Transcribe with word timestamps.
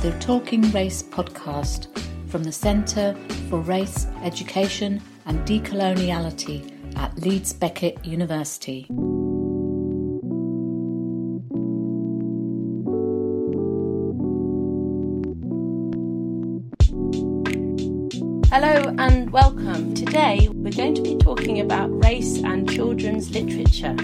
the 0.00 0.12
Talking 0.12 0.62
Race 0.70 1.02
podcast 1.02 1.88
from 2.30 2.42
the 2.42 2.52
Centre 2.52 3.14
for 3.50 3.60
Race, 3.60 4.06
Education 4.22 5.02
and 5.26 5.46
Decoloniality 5.46 6.96
at 6.96 7.18
Leeds 7.18 7.52
Beckett 7.52 8.02
University. 8.02 8.86
Hello 18.48 18.94
and 18.96 19.30
welcome. 19.30 19.92
Today 19.92 20.48
we're 20.50 20.72
going 20.72 20.94
to 20.94 21.02
be 21.02 21.18
talking 21.18 21.60
about 21.60 21.88
race 22.02 22.38
and 22.42 22.66
children's 22.70 23.30
literature. 23.32 23.94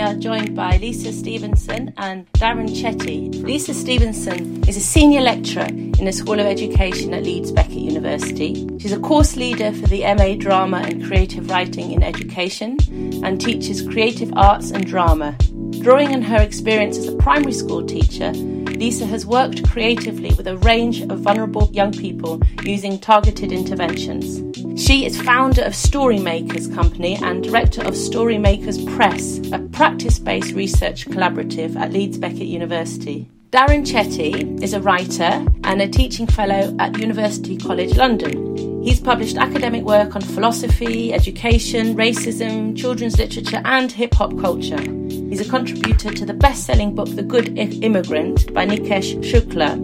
We 0.00 0.06
are 0.06 0.14
joined 0.14 0.56
by 0.56 0.78
Lisa 0.78 1.12
Stevenson 1.12 1.92
and 1.98 2.26
Darren 2.32 2.70
Chetty. 2.70 3.44
Lisa 3.44 3.74
Stevenson 3.74 4.66
is 4.66 4.78
a 4.78 4.80
senior 4.80 5.20
lecturer 5.20 5.66
in 5.66 6.06
the 6.06 6.10
School 6.10 6.40
of 6.40 6.46
Education 6.46 7.12
at 7.12 7.24
Leeds 7.24 7.52
Beckett 7.52 7.74
University. 7.74 8.66
She's 8.78 8.92
a 8.92 8.98
course 8.98 9.36
leader 9.36 9.72
for 9.72 9.86
the 9.88 10.00
MA 10.14 10.36
Drama 10.36 10.78
and 10.78 11.04
Creative 11.04 11.50
Writing 11.50 11.92
in 11.92 12.02
Education 12.02 12.78
and 13.22 13.38
teaches 13.38 13.82
creative 13.82 14.32
arts 14.36 14.70
and 14.70 14.86
drama. 14.86 15.36
Drawing 15.82 16.14
on 16.14 16.22
her 16.22 16.40
experience 16.40 16.96
as 16.96 17.06
a 17.06 17.16
primary 17.16 17.52
school 17.52 17.84
teacher, 17.84 18.32
Lisa 18.32 19.04
has 19.04 19.26
worked 19.26 19.68
creatively 19.68 20.32
with 20.32 20.46
a 20.46 20.56
range 20.56 21.02
of 21.02 21.18
vulnerable 21.18 21.68
young 21.74 21.92
people 21.92 22.40
using 22.62 22.98
targeted 22.98 23.52
interventions. 23.52 24.59
She 24.80 25.04
is 25.04 25.20
founder 25.20 25.60
of 25.62 25.74
Storymakers 25.74 26.74
Company 26.74 27.16
and 27.16 27.44
director 27.44 27.82
of 27.82 27.92
Storymakers 27.92 28.82
Press, 28.96 29.38
a 29.52 29.58
practice 29.58 30.18
based 30.18 30.54
research 30.54 31.04
collaborative 31.04 31.76
at 31.76 31.92
Leeds 31.92 32.16
Beckett 32.16 32.46
University. 32.46 33.30
Darren 33.50 33.84
Chetty 33.84 34.62
is 34.62 34.72
a 34.72 34.80
writer 34.80 35.44
and 35.64 35.82
a 35.82 35.86
teaching 35.86 36.26
fellow 36.26 36.74
at 36.78 36.98
University 36.98 37.58
College 37.58 37.94
London. 37.94 38.82
He's 38.82 39.00
published 39.00 39.36
academic 39.36 39.84
work 39.84 40.16
on 40.16 40.22
philosophy, 40.22 41.12
education, 41.12 41.94
racism, 41.94 42.74
children's 42.74 43.18
literature, 43.18 43.60
and 43.66 43.92
hip 43.92 44.14
hop 44.14 44.30
culture. 44.40 44.80
He's 44.80 45.46
a 45.46 45.50
contributor 45.50 46.10
to 46.10 46.24
the 46.24 46.32
best 46.32 46.64
selling 46.64 46.94
book 46.94 47.14
The 47.14 47.22
Good 47.22 47.58
Immigrant 47.58 48.54
by 48.54 48.64
Nikesh 48.64 49.22
Shukla. 49.30 49.76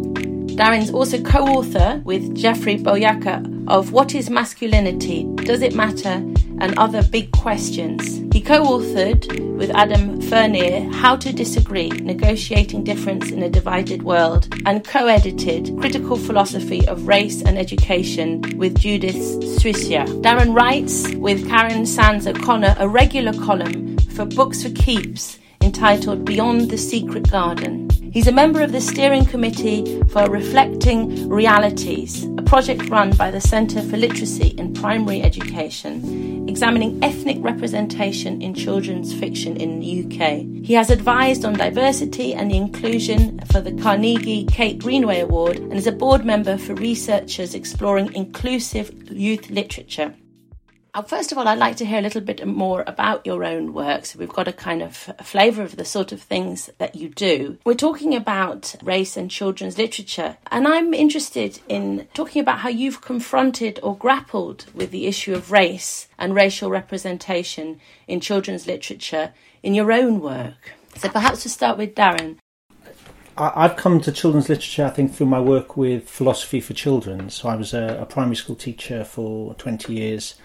Darren's 0.57 0.91
also 0.91 1.21
co 1.21 1.45
author 1.45 2.01
with 2.07 2.35
Jeffrey 2.35 2.79
Boakye 2.79 3.56
of 3.69 3.93
What 3.93 4.15
is 4.15 4.31
Masculinity? 4.31 5.25
Does 5.37 5.63
It 5.63 5.75
Matter? 5.75 6.23
and 6.59 6.79
other 6.79 7.03
big 7.03 7.31
questions. 7.33 8.23
He 8.35 8.41
co 8.41 8.63
authored 8.63 9.57
with 9.57 9.71
Adam 9.71 10.21
Ferner 10.23 10.93
How 10.93 11.17
to 11.17 11.33
Disagree 11.33 11.89
Negotiating 11.89 12.85
Difference 12.85 13.31
in 13.31 13.43
a 13.43 13.51
Divided 13.51 14.03
World 14.03 14.49
and 14.65 14.85
co 14.85 15.07
edited 15.07 15.77
Critical 15.79 16.17
Philosophy 16.17 16.87
of 16.89 17.07
Race 17.07 17.43
and 17.43 17.59
Education 17.59 18.41
with 18.57 18.79
Judith 18.79 19.17
Suissa. 19.17 20.07
Darren 20.23 20.55
writes 20.55 21.13
with 21.15 21.49
Karen 21.49 21.87
Sands 21.87 22.27
O'Connor 22.27 22.77
a 22.79 22.89
regular 22.89 23.33
column 23.45 23.99
for 23.99 24.25
Books 24.25 24.63
for 24.63 24.71
Keeps 24.71 25.39
entitled 25.61 26.25
Beyond 26.25 26.71
the 26.71 26.79
Secret 26.79 27.31
Garden. 27.31 27.86
He's 28.17 28.29
a 28.29 28.33
member 28.33 28.63
of 28.63 28.73
the 28.73 28.81
steering 28.81 29.27
committee 29.27 30.03
for 30.05 30.31
Reflecting 30.31 31.29
Realities, 31.29 32.25
a 32.39 32.43
project 32.43 32.89
run 32.89 33.11
by 33.15 33.31
the 33.31 33.43
Centre 33.43 33.83
for 33.83 33.99
Literacy 33.99 34.55
in 34.57 34.73
Primary 34.73 35.21
Education, 35.21 36.49
examining 36.49 36.99
ethnic 37.05 37.37
representation 37.41 38.41
in 38.41 38.55
children's 38.55 39.13
fiction 39.13 39.59
in 39.59 39.81
the 39.81 40.07
UK. 40.07 40.65
He 40.65 40.73
has 40.73 40.89
advised 40.89 41.45
on 41.45 41.59
diversity 41.59 42.33
and 42.33 42.51
inclusion 42.51 43.39
for 43.53 43.61
the 43.61 43.75
Carnegie 43.83 44.47
Kate 44.47 44.79
Greenaway 44.79 45.21
Award 45.21 45.59
and 45.59 45.75
is 45.75 45.87
a 45.87 45.93
board 45.93 46.25
member 46.25 46.57
for 46.57 46.73
researchers 46.73 47.55
exploring 47.55 48.15
inclusive 48.15 49.13
youth 49.13 49.51
literature. 49.51 50.15
Uh, 50.97 51.03
first 51.03 51.31
of 51.31 51.37
all, 51.37 51.47
I'd 51.47 51.59
like 51.59 51.77
to 51.77 51.85
hear 51.85 51.99
a 51.99 52.03
little 52.03 52.23
bit 52.23 52.47
more 52.47 52.83
about 52.87 53.27
your 53.27 53.45
own 53.45 53.75
work. 53.75 54.07
So 54.07 54.19
we've 54.19 54.31
got 54.31 54.49
a 54.49 54.53
kind 54.53 54.81
of 54.81 54.97
flavour 55.23 55.61
of 55.61 55.77
the 55.77 55.85
sort 55.85 56.11
of 56.11 56.23
things 56.23 56.71
that 56.79 56.97
you 56.97 57.11
do. 57.11 57.59
We're 57.67 57.75
talking 57.75 58.15
about 58.15 58.75
race 58.83 59.15
and 59.15 59.31
children's 59.31 59.77
literature, 59.77 60.39
and 60.51 60.67
I'm 60.67 60.95
interested 60.95 61.61
in 61.69 62.09
talking 62.15 62.41
about 62.41 62.61
how 62.61 62.71
you've 62.71 63.03
confronted 63.03 63.79
or 63.83 63.95
grappled 63.95 64.65
with 64.75 64.91
the 64.91 65.07
issue 65.07 65.35
of 65.35 65.53
race 65.53 66.09
and 66.17 66.35
racial 66.35 66.71
representation 66.71 67.79
in 68.09 68.21
children's 68.21 68.67
literature 68.67 69.35
in 69.63 69.75
your 69.75 69.93
own 69.93 70.19
work. 70.19 70.73
So 70.97 71.11
perhaps 71.11 71.43
to 71.43 71.51
start 71.51 71.77
with 71.77 71.95
Darren. 71.95 72.39
I've 73.37 73.77
come 73.77 74.01
to 74.01 74.13
children's 74.13 74.49
literature, 74.49 74.87
I 74.87 74.91
think, 74.91 75.13
through 75.13 75.27
my 75.27 75.41
work 75.41 75.77
with 75.77 76.09
philosophy 76.09 76.59
for 76.59 76.73
children. 76.73 77.29
So 77.29 77.51
I 77.51 77.55
was 77.55 77.75
a, 77.75 77.99
a 78.01 78.07
primary 78.07 78.37
school 78.37 78.57
teacher 78.57 79.05
for 79.05 79.53
20 79.57 79.93
years 79.93 80.37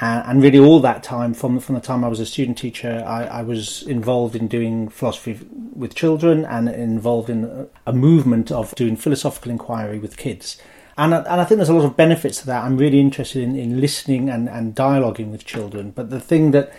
and 0.00 0.42
really 0.42 0.58
all 0.58 0.80
that 0.80 1.02
time 1.02 1.34
from 1.34 1.60
from 1.60 1.74
the 1.74 1.80
time 1.80 2.04
I 2.04 2.08
was 2.08 2.20
a 2.20 2.26
student 2.26 2.58
teacher 2.58 3.02
I, 3.06 3.24
I, 3.24 3.42
was 3.42 3.82
involved 3.82 4.34
in 4.36 4.48
doing 4.48 4.88
philosophy 4.88 5.40
with 5.74 5.94
children 5.94 6.44
and 6.44 6.68
involved 6.68 7.30
in 7.30 7.68
a 7.86 7.92
movement 7.92 8.50
of 8.52 8.74
doing 8.74 8.96
philosophical 8.96 9.50
inquiry 9.50 9.98
with 9.98 10.16
kids. 10.16 10.58
And 10.96 11.14
I, 11.14 11.18
and 11.18 11.40
I 11.40 11.44
think 11.44 11.58
there's 11.58 11.68
a 11.68 11.74
lot 11.74 11.84
of 11.84 11.96
benefits 11.96 12.40
to 12.40 12.46
that. 12.46 12.64
I'm 12.64 12.76
really 12.76 13.00
interested 13.00 13.42
in, 13.42 13.56
in 13.56 13.80
listening 13.80 14.28
and, 14.28 14.48
and 14.48 14.74
dialoguing 14.74 15.30
with 15.32 15.44
children. 15.44 15.90
But 15.90 16.10
the 16.10 16.20
thing 16.20 16.52
that 16.52 16.72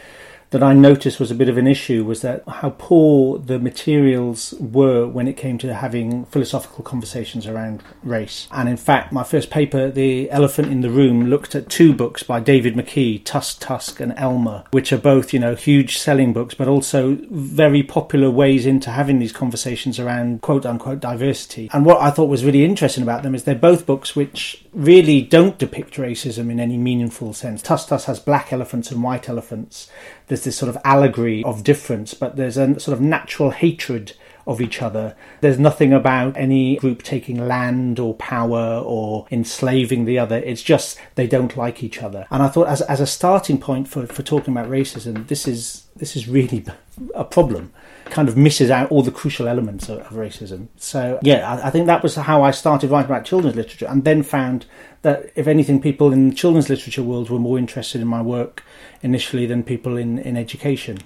that 0.52 0.64
I 0.64 0.74
noticed 0.74 1.20
was 1.20 1.32
a 1.32 1.36
bit 1.36 1.50
of 1.50 1.58
an 1.58 1.68
issue 1.68 2.06
was 2.06 2.22
that 2.22 2.44
how 2.48 2.76
poor 2.78 3.40
the 3.40 3.60
materials 3.60 4.54
were 4.60 5.08
when 5.08 5.28
it 5.28 5.38
came 5.38 5.58
to 5.60 5.74
having 5.74 6.26
philosophical 6.26 6.84
conversations 6.84 7.48
around 7.48 7.84
race. 8.04 8.48
And 8.52 8.70
in 8.70 8.78
fact, 8.78 9.12
my 9.12 9.24
first 9.24 9.50
paper, 9.50 9.90
The 9.90 10.30
Elephant 10.32 10.72
in 10.72 10.82
the 10.82 10.90
Room, 10.90 11.26
looked 11.26 11.56
at 11.56 11.70
two 11.70 11.94
books 11.94 12.24
by 12.24 12.40
David 12.40 12.76
McKee, 12.76 13.24
Tusk, 13.24 13.60
Tusk, 13.60 14.00
and 14.00 14.14
Elmer, 14.18 14.64
which 14.72 14.94
are 14.94 14.98
both, 14.98 15.34
you 15.34 15.40
know, 15.40 15.56
huge 15.56 15.98
selling 15.98 16.34
books, 16.34 16.54
but 16.54 16.68
also 16.68 17.18
very 17.30 17.84
popular 17.84 18.30
ways 18.30 18.66
into 18.66 18.92
having 18.92 19.20
these 19.20 19.34
conversations 19.34 20.00
around 20.00 20.42
quote 20.42 20.66
unquote 20.66 21.00
diversity. 21.00 21.70
And 21.74 21.86
what 21.86 22.02
I 22.02 22.12
thought 22.12 22.30
was 22.30 22.46
really 22.46 22.64
interesting 22.64 23.04
about 23.04 23.24
them 23.24 23.36
is 23.36 23.44
they're 23.44 23.56
both 23.56 23.86
books 23.86 24.16
which 24.16 24.64
really 24.74 25.22
don't 25.22 25.58
depict 25.58 25.96
racism 25.96 26.52
in 26.52 26.60
any 26.60 26.78
meaningful 26.78 27.34
sense. 27.34 27.62
Tusk, 27.62 27.90
Tusk 27.90 28.08
has 28.08 28.20
black 28.20 28.54
elephants 28.54 28.92
and 28.92 29.02
white 29.02 29.28
elephants 29.30 29.90
there's 30.28 30.44
this 30.44 30.58
sort 30.58 30.70
of 30.70 30.78
allegory 30.84 31.44
of 31.44 31.64
difference, 31.64 32.14
but 32.14 32.36
there's 32.36 32.58
a 32.58 32.80
sort 32.80 32.98
of 32.98 33.02
natural 33.02 33.52
hatred 33.52 34.14
of 34.48 34.62
each 34.62 34.82
other. 34.82 35.16
There's 35.42 35.58
nothing 35.58 35.92
about 35.92 36.38
any 36.38 36.78
group 36.78 37.04
taking 37.04 37.48
land 37.48 38.00
or 38.00 38.14
power 38.16 38.82
or 38.86 39.28
enslaving 39.32 40.06
the 40.06 40.20
other. 40.20 40.38
It's 40.38 40.62
just 40.62 41.00
they 41.16 41.28
don't 41.28 41.58
like 41.58 41.84
each 41.84 42.02
other. 42.02 42.28
And 42.30 42.44
I 42.44 42.48
thought 42.50 42.68
as 42.68 42.82
as 42.82 43.00
a 43.00 43.08
starting 43.08 43.60
point 43.60 43.88
for, 43.88 44.06
for 44.08 44.24
talking 44.24 44.56
about 44.56 44.70
racism, 44.70 45.28
this 45.28 45.48
is 45.48 45.88
this 45.96 46.16
is 46.16 46.28
really 46.28 46.66
a 47.16 47.24
problem. 47.24 47.74
Kind 48.06 48.30
of 48.30 48.38
misses 48.38 48.70
out 48.70 48.92
all 48.92 49.02
the 49.02 49.12
crucial 49.12 49.48
elements 49.48 49.90
of, 49.90 50.00
of 50.00 50.12
racism. 50.12 50.68
So 50.78 51.20
yeah, 51.24 51.56
I, 51.56 51.68
I 51.68 51.70
think 51.72 51.88
that 51.88 52.04
was 52.04 52.16
how 52.16 52.44
I 52.44 52.52
started 52.52 52.92
writing 52.92 53.10
about 53.10 53.26
children's 53.26 53.56
literature, 53.56 53.88
and 53.88 54.04
then 54.04 54.22
found 54.22 54.66
that 55.02 55.32
if 55.36 55.48
anything, 55.48 55.82
people 55.82 56.14
in 56.14 56.30
the 56.30 56.36
children's 56.36 56.70
literature 56.70 57.04
world 57.04 57.30
were 57.30 57.40
more 57.40 57.58
interested 57.58 58.02
in 58.02 58.08
my 58.08 58.22
work 58.22 58.64
initially 59.06 59.46
than 59.46 59.64
people 59.64 59.96
in, 59.96 60.20
in 60.20 60.36
education. 60.36 60.98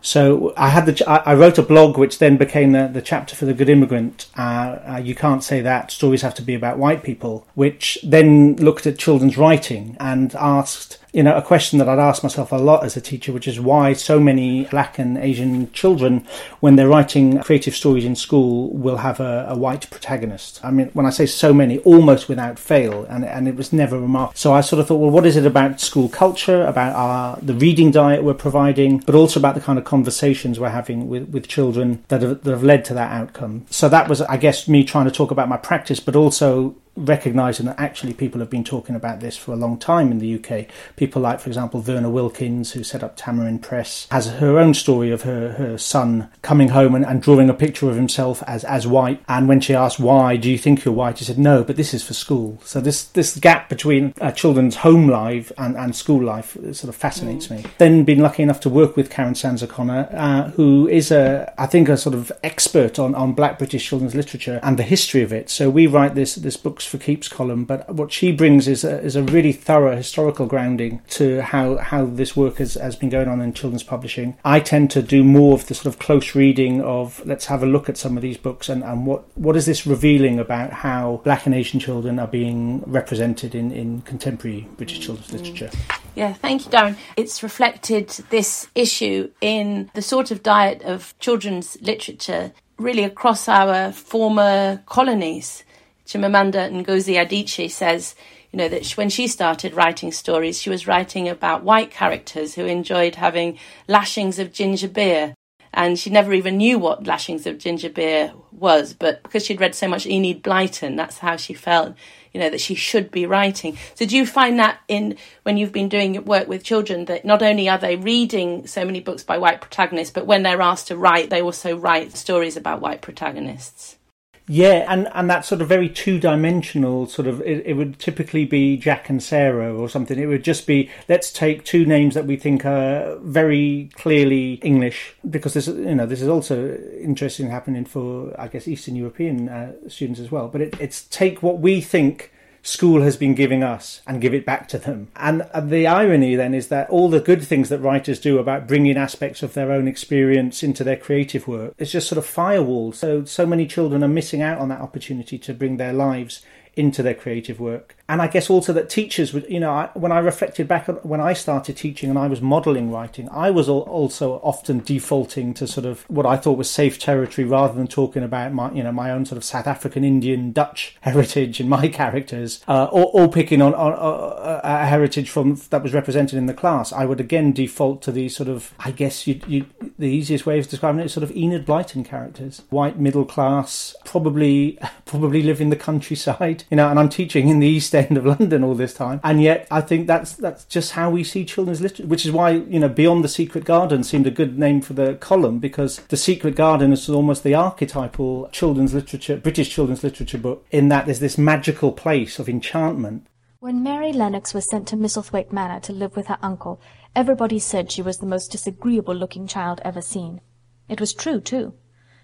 So 0.00 0.52
I 0.56 0.70
had 0.70 0.86
the 0.86 0.94
I 1.08 1.34
wrote 1.34 1.58
a 1.58 1.62
blog 1.62 1.96
which 1.96 2.18
then 2.18 2.36
became 2.36 2.72
the, 2.72 2.88
the 2.88 3.02
chapter 3.02 3.36
for 3.36 3.44
the 3.44 3.54
Good 3.54 3.68
Immigrant. 3.68 4.26
Uh, 4.36 4.78
uh, 4.94 5.00
you 5.02 5.14
can't 5.14 5.44
say 5.44 5.60
that 5.60 5.92
stories 5.92 6.22
have 6.22 6.34
to 6.34 6.42
be 6.42 6.54
about 6.54 6.78
white 6.78 7.04
people, 7.04 7.46
which 7.54 7.98
then 8.02 8.56
looked 8.56 8.84
at 8.86 8.98
children's 8.98 9.38
writing 9.38 9.96
and 10.00 10.34
asked 10.34 10.98
you 11.12 11.22
know, 11.22 11.36
a 11.36 11.42
question 11.42 11.78
that 11.78 11.88
I'd 11.88 11.98
ask 11.98 12.22
myself 12.22 12.52
a 12.52 12.56
lot 12.56 12.84
as 12.84 12.96
a 12.96 13.00
teacher, 13.00 13.32
which 13.32 13.46
is 13.46 13.60
why 13.60 13.92
so 13.92 14.18
many 14.18 14.64
black 14.64 14.98
and 14.98 15.18
Asian 15.18 15.70
children, 15.72 16.26
when 16.60 16.76
they're 16.76 16.88
writing 16.88 17.38
creative 17.40 17.74
stories 17.74 18.06
in 18.06 18.16
school, 18.16 18.70
will 18.70 18.96
have 18.96 19.20
a, 19.20 19.46
a 19.50 19.56
white 19.56 19.90
protagonist. 19.90 20.64
I 20.64 20.70
mean, 20.70 20.88
when 20.94 21.04
I 21.04 21.10
say 21.10 21.26
so 21.26 21.52
many, 21.52 21.78
almost 21.80 22.28
without 22.28 22.58
fail, 22.58 23.04
and, 23.04 23.26
and 23.26 23.46
it 23.46 23.56
was 23.56 23.74
never 23.74 24.00
remarked. 24.00 24.38
So 24.38 24.54
I 24.54 24.62
sort 24.62 24.80
of 24.80 24.88
thought, 24.88 24.96
well, 24.96 25.10
what 25.10 25.26
is 25.26 25.36
it 25.36 25.44
about 25.44 25.80
school 25.80 26.08
culture, 26.08 26.64
about 26.64 26.96
our, 26.96 27.38
the 27.42 27.54
reading 27.54 27.90
diet 27.90 28.24
we're 28.24 28.32
providing, 28.32 28.98
but 28.98 29.14
also 29.14 29.38
about 29.38 29.54
the 29.54 29.60
kind 29.60 29.78
of 29.78 29.84
conversations 29.84 30.58
we're 30.58 30.70
having 30.70 31.08
with, 31.08 31.28
with 31.28 31.46
children 31.46 32.02
that 32.08 32.22
have, 32.22 32.42
that 32.42 32.50
have 32.50 32.64
led 32.64 32.86
to 32.86 32.94
that 32.94 33.12
outcome. 33.12 33.66
So 33.68 33.90
that 33.90 34.08
was, 34.08 34.22
I 34.22 34.38
guess, 34.38 34.66
me 34.66 34.82
trying 34.82 35.04
to 35.04 35.10
talk 35.10 35.30
about 35.30 35.48
my 35.50 35.58
practice, 35.58 36.00
but 36.00 36.16
also 36.16 36.74
recognising 36.96 37.66
that 37.66 37.78
actually 37.78 38.12
people 38.12 38.40
have 38.40 38.50
been 38.50 38.64
talking 38.64 38.94
about 38.94 39.20
this 39.20 39.36
for 39.36 39.52
a 39.52 39.56
long 39.56 39.78
time 39.78 40.10
in 40.10 40.18
the 40.18 40.34
UK. 40.34 40.66
People 40.96 41.22
like, 41.22 41.40
for 41.40 41.48
example, 41.48 41.80
Verna 41.80 42.10
Wilkins, 42.10 42.72
who 42.72 42.84
set 42.84 43.02
up 43.02 43.16
Tamarind 43.16 43.62
Press, 43.62 44.06
has 44.10 44.26
her 44.26 44.58
own 44.58 44.74
story 44.74 45.10
of 45.10 45.22
her, 45.22 45.52
her 45.52 45.78
son 45.78 46.28
coming 46.42 46.68
home 46.68 46.94
and, 46.94 47.04
and 47.04 47.22
drawing 47.22 47.48
a 47.48 47.54
picture 47.54 47.88
of 47.88 47.96
himself 47.96 48.42
as, 48.46 48.64
as 48.64 48.86
white. 48.86 49.22
And 49.28 49.48
when 49.48 49.60
she 49.60 49.74
asked, 49.74 49.98
why 49.98 50.36
do 50.36 50.50
you 50.50 50.58
think 50.58 50.84
you're 50.84 50.94
white? 50.94 51.18
He 51.18 51.24
said, 51.24 51.38
no, 51.38 51.64
but 51.64 51.76
this 51.76 51.94
is 51.94 52.02
for 52.02 52.14
school. 52.14 52.60
So 52.64 52.80
this, 52.80 53.04
this 53.04 53.36
gap 53.36 53.68
between 53.68 54.14
uh, 54.20 54.32
children's 54.32 54.76
home 54.76 55.08
life 55.08 55.50
and, 55.56 55.76
and 55.76 55.96
school 55.96 56.22
life 56.22 56.56
sort 56.72 56.84
of 56.84 56.96
fascinates 56.96 57.48
mm. 57.48 57.62
me. 57.62 57.70
Then 57.78 58.04
been 58.04 58.20
lucky 58.20 58.42
enough 58.42 58.60
to 58.60 58.68
work 58.68 58.96
with 58.96 59.10
Karen 59.10 59.34
Sands 59.34 59.62
O'Connor, 59.62 60.08
uh, 60.12 60.50
who 60.50 60.88
is 60.88 61.10
a, 61.10 61.52
I 61.58 61.66
think, 61.66 61.88
a 61.88 61.96
sort 61.96 62.14
of 62.14 62.30
expert 62.42 62.98
on, 62.98 63.14
on 63.14 63.32
black 63.32 63.58
British 63.58 63.88
children's 63.88 64.14
literature 64.14 64.60
and 64.62 64.78
the 64.78 64.82
history 64.82 65.22
of 65.22 65.32
it. 65.32 65.48
So 65.48 65.70
we 65.70 65.86
write 65.86 66.14
this, 66.14 66.34
this 66.34 66.56
For 66.84 66.98
Keeps 66.98 67.28
column, 67.28 67.64
but 67.64 67.92
what 67.94 68.12
she 68.12 68.32
brings 68.32 68.68
is 68.68 68.84
a, 68.84 69.00
is 69.00 69.16
a 69.16 69.22
really 69.22 69.52
thorough 69.52 69.96
historical 69.96 70.46
grounding 70.46 71.02
to 71.10 71.42
how, 71.42 71.76
how 71.78 72.06
this 72.06 72.36
work 72.36 72.56
has, 72.56 72.74
has 72.74 72.96
been 72.96 73.08
going 73.08 73.28
on 73.28 73.40
in 73.40 73.52
children's 73.52 73.82
publishing. 73.82 74.36
I 74.44 74.60
tend 74.60 74.90
to 74.92 75.02
do 75.02 75.24
more 75.24 75.54
of 75.54 75.66
the 75.66 75.74
sort 75.74 75.86
of 75.86 75.98
close 75.98 76.34
reading 76.34 76.80
of 76.82 77.24
let's 77.26 77.46
have 77.46 77.62
a 77.62 77.66
look 77.66 77.88
at 77.88 77.96
some 77.96 78.16
of 78.16 78.22
these 78.22 78.36
books 78.36 78.68
and, 78.68 78.82
and 78.82 79.06
what, 79.06 79.24
what 79.36 79.56
is 79.56 79.66
this 79.66 79.86
revealing 79.86 80.38
about 80.38 80.72
how 80.72 81.20
black 81.24 81.46
and 81.46 81.54
Asian 81.54 81.80
children 81.80 82.18
are 82.18 82.26
being 82.26 82.82
represented 82.86 83.54
in, 83.54 83.70
in 83.72 84.02
contemporary 84.02 84.66
British 84.76 85.00
children's 85.00 85.30
mm. 85.30 85.38
literature. 85.38 85.70
Yeah, 86.14 86.34
thank 86.34 86.64
you, 86.64 86.70
Darren. 86.70 86.96
It's 87.16 87.42
reflected 87.42 88.08
this 88.30 88.68
issue 88.74 89.30
in 89.40 89.90
the 89.94 90.02
sort 90.02 90.30
of 90.30 90.42
diet 90.42 90.82
of 90.82 91.18
children's 91.18 91.76
literature 91.80 92.52
really 92.78 93.04
across 93.04 93.48
our 93.48 93.92
former 93.92 94.82
colonies. 94.86 95.64
Chimamanda 96.12 96.70
Ngozi 96.70 97.14
Adichie 97.16 97.70
says, 97.70 98.14
you 98.50 98.58
know, 98.58 98.68
that 98.68 98.86
when 98.98 99.08
she 99.08 99.26
started 99.26 99.72
writing 99.72 100.12
stories, 100.12 100.60
she 100.60 100.68
was 100.68 100.86
writing 100.86 101.26
about 101.26 101.64
white 101.64 101.90
characters 101.90 102.54
who 102.54 102.66
enjoyed 102.66 103.14
having 103.14 103.58
lashings 103.88 104.38
of 104.38 104.52
ginger 104.52 104.88
beer. 104.88 105.34
And 105.72 105.98
she 105.98 106.10
never 106.10 106.34
even 106.34 106.58
knew 106.58 106.78
what 106.78 107.06
lashings 107.06 107.46
of 107.46 107.56
ginger 107.56 107.88
beer 107.88 108.34
was, 108.50 108.92
but 108.92 109.22
because 109.22 109.46
she'd 109.46 109.60
read 109.60 109.74
so 109.74 109.88
much 109.88 110.04
Enid 110.04 110.42
Blyton, 110.42 110.96
that's 110.96 111.16
how 111.16 111.36
she 111.36 111.54
felt 111.54 111.96
you 112.34 112.40
know 112.40 112.50
that 112.50 112.60
she 112.62 112.74
should 112.74 113.10
be 113.10 113.26
writing 113.26 113.76
so 113.94 114.06
do 114.06 114.16
you 114.16 114.24
find 114.24 114.58
that 114.58 114.78
in 114.88 115.18
when 115.42 115.58
you've 115.58 115.70
been 115.70 115.90
doing 115.90 116.24
work 116.24 116.48
with 116.48 116.64
children 116.64 117.04
that 117.04 117.26
not 117.26 117.42
only 117.42 117.68
are 117.68 117.76
they 117.76 117.94
reading 117.96 118.66
so 118.66 118.86
many 118.86 119.00
books 119.00 119.22
by 119.22 119.36
white 119.36 119.60
protagonists 119.60 120.10
but 120.10 120.24
when 120.24 120.42
they're 120.42 120.62
asked 120.62 120.88
to 120.88 120.96
write 120.96 121.28
they 121.28 121.42
also 121.42 121.76
write 121.76 122.16
stories 122.16 122.56
about 122.56 122.80
white 122.80 123.02
protagonists 123.02 123.98
yeah, 124.48 124.86
and, 124.88 125.08
and 125.14 125.30
that 125.30 125.44
sort 125.44 125.60
of 125.62 125.68
very 125.68 125.88
two 125.88 126.18
dimensional 126.18 127.06
sort 127.06 127.28
of 127.28 127.40
it, 127.42 127.64
it, 127.64 127.74
would 127.74 127.98
typically 128.00 128.44
be 128.44 128.76
Jack 128.76 129.08
and 129.08 129.22
Sarah 129.22 129.72
or 129.72 129.88
something. 129.88 130.18
It 130.18 130.26
would 130.26 130.42
just 130.42 130.66
be 130.66 130.90
let's 131.08 131.32
take 131.32 131.64
two 131.64 131.86
names 131.86 132.14
that 132.14 132.26
we 132.26 132.36
think 132.36 132.66
are 132.66 133.16
very 133.18 133.90
clearly 133.94 134.54
English 134.54 135.14
because 135.28 135.54
this 135.54 135.68
you 135.68 135.94
know 135.94 136.06
this 136.06 136.20
is 136.20 136.28
also 136.28 136.76
interesting 137.00 137.50
happening 137.50 137.84
for 137.84 138.34
I 138.40 138.48
guess 138.48 138.66
Eastern 138.66 138.96
European 138.96 139.48
uh, 139.48 139.72
students 139.88 140.18
as 140.18 140.32
well. 140.32 140.48
But 140.48 140.60
it, 140.60 140.80
it's 140.80 141.04
take 141.04 141.42
what 141.42 141.60
we 141.60 141.80
think 141.80 142.32
school 142.62 143.02
has 143.02 143.16
been 143.16 143.34
giving 143.34 143.62
us 143.62 144.00
and 144.06 144.20
give 144.20 144.32
it 144.32 144.46
back 144.46 144.68
to 144.68 144.78
them. 144.78 145.08
And 145.16 145.42
uh, 145.52 145.60
the 145.60 145.86
irony 145.86 146.36
then 146.36 146.54
is 146.54 146.68
that 146.68 146.88
all 146.90 147.08
the 147.08 147.20
good 147.20 147.42
things 147.42 147.68
that 147.68 147.80
writers 147.80 148.20
do 148.20 148.38
about 148.38 148.68
bringing 148.68 148.96
aspects 148.96 149.42
of 149.42 149.54
their 149.54 149.72
own 149.72 149.88
experience 149.88 150.62
into 150.62 150.84
their 150.84 150.96
creative 150.96 151.48
work 151.48 151.74
is 151.78 151.92
just 151.92 152.08
sort 152.08 152.18
of 152.18 152.26
firewalled. 152.26 152.94
So, 152.94 153.24
so 153.24 153.46
many 153.46 153.66
children 153.66 154.04
are 154.04 154.08
missing 154.08 154.42
out 154.42 154.58
on 154.58 154.68
that 154.68 154.80
opportunity 154.80 155.38
to 155.38 155.54
bring 155.54 155.76
their 155.76 155.92
lives 155.92 156.42
into 156.74 157.02
their 157.02 157.14
creative 157.14 157.60
work. 157.60 157.96
And 158.08 158.20
I 158.20 158.26
guess 158.26 158.50
also 158.50 158.72
that 158.74 158.90
teachers 158.90 159.32
would, 159.32 159.48
you 159.48 159.60
know, 159.60 159.70
I, 159.70 159.90
when 159.94 160.12
I 160.12 160.18
reflected 160.18 160.68
back 160.68 160.88
on 160.88 160.96
when 160.96 161.20
I 161.20 161.32
started 161.32 161.76
teaching 161.76 162.10
and 162.10 162.18
I 162.18 162.26
was 162.26 162.42
modelling 162.42 162.90
writing, 162.90 163.28
I 163.30 163.50
was 163.50 163.68
also 163.68 164.34
often 164.42 164.80
defaulting 164.80 165.54
to 165.54 165.66
sort 165.66 165.86
of 165.86 166.02
what 166.10 166.26
I 166.26 166.36
thought 166.36 166.58
was 166.58 166.68
safe 166.68 166.98
territory 166.98 167.46
rather 167.46 167.72
than 167.72 167.86
talking 167.86 168.22
about 168.22 168.52
my, 168.52 168.70
you 168.72 168.82
know, 168.82 168.92
my 168.92 169.10
own 169.10 169.24
sort 169.24 169.38
of 169.38 169.44
South 169.44 169.66
African, 169.66 170.04
Indian, 170.04 170.52
Dutch 170.52 170.96
heritage 171.00 171.60
in 171.60 171.68
my 171.68 171.88
characters, 171.88 172.62
uh, 172.68 172.84
or, 172.92 173.06
or, 173.12 173.32
picking 173.32 173.62
on, 173.62 173.74
on 173.74 173.92
uh, 173.94 174.60
a 174.62 174.86
heritage 174.86 175.30
from 175.30 175.54
that 175.70 175.82
was 175.82 175.94
represented 175.94 176.38
in 176.38 176.46
the 176.46 176.54
class. 176.54 176.92
I 176.92 177.06
would 177.06 177.20
again 177.20 177.52
default 177.52 178.02
to 178.02 178.12
these 178.12 178.36
sort 178.36 178.48
of, 178.48 178.74
I 178.78 178.90
guess 178.90 179.26
you, 179.26 179.40
you, 179.46 179.66
the 179.98 180.08
easiest 180.08 180.44
way 180.44 180.58
of 180.58 180.68
describing 180.68 181.00
it 181.00 181.06
is 181.06 181.14
sort 181.14 181.24
of 181.24 181.34
Enid 181.34 181.64
Blyton 181.64 182.04
characters, 182.04 182.62
white 182.68 182.98
middle 182.98 183.24
class, 183.24 183.96
probably 184.04 184.78
probably 185.06 185.42
live 185.42 185.60
in 185.60 185.70
the 185.70 185.76
countryside, 185.76 186.61
you 186.70 186.76
know, 186.76 186.88
and 186.88 186.98
I'm 186.98 187.08
teaching 187.08 187.48
in 187.48 187.60
the 187.60 187.66
East 187.66 187.94
End 187.94 188.16
of 188.16 188.26
London 188.26 188.64
all 188.64 188.74
this 188.74 188.94
time, 188.94 189.20
and 189.22 189.42
yet 189.42 189.66
I 189.70 189.80
think 189.80 190.06
that's 190.06 190.34
that's 190.34 190.64
just 190.64 190.92
how 190.92 191.10
we 191.10 191.24
see 191.24 191.44
children's 191.44 191.80
literature, 191.80 192.06
which 192.06 192.24
is 192.26 192.32
why 192.32 192.50
you 192.50 192.78
know 192.78 192.88
Beyond 192.88 193.24
the 193.24 193.28
Secret 193.28 193.64
Garden 193.64 194.04
seemed 194.04 194.26
a 194.26 194.30
good 194.30 194.58
name 194.58 194.80
for 194.80 194.92
the 194.92 195.14
column 195.14 195.58
because 195.58 195.98
the 196.08 196.16
Secret 196.16 196.56
Garden 196.56 196.92
is 196.92 197.08
almost 197.08 197.42
the 197.42 197.54
archetypal 197.54 198.48
children's 198.52 198.94
literature, 198.94 199.36
British 199.36 199.70
children's 199.70 200.04
literature 200.04 200.38
book, 200.38 200.66
in 200.70 200.88
that 200.88 201.06
there's 201.06 201.20
this 201.20 201.38
magical 201.38 201.92
place 201.92 202.38
of 202.38 202.48
enchantment. 202.48 203.26
When 203.60 203.82
Mary 203.82 204.12
Lennox 204.12 204.54
was 204.54 204.68
sent 204.68 204.88
to 204.88 204.96
Misselthwaite 204.96 205.52
Manor 205.52 205.78
to 205.80 205.92
live 205.92 206.16
with 206.16 206.26
her 206.26 206.38
uncle, 206.42 206.80
everybody 207.14 207.60
said 207.60 207.92
she 207.92 208.02
was 208.02 208.18
the 208.18 208.26
most 208.26 208.50
disagreeable-looking 208.50 209.46
child 209.46 209.80
ever 209.84 210.02
seen. 210.02 210.40
It 210.88 210.98
was 210.98 211.14
true, 211.14 211.40
too. 211.40 211.74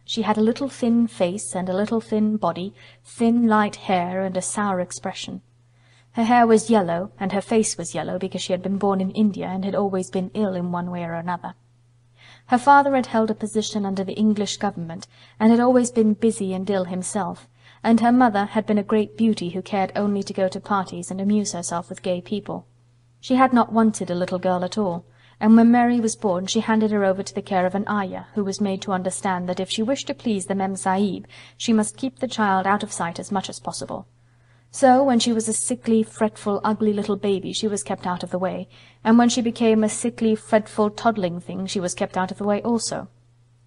She 0.09 0.23
had 0.23 0.39
a 0.39 0.41
little 0.41 0.71
thin 0.71 1.07
face 1.07 1.55
and 1.55 1.69
a 1.69 1.77
little 1.77 2.01
thin 2.01 2.39
body, 2.39 2.73
thin 3.05 3.47
light 3.47 3.77
hair 3.77 4.23
and 4.23 4.35
a 4.39 4.41
sour 4.41 4.81
expression. 4.81 5.43
Her 6.13 6.25
hair 6.25 6.47
was 6.47 6.71
yellow 6.71 7.13
and 7.21 7.33
her 7.33 7.43
face 7.43 7.77
was 7.77 7.95
yellow 7.95 8.19
because 8.19 8.41
she 8.41 8.55
had 8.55 8.63
been 8.63 8.79
born 8.79 9.03
in 9.03 9.11
India 9.11 9.49
and 9.49 9.67
had 9.67 9.75
always 9.75 10.09
been 10.09 10.31
ill 10.33 10.55
in 10.55 10.73
one 10.73 10.91
way 10.91 11.05
or 11.05 11.13
another. 11.13 11.57
Her 12.47 12.57
father 12.57 12.95
had 12.95 13.05
held 13.05 13.31
a 13.31 13.35
position 13.35 13.85
under 13.85 14.03
the 14.03 14.15
English 14.15 14.57
government 14.57 15.07
and 15.39 15.51
had 15.51 15.61
always 15.61 15.91
been 15.91 16.15
busy 16.15 16.55
and 16.55 16.71
ill 16.71 16.85
himself, 16.85 17.47
and 17.83 18.01
her 18.01 18.11
mother 18.11 18.47
had 18.47 18.65
been 18.65 18.79
a 18.79 18.83
great 18.83 19.15
beauty 19.15 19.51
who 19.51 19.61
cared 19.61 19.93
only 19.95 20.23
to 20.23 20.33
go 20.33 20.49
to 20.49 20.59
parties 20.59 21.11
and 21.11 21.21
amuse 21.21 21.53
herself 21.53 21.91
with 21.91 22.01
gay 22.01 22.23
people. 22.23 22.67
She 23.21 23.35
had 23.35 23.53
not 23.53 23.75
wanted 23.75 24.11
a 24.11 24.15
little 24.15 24.39
girl 24.39 24.65
at 24.65 24.79
all 24.79 25.05
and 25.41 25.57
when 25.57 25.71
Mary 25.71 26.01
was 26.01 26.17
born 26.17 26.47
she 26.47 26.61
handed 26.61 26.91
her 26.91 27.05
over 27.05 27.23
to 27.23 27.35
the 27.35 27.43
care 27.43 27.65
of 27.65 27.75
an 27.75 27.87
ayah, 27.89 28.25
who 28.35 28.43
was 28.43 28.61
made 28.61 28.83
to 28.83 28.93
understand 28.93 29.49
that 29.49 29.61
if 29.61 29.71
she 29.71 29.83
wished 29.83 30.09
to 30.09 30.15
please 30.15 30.47
the 30.47 30.55
Mem 30.55 30.75
Sahib 30.75 31.27
she 31.57 31.73
must 31.73 31.97
keep 31.97 32.19
the 32.19 32.27
child 32.27 32.67
out 32.67 32.83
of 32.83 32.93
sight 32.93 33.19
as 33.19 33.31
much 33.31 33.49
as 33.49 33.61
possible. 33.61 34.07
So 34.71 35.03
when 35.03 35.19
she 35.19 35.33
was 35.33 35.49
a 35.49 35.53
sickly, 35.53 36.03
fretful, 36.03 36.61
ugly 36.65 36.93
little 36.93 37.17
baby 37.17 37.53
she 37.53 37.69
was 37.69 37.85
kept 37.85 38.07
out 38.07 38.23
of 38.23 38.31
the 38.31 38.39
way, 38.39 38.69
and 39.05 39.17
when 39.17 39.29
she 39.29 39.41
became 39.41 39.85
a 39.85 39.89
sickly, 39.89 40.35
fretful, 40.35 40.91
toddling 40.91 41.41
thing 41.41 41.67
she 41.67 41.81
was 41.81 41.95
kept 41.95 42.17
out 42.17 42.31
of 42.31 42.39
the 42.39 42.45
way 42.45 42.61
also. 42.63 43.09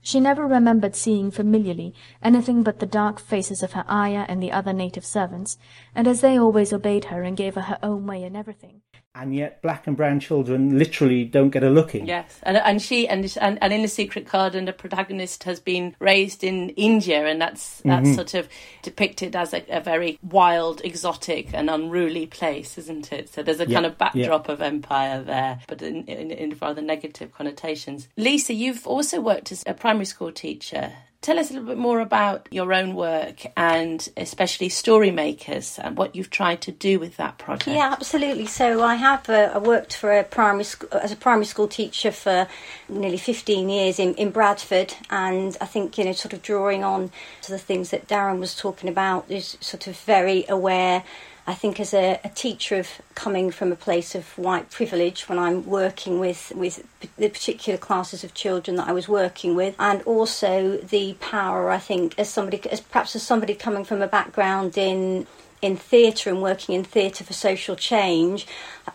She 0.02 0.20
never 0.20 0.46
remembered 0.46 0.96
seeing 0.96 1.32
familiarly 1.32 1.94
anything 2.22 2.64
but 2.64 2.80
the 2.80 2.86
dark 2.86 3.20
faces 3.20 3.64
of 3.64 3.74
her 3.74 3.86
ayah 3.90 4.26
and 4.28 4.42
the 4.42 4.52
other 4.52 4.74
native 4.74 5.06
servants, 5.06 5.58
and 5.96 6.08
as 6.08 6.22
they 6.22 6.38
always 6.38 6.74
obeyed 6.74 7.06
her 7.06 7.24
and 7.24 7.38
gave 7.38 7.56
her 7.56 7.62
her 7.62 7.80
own 7.82 8.08
way 8.08 8.24
in 8.24 8.36
everything 8.36 8.82
and 9.14 9.36
yet 9.36 9.62
black 9.62 9.88
and 9.88 9.98
brown 9.98 10.20
children 10.20 10.78
literally 10.78 11.26
don't 11.26 11.50
get 11.50 11.64
a 11.64 11.70
look 11.70 11.94
in. 11.94 12.06
Yes, 12.06 12.40
and 12.44 12.58
and 12.58 12.82
she 12.82 13.08
and 13.08 13.38
and, 13.42 13.58
and 13.62 13.74
in 13.74 13.82
the 13.82 13.88
Secret 13.88 14.30
Garden, 14.30 14.66
the 14.66 14.74
protagonist 14.74 15.44
has 15.44 15.60
been 15.60 15.96
raised 16.00 16.44
in 16.44 16.70
India, 16.72 17.26
and 17.26 17.42
that's 17.42 17.82
that's 17.84 18.08
mm-hmm. 18.08 18.16
sort 18.16 18.34
of 18.34 18.48
depicted 18.82 19.36
as 19.36 19.54
a, 19.54 19.64
a, 19.70 19.82
very 19.82 20.18
wild, 20.22 20.82
exotic, 20.84 21.54
and 21.54 21.70
unruly 21.70 22.26
place, 22.26 22.78
isn't 22.78 23.12
it? 23.12 23.30
So 23.30 23.44
there's 23.44 23.60
a 23.60 23.66
kind 23.66 23.86
of 23.86 23.98
backdrop 23.98 24.50
of 24.50 24.62
empire 24.62 25.22
there, 25.24 25.60
but 25.68 25.82
in, 25.82 26.06
in, 26.06 26.32
in 26.32 26.58
rather 26.62 26.82
negative 26.82 27.34
connotations. 27.34 28.08
Lisa, 28.18 28.54
you've 28.54 28.88
also 28.88 29.20
worked 29.20 29.52
as 29.52 29.64
a 29.68 29.74
primary 29.74 30.06
school 30.06 30.32
teacher 30.32 30.94
Tell 31.22 31.38
us 31.38 31.52
a 31.52 31.54
little 31.54 31.68
bit 31.68 31.78
more 31.78 32.00
about 32.00 32.48
your 32.50 32.74
own 32.74 32.96
work 32.96 33.46
and 33.56 34.10
especially 34.18 34.70
story 34.70 35.12
makers 35.12 35.78
and 35.78 35.96
what 35.96 36.16
you've 36.16 36.32
tried 36.32 36.62
to 36.62 36.72
do 36.72 37.00
with 37.00 37.18
that 37.18 37.38
project. 37.38 37.68
Yeah, 37.68 37.92
absolutely. 37.92 38.48
So 38.48 38.82
I 38.82 38.96
have 38.96 39.30
uh, 39.30 39.52
I 39.54 39.60
worked 39.60 39.96
for 39.96 40.12
a 40.12 40.24
primary 40.24 40.64
school 40.64 40.90
as 40.92 41.12
a 41.12 41.16
primary 41.16 41.46
school 41.46 41.68
teacher 41.68 42.12
for 42.12 42.48
nearly 42.90 43.18
15 43.18 43.70
years 43.70 44.00
in, 44.00 44.16
in 44.16 44.32
Bradford, 44.32 44.96
and 45.12 45.56
I 45.62 45.68
think 45.68 46.00
you 46.00 46.06
know 46.06 46.14
sort 46.14 46.34
of 46.34 46.42
drawing 46.42 46.84
on 46.84 47.12
to 47.44 47.52
the 47.52 47.60
things 47.60 47.92
that 47.92 48.08
Darren 48.08 48.40
was 48.40 48.56
talking 48.56 48.90
about 48.90 49.30
is 49.30 49.58
sort 49.62 49.86
of 49.86 49.96
very 49.98 50.46
aware 50.50 51.04
I 51.52 51.54
think 51.54 51.82
as 51.82 51.94
a, 51.94 52.18
a, 52.24 52.30
teacher 52.30 52.78
of 52.78 52.88
coming 53.14 53.52
from 53.52 53.74
a 53.74 53.76
place 53.76 54.16
of 54.16 54.26
white 54.38 54.72
privilege 54.72 55.28
when 55.28 55.38
I'm 55.38 55.66
working 55.66 56.18
with, 56.18 56.54
with 56.56 56.82
the 57.18 57.28
particular 57.28 57.78
classes 57.78 58.24
of 58.24 58.34
children 58.34 58.78
that 58.78 58.88
I 58.88 58.94
was 58.94 59.10
working 59.10 59.54
with, 59.54 59.76
and 59.78 60.02
also 60.04 60.78
the 60.78 61.16
power 61.16 61.70
I 61.70 61.78
think 61.78 62.18
as 62.18 62.30
somebody 62.30 62.62
as 62.72 62.80
perhaps 62.80 63.18
as 63.18 63.24
somebody 63.24 63.54
coming 63.54 63.84
from 63.84 64.02
a 64.02 64.08
background 64.08 64.78
in 64.78 65.28
in 65.62 65.76
theatre 65.76 66.30
and 66.30 66.42
working 66.42 66.74
in 66.74 66.86
theatre 66.86 67.26
for 67.26 67.34
social 67.34 67.76
change, 67.76 68.48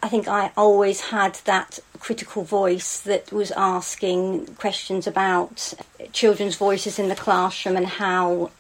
I 0.03 0.09
think 0.09 0.27
I 0.27 0.51
always 0.57 1.01
had 1.01 1.35
that 1.45 1.79
critical 2.01 2.43
voice 2.43 3.01
that 3.01 3.33
was 3.33 3.51
asking 3.53 4.47
questions 4.55 5.07
about 5.07 5.75
children's 6.13 6.57
voices 6.57 6.99
in 6.99 7.09
the 7.09 7.15
classroom 7.15 7.77
and 7.77 7.87
how 7.87 8.51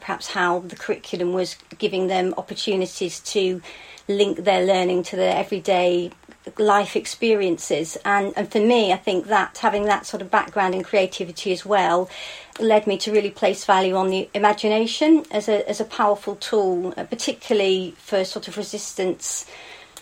perhaps 0.00 0.28
how 0.28 0.60
the 0.60 0.76
curriculum 0.76 1.32
was 1.32 1.56
giving 1.78 2.06
them 2.06 2.34
opportunities 2.36 3.20
to 3.20 3.60
link 4.08 4.44
their 4.44 4.64
learning 4.64 5.02
to 5.02 5.16
their 5.16 5.36
everyday 5.36 6.10
life 6.58 6.94
experiences. 6.94 7.96
And, 8.04 8.32
and 8.36 8.50
for 8.50 8.60
me 8.60 8.92
I 8.92 8.96
think 8.96 9.26
that 9.26 9.58
having 9.58 9.84
that 9.84 10.06
sort 10.06 10.22
of 10.22 10.30
background 10.30 10.74
in 10.74 10.82
creativity 10.82 11.52
as 11.52 11.64
well 11.64 12.08
led 12.60 12.86
me 12.86 12.98
to 12.98 13.12
really 13.12 13.30
place 13.30 13.64
value 13.64 13.96
on 13.96 14.10
the 14.10 14.28
imagination 14.34 15.24
as 15.30 15.48
a, 15.48 15.68
as 15.68 15.80
a 15.80 15.84
powerful 15.84 16.36
tool 16.36 16.94
uh, 16.96 17.04
particularly 17.04 17.94
for 17.98 18.24
sort 18.24 18.46
of 18.48 18.56
resistance 18.56 19.46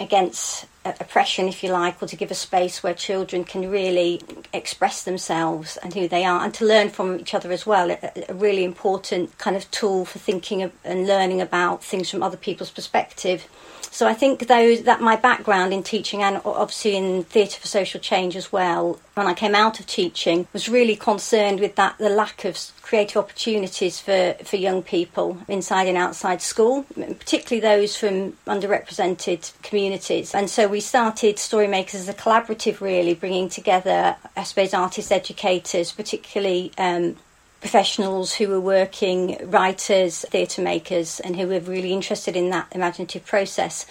against 0.01 0.67
uh, 0.85 0.93
oppression, 1.01 1.49
if 1.49 1.63
you 1.63 1.71
like, 1.71 2.03
or 2.03 2.07
to 2.07 2.17
give 2.17 2.31
a 2.31 2.35
space 2.35 2.83
where 2.83 2.95
children 2.95 3.45
can 3.45 3.71
really 3.71 4.21
express 4.53 5.05
themselves 5.05 5.77
and 5.79 5.95
who 5.95 6.09
they 6.09 6.25
are, 6.25 6.45
and 6.45 6.53
to 6.55 6.65
learn 6.65 6.89
from 6.89 7.21
each 7.21 7.35
other 7.35 7.53
as 7.53 7.67
well. 7.67 7.91
A, 7.91 7.99
a 8.29 8.35
really 8.35 8.65
important 8.65 9.37
kind 9.39 9.57
of 9.57 9.71
tool 9.71 10.05
for 10.05 10.19
thinking 10.19 10.63
of, 10.63 10.73
and 10.85 11.07
learning 11.07 11.41
about 11.41 11.85
things 11.85 12.11
from 12.11 12.23
other 12.23 12.37
people's 12.37 12.71
perspective. 12.71 13.47
So 13.93 14.09
I 14.09 14.15
think 14.15 14.47
that 14.47 15.01
my 15.03 15.17
background 15.17 15.75
in 15.75 15.83
teaching 15.83 16.23
and 16.23 16.41
obviously 16.47 16.97
in 16.97 17.25
theatre 17.25 17.61
for 17.61 17.67
social 17.67 18.01
change 18.01 18.37
as 18.37 18.51
well, 18.51 18.99
when 19.13 19.27
I 19.27 19.35
came 19.35 19.55
out 19.55 19.81
of 19.81 19.87
teaching, 19.87 20.49
was 20.55 20.67
really 20.67 20.97
concerned 20.97 21.61
with 21.61 21.77
that 21.77 21.99
the 21.99 22.09
lack 22.09 22.47
of 22.47 22.59
creative 22.81 23.19
opportunities 23.19 24.01
for, 24.01 24.35
for 24.45 24.57
young 24.57 24.83
people 24.83 25.37
inside 25.47 25.89
and 25.89 25.99
outside 25.99 26.41
school, 26.41 26.85
particularly 26.95 27.61
those 27.61 27.95
from 27.95 28.33
underrepresented 28.47 29.53
communities. 29.63 30.35
And 30.35 30.49
so 30.49 30.67
we 30.67 30.81
started 30.81 31.37
Storymakers 31.37 31.97
as 31.97 32.09
a 32.09 32.15
collaborative, 32.15 32.81
really 32.81 33.13
bringing 33.13 33.51
together, 33.51 34.17
I 34.35 34.45
suppose, 34.45 34.73
artists, 34.73 35.13
educators, 35.13 35.93
particularly. 35.93 36.73
Um, 36.79 37.17
professionals 37.63 38.35
who 38.35 38.49
were 38.49 38.61
working, 38.61 39.39
writers, 39.49 40.27
theatre 40.31 40.61
makers, 40.61 41.21
and 41.21 41.37
who 41.37 41.47
were 41.47 41.61
really 41.61 41.93
interested 41.93 42.35
in 42.37 42.51
that 42.51 42.67
imaginative 42.73 43.25
process 43.25 43.87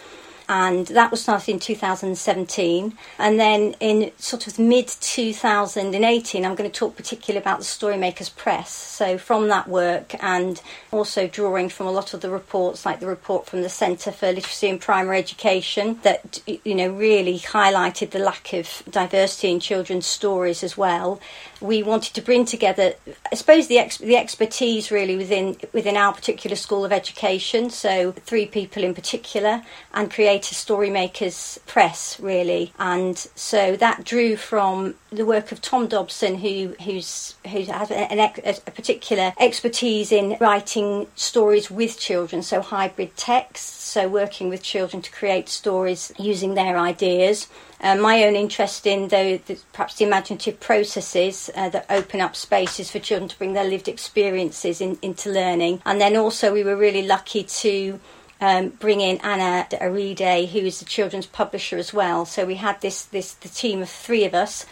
and 0.52 0.88
that 0.88 1.12
was 1.12 1.22
started 1.22 1.50
in 1.50 1.60
2017. 1.60 2.98
And 3.18 3.40
then 3.40 3.74
in 3.80 4.12
sort 4.18 4.48
of 4.48 4.60
mid 4.60 4.90
2018, 4.90 6.44
I'm 6.44 6.56
going 6.56 6.70
to 6.70 6.78
talk 6.78 6.98
particularly 6.98 7.42
about 7.42 7.60
the 7.60 7.64
Storymakers 7.64 8.36
Press. 8.36 8.70
So 8.70 9.18
from 9.18 9.48
that 9.48 9.70
work, 9.70 10.14
and 10.22 10.62
also 10.92 11.26
drawing 11.26 11.70
from 11.70 11.88
a 11.88 11.92
lot 11.92 12.14
of 12.14 12.20
the 12.20 12.30
reports, 12.30 12.86
like 12.86 13.00
the 13.00 13.08
report 13.08 13.46
from 13.46 13.62
the 13.62 13.70
Centre 13.70 14.12
for 14.12 14.30
Literacy 14.30 14.68
and 14.68 14.82
Primary 14.82 15.20
Education, 15.20 16.00
that 16.02 16.42
you 16.46 16.76
know 16.76 16.90
really 16.90 17.40
highlighted 17.40 18.10
the 18.10 18.20
lack 18.20 18.52
of 18.52 18.84
diversity 18.90 19.52
in 19.52 19.62
children's 19.62 20.06
stories 20.06 20.66
as 20.66 20.76
well. 20.76 21.22
We 21.62 21.82
wanted 21.82 22.14
to 22.16 22.22
bring 22.22 22.44
together, 22.44 22.96
I 23.32 23.36
suppose, 23.36 23.68
the 23.68 23.78
ex- 23.78 24.00
the 24.00 24.18
expertise 24.18 24.92
really 24.92 25.16
within 25.16 25.56
within 25.72 25.96
our 25.96 26.12
particular 26.12 26.58
school 26.58 26.84
of 26.84 26.92
education. 26.92 27.70
So 27.70 28.12
three 28.12 28.48
people 28.48 28.84
in 28.84 28.94
particular, 28.94 29.64
and 29.94 30.12
create 30.12 30.41
to 30.42 30.56
Storymakers 30.56 31.60
Press, 31.66 32.20
really. 32.20 32.74
And 32.80 33.18
so 33.36 33.76
that 33.78 34.04
drew 34.04 34.36
from 34.36 34.96
the 35.12 35.26
work 35.26 35.52
of 35.52 35.62
Tom 35.62 35.88
Dobson, 35.88 36.36
who 36.36 36.76
who's 36.84 37.36
who 37.50 37.64
has 37.64 37.92
an, 37.92 38.20
a 38.20 38.72
particular 38.72 39.34
expertise 39.40 40.12
in 40.12 40.38
writing 40.40 41.08
stories 41.16 41.70
with 41.70 42.00
children, 42.00 42.42
so 42.42 42.62
hybrid 42.62 43.16
texts, 43.18 43.84
so 43.84 44.08
working 44.08 44.50
with 44.50 44.64
children 44.64 45.02
to 45.02 45.12
create 45.12 45.50
stories 45.50 46.12
using 46.18 46.54
their 46.56 46.78
ideas. 46.78 47.48
Uh, 47.82 47.96
my 47.96 48.24
own 48.24 48.36
interest 48.36 48.86
in 48.86 49.08
the, 49.08 49.42
perhaps 49.74 49.96
the 49.96 50.06
imaginative 50.06 50.60
processes 50.60 51.50
uh, 51.56 51.68
that 51.70 51.86
open 51.90 52.22
up 52.22 52.36
spaces 52.36 52.92
for 52.92 53.00
children 53.00 53.28
to 53.28 53.38
bring 53.40 53.54
their 53.54 53.64
lived 53.68 53.88
experiences 53.88 54.82
in, 54.82 55.00
into 55.02 55.32
learning, 55.32 55.82
and 55.86 56.00
then 56.00 56.16
also 56.16 56.54
we 56.54 56.64
were 56.64 56.76
really 56.76 57.06
lucky 57.06 57.44
to 57.44 58.00
um, 58.42 58.70
bring 58.70 59.00
in 59.00 59.18
Anna 59.18 59.68
Aride, 59.80 60.50
who 60.50 60.60
is 60.60 60.80
the 60.80 60.86
children's 60.86 61.28
publisher 61.28 61.78
as 61.78 61.94
well. 61.94 62.26
So 62.26 62.46
we 62.46 62.56
had 62.56 62.82
this 62.82 63.04
this 63.06 63.34
the 63.34 63.50
team 63.50 63.82
of 63.82 63.90
three 63.90 64.26
of 64.26 64.34
us. 64.34 64.66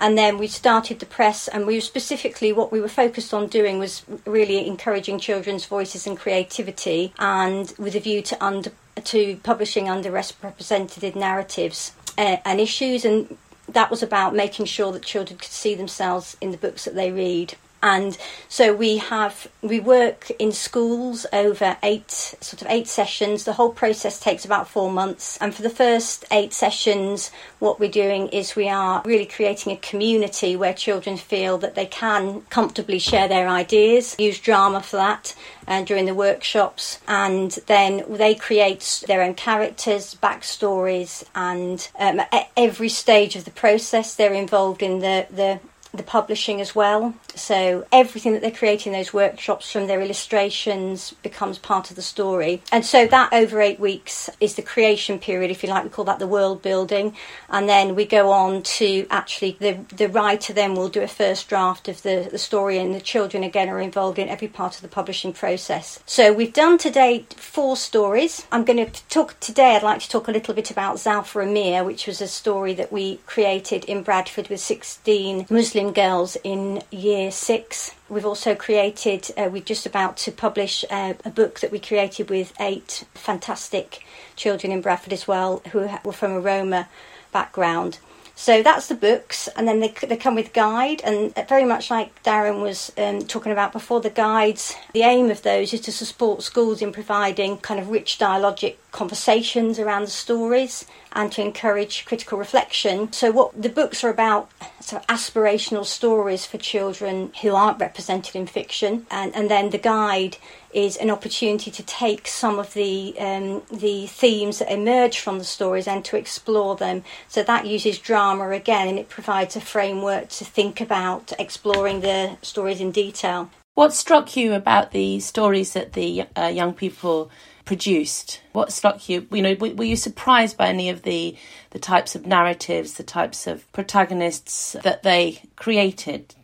And 0.00 0.16
then 0.16 0.38
we 0.38 0.46
started 0.46 1.00
the 1.00 1.06
press, 1.06 1.48
and 1.48 1.66
we 1.66 1.80
specifically 1.80 2.52
what 2.52 2.70
we 2.70 2.80
were 2.80 2.88
focused 2.88 3.34
on 3.34 3.48
doing 3.48 3.80
was 3.80 4.04
really 4.24 4.64
encouraging 4.64 5.18
children's 5.18 5.66
voices 5.66 6.06
and 6.06 6.16
creativity, 6.16 7.12
and 7.18 7.74
with 7.78 7.96
a 7.96 8.00
view 8.00 8.22
to 8.22 8.44
under 8.44 8.70
to 9.04 9.36
publishing 9.42 9.86
underrepresented 9.86 11.16
narratives 11.16 11.92
uh, 12.16 12.36
and 12.44 12.60
issues, 12.60 13.04
and 13.04 13.36
that 13.68 13.90
was 13.90 14.02
about 14.02 14.36
making 14.36 14.66
sure 14.66 14.92
that 14.92 15.02
children 15.02 15.36
could 15.36 15.50
see 15.50 15.74
themselves 15.74 16.36
in 16.40 16.52
the 16.52 16.56
books 16.56 16.84
that 16.84 16.94
they 16.94 17.10
read 17.10 17.56
and 17.82 18.18
so 18.48 18.74
we 18.74 18.96
have 18.96 19.46
we 19.62 19.78
work 19.78 20.30
in 20.38 20.50
schools 20.50 21.26
over 21.32 21.76
eight 21.82 22.10
sort 22.10 22.60
of 22.60 22.66
eight 22.68 22.88
sessions. 22.88 23.44
The 23.44 23.52
whole 23.52 23.72
process 23.72 24.18
takes 24.18 24.44
about 24.44 24.68
four 24.68 24.90
months. 24.90 25.38
And 25.40 25.54
for 25.54 25.62
the 25.62 25.70
first 25.70 26.24
eight 26.30 26.52
sessions 26.52 27.30
what 27.60 27.78
we're 27.78 27.90
doing 27.90 28.28
is 28.28 28.56
we 28.56 28.68
are 28.68 29.02
really 29.04 29.26
creating 29.26 29.72
a 29.72 29.76
community 29.76 30.56
where 30.56 30.74
children 30.74 31.16
feel 31.16 31.58
that 31.58 31.76
they 31.76 31.86
can 31.86 32.42
comfortably 32.50 32.98
share 32.98 33.28
their 33.28 33.48
ideas 33.48 34.16
use 34.18 34.40
drama 34.40 34.82
for 34.82 34.96
that 34.96 35.34
uh, 35.68 35.82
during 35.84 36.06
the 36.06 36.14
workshops. 36.14 36.98
And 37.06 37.52
then 37.66 38.02
they 38.08 38.34
create 38.34 39.04
their 39.06 39.22
own 39.22 39.34
characters 39.34 40.16
backstories 40.20 41.24
and 41.34 41.88
um, 41.98 42.20
at 42.32 42.50
every 42.56 42.88
stage 42.88 43.36
of 43.36 43.44
the 43.44 43.50
process 43.52 44.16
they're 44.16 44.34
involved 44.34 44.82
in 44.82 44.98
the 44.98 45.26
the 45.30 45.60
the 45.92 46.02
publishing 46.02 46.60
as 46.60 46.74
well. 46.74 47.14
So 47.34 47.86
everything 47.92 48.32
that 48.32 48.42
they're 48.42 48.50
creating 48.50 48.92
those 48.92 49.12
workshops 49.12 49.70
from 49.70 49.86
their 49.86 50.00
illustrations 50.00 51.14
becomes 51.22 51.58
part 51.58 51.90
of 51.90 51.96
the 51.96 52.02
story. 52.02 52.62
And 52.72 52.84
so 52.84 53.06
that 53.06 53.32
over 53.32 53.60
eight 53.60 53.80
weeks 53.80 54.28
is 54.40 54.54
the 54.54 54.62
creation 54.62 55.18
period, 55.18 55.50
if 55.50 55.62
you 55.62 55.68
like. 55.68 55.84
We 55.84 55.90
call 55.90 56.04
that 56.06 56.18
the 56.18 56.26
world 56.26 56.62
building. 56.62 57.14
And 57.48 57.68
then 57.68 57.94
we 57.94 58.04
go 58.04 58.30
on 58.30 58.62
to 58.62 59.06
actually 59.10 59.56
the 59.60 59.78
the 59.96 60.08
writer 60.08 60.52
then 60.52 60.74
will 60.74 60.88
do 60.88 61.02
a 61.02 61.08
first 61.08 61.48
draft 61.48 61.88
of 61.88 62.02
the, 62.02 62.28
the 62.30 62.38
story 62.38 62.78
and 62.78 62.94
the 62.94 63.00
children 63.00 63.42
again 63.42 63.68
are 63.68 63.80
involved 63.80 64.18
in 64.18 64.28
every 64.28 64.48
part 64.48 64.76
of 64.76 64.82
the 64.82 64.88
publishing 64.88 65.32
process. 65.32 66.00
So 66.06 66.32
we've 66.32 66.52
done 66.52 66.78
to 66.78 66.90
date 66.90 67.34
four 67.34 67.76
stories. 67.76 68.46
I'm 68.52 68.64
going 68.64 68.84
to 68.84 69.08
talk 69.08 69.38
today 69.40 69.76
I'd 69.76 69.82
like 69.82 70.00
to 70.00 70.08
talk 70.08 70.28
a 70.28 70.32
little 70.32 70.54
bit 70.54 70.70
about 70.70 70.96
Zalfa 70.96 71.42
Amir, 71.42 71.84
which 71.84 72.06
was 72.06 72.20
a 72.20 72.28
story 72.28 72.74
that 72.74 72.92
we 72.92 73.16
created 73.26 73.84
in 73.84 74.02
Bradford 74.02 74.48
with 74.48 74.60
16 74.60 75.46
Muslim 75.50 75.87
Girls 75.92 76.36
in 76.44 76.82
year 76.90 77.30
six. 77.30 77.94
We've 78.08 78.26
also 78.26 78.54
created, 78.54 79.30
uh, 79.36 79.48
we're 79.52 79.62
just 79.62 79.86
about 79.86 80.16
to 80.18 80.32
publish 80.32 80.84
uh, 80.90 81.14
a 81.24 81.30
book 81.30 81.60
that 81.60 81.70
we 81.70 81.78
created 81.78 82.30
with 82.30 82.52
eight 82.60 83.04
fantastic 83.14 84.04
children 84.36 84.72
in 84.72 84.80
Bradford 84.80 85.12
as 85.12 85.28
well 85.28 85.62
who 85.72 85.88
were 86.04 86.12
from 86.12 86.32
a 86.32 86.40
Roma 86.40 86.88
background. 87.32 87.98
So 88.40 88.62
that's 88.62 88.86
the 88.86 88.94
books, 88.94 89.48
and 89.56 89.66
then 89.66 89.80
they, 89.80 89.88
they 89.88 90.16
come 90.16 90.36
with 90.36 90.52
guide, 90.52 91.02
and 91.02 91.34
very 91.48 91.64
much 91.64 91.90
like 91.90 92.22
Darren 92.22 92.62
was 92.62 92.92
um, 92.96 93.22
talking 93.22 93.50
about 93.50 93.72
before, 93.72 94.00
the 94.00 94.10
guides. 94.10 94.76
The 94.94 95.02
aim 95.02 95.32
of 95.32 95.42
those 95.42 95.74
is 95.74 95.80
to 95.82 95.92
support 95.92 96.44
schools 96.44 96.80
in 96.80 96.92
providing 96.92 97.58
kind 97.58 97.80
of 97.80 97.90
rich 97.90 98.16
dialogic 98.16 98.76
conversations 98.92 99.80
around 99.80 100.02
the 100.02 100.12
stories 100.12 100.86
and 101.14 101.32
to 101.32 101.42
encourage 101.42 102.04
critical 102.04 102.38
reflection. 102.38 103.12
So, 103.12 103.32
what 103.32 103.60
the 103.60 103.68
books 103.68 104.04
are 104.04 104.08
about 104.08 104.48
sort 104.80 105.02
of 105.02 105.08
aspirational 105.08 105.84
stories 105.84 106.46
for 106.46 106.58
children 106.58 107.32
who 107.42 107.56
aren't 107.56 107.80
represented 107.80 108.36
in 108.36 108.46
fiction, 108.46 109.08
and, 109.10 109.34
and 109.34 109.50
then 109.50 109.70
the 109.70 109.78
guide 109.78 110.36
is 110.78 110.96
an 110.96 111.10
opportunity 111.10 111.70
to 111.72 111.82
take 111.82 112.28
some 112.28 112.58
of 112.58 112.72
the 112.74 113.18
um, 113.18 113.62
the 113.70 114.06
themes 114.06 114.60
that 114.60 114.72
emerge 114.72 115.18
from 115.18 115.38
the 115.38 115.44
stories 115.44 115.88
and 115.88 116.04
to 116.04 116.16
explore 116.16 116.76
them. 116.76 117.02
So 117.26 117.42
that 117.42 117.66
uses 117.66 117.98
drama 117.98 118.50
again, 118.50 118.86
and 118.88 118.98
it 118.98 119.08
provides 119.08 119.56
a 119.56 119.60
framework 119.60 120.28
to 120.38 120.44
think 120.44 120.80
about 120.80 121.32
exploring 121.38 122.00
the 122.00 122.36
stories 122.42 122.80
in 122.80 122.92
detail. 122.92 123.50
What 123.74 123.92
struck 123.92 124.36
you 124.36 124.54
about 124.54 124.92
the 124.92 125.20
stories 125.20 125.72
that 125.72 125.92
the 125.94 126.24
uh, 126.36 126.46
young 126.46 126.74
people 126.74 127.30
produced? 127.64 128.40
What 128.52 128.72
struck 128.72 129.08
you? 129.08 129.26
You 129.30 129.42
know, 129.42 129.56
were 129.58 129.84
you 129.84 129.96
surprised 129.96 130.56
by 130.56 130.68
any 130.68 130.90
of 130.90 131.02
the 131.02 131.36
the 131.70 131.78
types 131.78 132.14
of 132.14 132.26
narratives, 132.26 132.94
the 132.94 133.02
types 133.02 133.46
of 133.46 133.70
protagonists 133.72 134.76
that 134.84 135.02
they 135.02 135.42
created? 135.56 136.34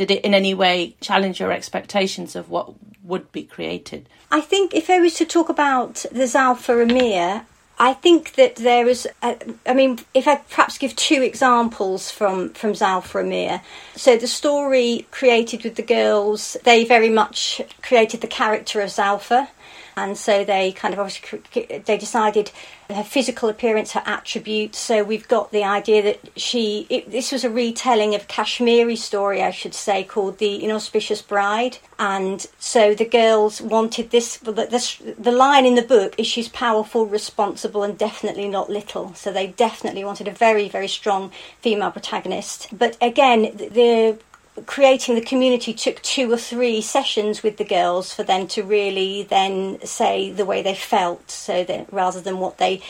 Did 0.00 0.12
it 0.12 0.24
in 0.24 0.32
any 0.32 0.54
way 0.54 0.96
challenge 1.02 1.40
your 1.40 1.52
expectations 1.52 2.34
of 2.34 2.48
what 2.48 2.72
would 3.04 3.30
be 3.32 3.42
created? 3.42 4.08
I 4.30 4.40
think 4.40 4.72
if 4.72 4.88
I 4.88 4.98
was 4.98 5.12
to 5.16 5.26
talk 5.26 5.50
about 5.50 6.06
the 6.10 6.24
Zalfa 6.24 6.88
Amir, 6.88 7.44
I 7.78 7.92
think 7.92 8.32
that 8.36 8.56
there 8.56 8.88
is. 8.88 9.06
A, 9.22 9.36
I 9.66 9.74
mean, 9.74 9.98
if 10.14 10.26
I 10.26 10.36
perhaps 10.36 10.78
give 10.78 10.96
two 10.96 11.20
examples 11.20 12.10
from 12.10 12.54
from 12.54 12.72
Zalfa 12.72 13.20
Amir. 13.20 13.60
So 13.94 14.16
the 14.16 14.26
story 14.26 15.06
created 15.10 15.64
with 15.64 15.74
the 15.74 15.82
girls, 15.82 16.56
they 16.64 16.86
very 16.86 17.10
much 17.10 17.60
created 17.82 18.22
the 18.22 18.26
character 18.26 18.80
of 18.80 18.88
Zalfa 18.88 19.48
and 20.00 20.16
so 20.16 20.44
they 20.44 20.72
kind 20.72 20.94
of 20.94 21.00
obviously 21.00 21.40
they 21.84 21.98
decided 21.98 22.50
her 22.88 23.04
physical 23.04 23.48
appearance, 23.48 23.92
her 23.92 24.02
attributes. 24.04 24.78
So 24.78 25.04
we've 25.04 25.28
got 25.28 25.52
the 25.52 25.62
idea 25.62 26.02
that 26.02 26.20
she. 26.36 26.86
It, 26.88 27.10
this 27.10 27.32
was 27.32 27.44
a 27.44 27.50
retelling 27.50 28.14
of 28.14 28.26
Kashmiri 28.26 28.96
story, 28.96 29.42
I 29.42 29.50
should 29.50 29.74
say, 29.74 30.02
called 30.02 30.38
the 30.38 30.64
Inauspicious 30.64 31.22
Bride, 31.22 31.78
and 31.98 32.46
so 32.58 32.94
the 32.94 33.04
girls 33.04 33.60
wanted 33.60 34.10
this. 34.10 34.38
The, 34.38 35.14
the 35.18 35.32
line 35.32 35.66
in 35.66 35.74
the 35.74 35.82
book 35.82 36.14
is 36.18 36.26
she's 36.26 36.48
powerful, 36.48 37.06
responsible, 37.06 37.82
and 37.82 37.96
definitely 37.98 38.48
not 38.48 38.70
little. 38.70 39.14
So 39.14 39.30
they 39.30 39.48
definitely 39.48 40.04
wanted 40.04 40.28
a 40.28 40.32
very 40.32 40.68
very 40.68 40.88
strong 40.88 41.30
female 41.60 41.90
protagonist. 41.90 42.68
But 42.72 42.96
again, 43.00 43.42
the 43.56 44.18
creating 44.66 45.14
the 45.14 45.20
community 45.20 45.72
took 45.72 46.00
two 46.02 46.32
or 46.32 46.36
three 46.36 46.80
sessions 46.80 47.42
with 47.42 47.56
the 47.56 47.64
girls 47.64 48.12
for 48.12 48.22
them 48.22 48.46
to 48.48 48.62
really 48.62 49.22
then 49.24 49.78
say 49.84 50.30
the 50.30 50.44
way 50.44 50.62
they 50.62 50.74
felt 50.74 51.30
so 51.30 51.64
that 51.64 51.92
rather 51.92 52.20
than 52.20 52.38
what 52.38 52.58
they 52.58 52.80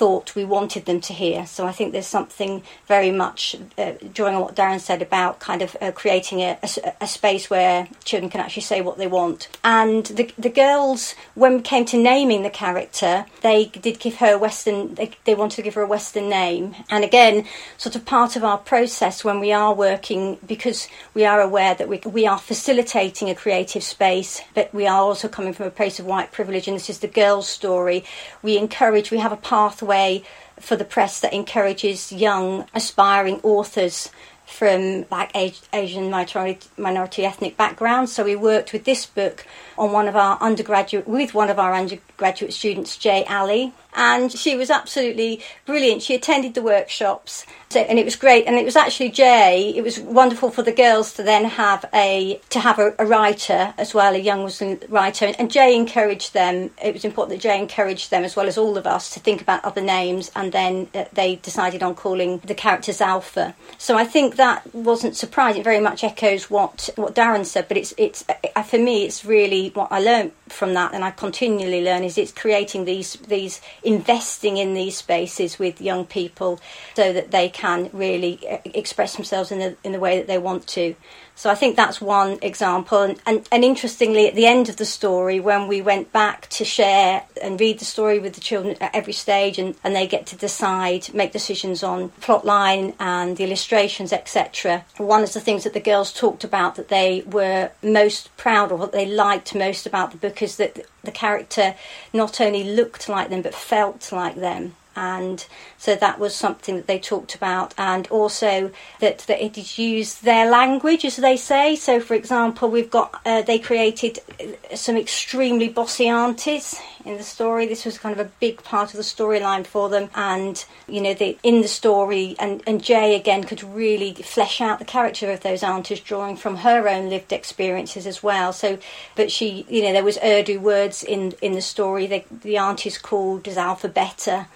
thought 0.00 0.34
we 0.34 0.46
wanted 0.46 0.86
them 0.86 0.98
to 0.98 1.12
hear. 1.12 1.44
So 1.44 1.66
I 1.66 1.72
think 1.72 1.92
there's 1.92 2.06
something 2.06 2.62
very 2.86 3.10
much 3.10 3.54
uh, 3.76 3.92
drawing 4.14 4.34
on 4.34 4.40
what 4.40 4.56
Darren 4.56 4.80
said 4.80 5.02
about 5.02 5.40
kind 5.40 5.60
of 5.60 5.76
uh, 5.78 5.92
creating 5.92 6.40
a, 6.40 6.58
a, 6.62 6.94
a, 7.02 7.06
space 7.06 7.50
where 7.50 7.86
children 8.02 8.30
can 8.30 8.40
actually 8.40 8.62
say 8.62 8.80
what 8.80 8.96
they 8.96 9.06
want. 9.06 9.50
And 9.62 10.06
the, 10.06 10.32
the 10.38 10.48
girls, 10.48 11.14
when 11.34 11.56
we 11.56 11.60
came 11.60 11.84
to 11.84 11.98
naming 11.98 12.44
the 12.44 12.48
character, 12.48 13.26
they 13.42 13.66
did 13.66 14.00
give 14.00 14.14
her 14.22 14.32
a 14.36 14.38
Western, 14.38 14.94
they, 14.94 15.10
they 15.26 15.34
wanted 15.34 15.56
to 15.56 15.62
give 15.62 15.74
her 15.74 15.82
a 15.82 15.86
Western 15.86 16.30
name. 16.30 16.74
And 16.88 17.04
again, 17.04 17.44
sort 17.76 17.94
of 17.94 18.06
part 18.06 18.36
of 18.36 18.42
our 18.42 18.56
process 18.56 19.22
when 19.22 19.38
we 19.38 19.52
are 19.52 19.74
working, 19.74 20.38
because 20.46 20.88
we 21.12 21.26
are 21.26 21.42
aware 21.42 21.74
that 21.74 21.90
we, 21.90 21.98
we 22.06 22.26
are 22.26 22.38
facilitating 22.38 23.28
a 23.28 23.34
creative 23.34 23.82
space, 23.82 24.40
but 24.54 24.72
we 24.72 24.86
are 24.86 25.02
also 25.02 25.28
coming 25.28 25.52
from 25.52 25.66
a 25.66 25.70
place 25.70 26.00
of 26.00 26.06
white 26.06 26.32
privilege, 26.32 26.66
and 26.68 26.74
this 26.74 26.88
is 26.88 27.00
the 27.00 27.06
girl's 27.06 27.48
story. 27.48 28.02
We 28.42 28.56
encourage, 28.56 29.10
we 29.10 29.18
have 29.18 29.32
a 29.32 29.36
pathway 29.36 29.89
way 29.94 30.22
for 30.58 30.76
the 30.76 30.84
press 30.96 31.20
that 31.20 31.32
encourages 31.32 32.12
young 32.12 32.66
aspiring 32.74 33.40
authors 33.42 34.10
from 34.46 35.02
black 35.02 35.30
Asian 35.72 36.10
minority, 36.10 36.68
minority 36.76 37.24
ethnic 37.24 37.56
backgrounds. 37.56 38.12
So 38.12 38.24
we 38.24 38.36
worked 38.36 38.72
with 38.72 38.84
this 38.84 39.06
book 39.06 39.46
on 39.78 39.92
one 39.92 40.08
of 40.08 40.16
our 40.16 40.36
undergraduate 40.40 41.06
with 41.06 41.34
one 41.34 41.50
of 41.50 41.58
our 41.58 41.72
undergraduate 41.74 42.52
students, 42.52 42.96
Jay 42.96 43.24
Alley, 43.26 43.72
and 43.94 44.32
she 44.32 44.56
was 44.56 44.70
absolutely 44.70 45.42
brilliant. 45.66 46.02
She 46.02 46.14
attended 46.14 46.54
the 46.54 46.62
workshops, 46.62 47.46
so, 47.70 47.78
and 47.78 48.00
it 48.00 48.04
was 48.04 48.16
great. 48.16 48.46
And 48.46 48.56
it 48.56 48.64
was 48.64 48.74
actually 48.74 49.10
Jay. 49.10 49.72
It 49.76 49.82
was 49.82 50.00
wonderful 50.00 50.50
for 50.50 50.62
the 50.62 50.72
girls 50.72 51.12
to 51.14 51.22
then 51.22 51.44
have 51.44 51.84
a 51.94 52.40
to 52.50 52.58
have 52.58 52.80
a, 52.80 52.94
a 52.98 53.06
writer 53.06 53.74
as 53.78 53.94
well, 53.94 54.14
a 54.14 54.18
young 54.18 54.42
Muslim 54.42 54.80
writer. 54.88 55.32
And 55.38 55.50
Jay 55.50 55.76
encouraged 55.76 56.34
them. 56.34 56.70
It 56.82 56.92
was 56.94 57.04
important 57.04 57.36
that 57.36 57.48
Jay 57.48 57.56
encouraged 57.56 58.10
them 58.10 58.24
as 58.24 58.34
well 58.34 58.48
as 58.48 58.58
all 58.58 58.76
of 58.76 58.88
us 58.88 59.10
to 59.10 59.20
think 59.20 59.40
about 59.40 59.64
other 59.64 59.80
names. 59.80 60.32
And 60.34 60.50
then 60.50 60.88
uh, 60.94 61.04
they 61.12 61.36
decided 61.36 61.84
on 61.84 61.94
calling 61.94 62.38
the 62.38 62.54
character 62.54 62.90
Zalfa. 62.90 63.54
So 63.78 63.96
I 63.96 64.04
think 64.04 64.34
that 64.34 64.74
wasn't 64.74 65.14
surprising. 65.16 65.60
It 65.60 65.64
very 65.64 65.80
much 65.80 66.02
echoes 66.02 66.50
what 66.50 66.90
what 66.96 67.14
Darren 67.14 67.46
said. 67.46 67.68
But 67.68 67.76
it's 67.76 67.94
it's 67.96 68.24
uh, 68.28 68.62
for 68.64 68.78
me, 68.78 69.04
it's 69.04 69.24
really 69.24 69.68
what 69.70 69.92
I 69.92 70.00
learned 70.00 70.32
from 70.48 70.74
that, 70.74 70.92
and 70.92 71.04
I 71.04 71.12
continually 71.12 71.84
learn 71.84 72.02
is 72.02 72.18
it's 72.18 72.32
creating 72.32 72.84
these 72.84 73.14
these 73.28 73.60
investing 73.82 74.56
in 74.56 74.74
these 74.74 74.96
spaces 74.96 75.58
with 75.58 75.80
young 75.80 76.04
people 76.06 76.60
so 76.94 77.12
that 77.12 77.30
they 77.30 77.48
can 77.48 77.90
really 77.92 78.40
uh, 78.48 78.58
express 78.64 79.16
themselves 79.16 79.50
in 79.50 79.58
the 79.58 79.76
in 79.84 79.92
the 79.92 80.00
way 80.00 80.18
that 80.18 80.26
they 80.26 80.38
want 80.38 80.66
to. 80.68 80.94
So 81.34 81.48
I 81.48 81.54
think 81.54 81.76
that's 81.76 82.00
one 82.00 82.38
example. 82.42 83.02
And, 83.02 83.20
and, 83.24 83.48
and, 83.50 83.64
interestingly, 83.64 84.26
at 84.26 84.34
the 84.34 84.46
end 84.46 84.68
of 84.68 84.76
the 84.76 84.84
story, 84.84 85.40
when 85.40 85.68
we 85.68 85.80
went 85.80 86.12
back 86.12 86.48
to 86.50 86.64
share 86.64 87.24
and 87.40 87.58
read 87.58 87.78
the 87.78 87.84
story 87.84 88.18
with 88.18 88.34
the 88.34 88.40
children 88.40 88.76
at 88.80 88.94
every 88.94 89.14
stage, 89.14 89.58
and, 89.58 89.74
and 89.82 89.96
they 89.96 90.06
get 90.06 90.26
to 90.26 90.36
decide, 90.36 91.12
make 91.14 91.32
decisions 91.32 91.82
on 91.82 92.10
plot 92.20 92.44
line 92.44 92.92
and 93.00 93.36
the 93.36 93.44
illustrations, 93.44 94.12
etc. 94.12 94.84
One 94.98 95.22
of 95.22 95.32
the 95.32 95.40
things 95.40 95.64
that 95.64 95.72
the 95.72 95.80
girls 95.80 96.12
talked 96.12 96.44
about 96.44 96.74
that 96.74 96.88
they 96.88 97.22
were 97.26 97.70
most 97.82 98.36
proud 98.36 98.70
of, 98.70 98.78
what 98.78 98.92
they 98.92 99.06
liked 99.06 99.54
most 99.54 99.86
about 99.86 100.10
the 100.10 100.18
book, 100.18 100.42
is 100.42 100.56
that 100.56 100.84
the 101.02 101.10
character 101.10 101.74
not 102.12 102.40
only 102.40 102.64
looked 102.64 103.08
like 103.08 103.30
them 103.30 103.40
but 103.40 103.54
felt 103.54 104.12
like 104.12 104.36
them 104.36 104.76
and 104.96 105.46
so 105.78 105.94
that 105.94 106.18
was 106.18 106.34
something 106.34 106.76
that 106.76 106.86
they 106.86 106.98
talked 106.98 107.34
about. 107.34 107.74
And 107.78 108.06
also 108.08 108.70
that, 108.98 109.18
that 109.20 109.42
it 109.42 109.56
is 109.56 109.78
used 109.78 110.24
their 110.24 110.50
language 110.50 111.04
as 111.04 111.16
they 111.16 111.36
say. 111.36 111.76
So 111.76 112.00
for 112.00 112.14
example 112.14 112.68
we've 112.68 112.90
got 112.90 113.20
uh, 113.24 113.42
they 113.42 113.58
created 113.58 114.18
uh, 114.40 114.74
some 114.76 114.96
extremely 114.96 115.68
bossy 115.68 116.08
aunties 116.08 116.80
in 117.04 117.16
the 117.16 117.22
story. 117.22 117.66
This 117.66 117.84
was 117.84 117.98
kind 117.98 118.18
of 118.18 118.26
a 118.26 118.30
big 118.40 118.62
part 118.62 118.90
of 118.90 118.96
the 118.96 119.02
storyline 119.02 119.64
for 119.64 119.88
them. 119.88 120.10
And 120.14 120.62
you 120.88 121.00
know 121.00 121.14
they, 121.14 121.38
in 121.42 121.62
the 121.62 121.68
story 121.68 122.34
and, 122.38 122.62
and 122.66 122.82
jay 122.82 123.14
again 123.14 123.44
could 123.44 123.62
really 123.62 124.14
flesh 124.14 124.60
out 124.60 124.80
the 124.80 124.84
character 124.84 125.30
of 125.30 125.40
those 125.40 125.62
aunties 125.62 126.00
drawing 126.00 126.36
from 126.36 126.56
her 126.56 126.88
own 126.88 127.10
lived 127.10 127.32
experiences 127.32 128.06
as 128.06 128.22
well. 128.22 128.52
So 128.52 128.78
but 129.14 129.30
she 129.30 129.64
you 129.68 129.82
know 129.82 129.92
there 129.92 130.04
was 130.04 130.18
urdu 130.18 130.58
words 130.58 131.04
in 131.04 131.32
in 131.40 131.52
the 131.52 131.62
story. 131.62 132.06
The, 132.06 132.24
the 132.42 132.58
aunties 132.58 132.98
called 132.98 133.46
as 133.46 133.56
alphabeta 133.56 134.46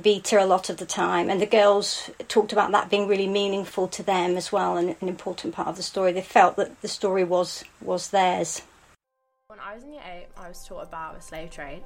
beta 0.00 0.42
a 0.42 0.46
lot 0.46 0.70
of 0.70 0.78
the 0.78 0.86
time, 0.86 1.30
and 1.30 1.40
the 1.40 1.46
girls 1.46 2.10
talked 2.28 2.52
about 2.52 2.72
that 2.72 2.90
being 2.90 3.06
really 3.06 3.28
meaningful 3.28 3.88
to 3.88 4.02
them 4.02 4.36
as 4.36 4.50
well, 4.50 4.76
and 4.76 4.96
an 5.00 5.08
important 5.08 5.54
part 5.54 5.68
of 5.68 5.76
the 5.76 5.82
story. 5.82 6.12
They 6.12 6.22
felt 6.22 6.56
that 6.56 6.80
the 6.80 6.88
story 6.88 7.24
was 7.24 7.64
was 7.80 8.10
theirs. 8.10 8.62
When 9.48 9.60
I 9.60 9.74
was 9.74 9.84
in 9.84 9.92
year 9.92 10.02
eight, 10.04 10.26
I 10.36 10.48
was 10.48 10.64
taught 10.66 10.84
about 10.84 11.16
the 11.16 11.22
slave 11.22 11.50
trade, 11.50 11.82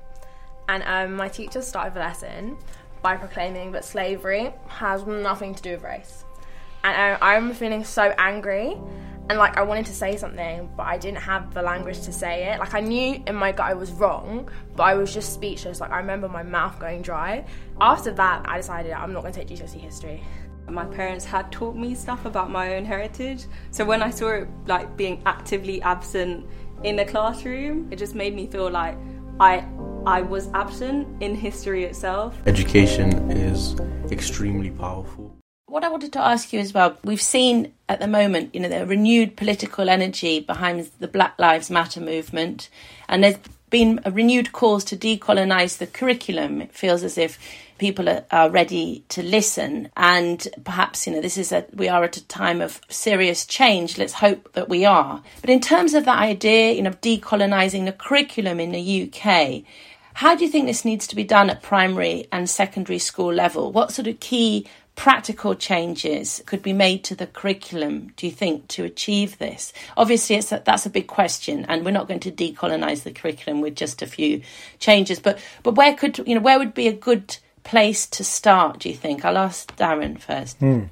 and 0.68 0.82
um, 0.84 1.16
my 1.16 1.28
teacher 1.28 1.62
started 1.62 1.94
the 1.94 2.00
lesson 2.00 2.56
by 3.02 3.16
proclaiming 3.16 3.72
that 3.72 3.84
slavery 3.84 4.52
has 4.68 5.06
nothing 5.06 5.54
to 5.54 5.62
do 5.62 5.72
with 5.72 5.82
race. 5.82 6.24
And 6.84 6.96
I, 6.96 7.30
I 7.30 7.34
remember 7.34 7.54
feeling 7.54 7.84
so 7.84 8.14
angry 8.16 8.76
and 9.30 9.38
like 9.38 9.56
I 9.56 9.62
wanted 9.62 9.86
to 9.86 9.94
say 9.94 10.16
something, 10.16 10.68
but 10.76 10.82
I 10.82 10.98
didn't 10.98 11.20
have 11.20 11.54
the 11.54 11.62
language 11.62 12.02
to 12.02 12.12
say 12.12 12.52
it. 12.52 12.58
Like 12.58 12.74
I 12.74 12.80
knew 12.80 13.22
in 13.26 13.34
my 13.34 13.52
gut 13.52 13.66
I 13.66 13.74
was 13.74 13.90
wrong, 13.92 14.50
but 14.76 14.82
I 14.82 14.94
was 14.94 15.14
just 15.14 15.32
speechless. 15.32 15.80
Like 15.80 15.92
I 15.92 15.98
remember 15.98 16.28
my 16.28 16.42
mouth 16.42 16.78
going 16.78 17.00
dry. 17.00 17.44
After 17.80 18.12
that, 18.12 18.42
I 18.46 18.58
decided 18.58 18.92
I'm 18.92 19.12
not 19.12 19.22
going 19.22 19.32
to 19.32 19.44
take 19.44 19.48
GCSE 19.48 19.80
history. 19.80 20.22
My 20.68 20.84
parents 20.84 21.24
had 21.24 21.50
taught 21.52 21.74
me 21.76 21.94
stuff 21.94 22.24
about 22.26 22.50
my 22.50 22.76
own 22.76 22.84
heritage, 22.84 23.44
so 23.70 23.84
when 23.84 24.02
I 24.02 24.10
saw 24.10 24.28
it 24.28 24.48
like 24.66 24.96
being 24.96 25.22
actively 25.26 25.80
absent 25.82 26.46
in 26.82 26.96
the 26.96 27.04
classroom, 27.04 27.88
it 27.90 27.96
just 27.96 28.14
made 28.14 28.34
me 28.34 28.46
feel 28.46 28.70
like 28.70 28.96
I 29.40 29.66
I 30.06 30.20
was 30.20 30.48
absent 30.52 31.22
in 31.22 31.34
history 31.34 31.84
itself. 31.84 32.36
Education 32.46 33.30
is 33.30 33.76
extremely 34.10 34.70
powerful 34.70 35.34
what 35.74 35.82
I 35.82 35.88
wanted 35.88 36.12
to 36.12 36.24
ask 36.24 36.52
you 36.52 36.60
as 36.60 36.72
well, 36.72 36.96
we've 37.02 37.20
seen 37.20 37.72
at 37.88 37.98
the 37.98 38.06
moment, 38.06 38.54
you 38.54 38.60
know, 38.60 38.68
the 38.68 38.86
renewed 38.86 39.36
political 39.36 39.90
energy 39.90 40.38
behind 40.38 40.88
the 41.00 41.08
Black 41.08 41.36
Lives 41.36 41.68
Matter 41.68 42.00
movement, 42.00 42.68
and 43.08 43.24
there's 43.24 43.38
been 43.70 43.98
a 44.04 44.12
renewed 44.12 44.52
calls 44.52 44.84
to 44.84 44.96
decolonize 44.96 45.78
the 45.78 45.88
curriculum. 45.88 46.62
It 46.62 46.72
feels 46.72 47.02
as 47.02 47.18
if 47.18 47.40
people 47.78 48.08
are, 48.08 48.24
are, 48.30 48.50
ready 48.50 49.02
to 49.08 49.24
listen, 49.24 49.90
and 49.96 50.46
perhaps 50.62 51.08
you 51.08 51.12
know 51.12 51.20
this 51.20 51.36
is 51.36 51.50
a 51.50 51.66
we 51.74 51.88
are 51.88 52.04
at 52.04 52.18
a 52.18 52.24
time 52.28 52.60
of 52.60 52.80
serious 52.88 53.44
change. 53.44 53.98
Let's 53.98 54.12
hope 54.12 54.52
that 54.52 54.68
we 54.68 54.84
are. 54.84 55.24
But 55.40 55.50
in 55.50 55.60
terms 55.60 55.92
of 55.94 56.04
that 56.04 56.20
idea, 56.20 56.70
you 56.70 56.82
know, 56.82 56.90
of 56.90 57.00
decolonizing 57.00 57.84
the 57.84 57.92
curriculum 57.92 58.60
in 58.60 58.70
the 58.70 59.10
UK. 59.10 59.64
How 60.18 60.36
do 60.36 60.44
you 60.44 60.50
think 60.50 60.68
this 60.68 60.84
needs 60.84 61.08
to 61.08 61.16
be 61.16 61.24
done 61.24 61.50
at 61.50 61.60
primary 61.60 62.28
and 62.30 62.48
secondary 62.48 63.00
school 63.00 63.34
level? 63.34 63.72
What 63.72 63.90
sort 63.90 64.06
of 64.06 64.20
key 64.20 64.64
practical 64.96 65.54
changes 65.54 66.42
could 66.46 66.62
be 66.62 66.72
made 66.72 67.02
to 67.04 67.14
the 67.14 67.26
curriculum, 67.26 68.12
do 68.16 68.26
you 68.26 68.32
think, 68.32 68.68
to 68.68 68.84
achieve 68.84 69.38
this? 69.38 69.72
Obviously, 69.96 70.36
it's 70.36 70.52
a, 70.52 70.62
that's 70.64 70.86
a 70.86 70.90
big 70.90 71.06
question, 71.06 71.64
and 71.68 71.84
we're 71.84 71.90
not 71.90 72.08
going 72.08 72.20
to 72.20 72.30
decolonize 72.30 73.02
the 73.02 73.12
curriculum 73.12 73.60
with 73.60 73.74
just 73.74 74.02
a 74.02 74.06
few 74.06 74.42
changes. 74.78 75.18
But 75.18 75.38
but 75.62 75.74
where 75.74 75.94
could 75.94 76.18
you 76.26 76.34
know 76.34 76.40
where 76.40 76.58
would 76.58 76.74
be 76.74 76.88
a 76.88 76.92
good 76.92 77.36
place 77.64 78.06
to 78.06 78.24
start? 78.24 78.80
Do 78.80 78.88
you 78.88 78.94
think? 78.94 79.24
I'll 79.24 79.38
ask 79.38 79.74
Darren 79.76 80.20
first. 80.20 80.60
Mm. 80.60 80.88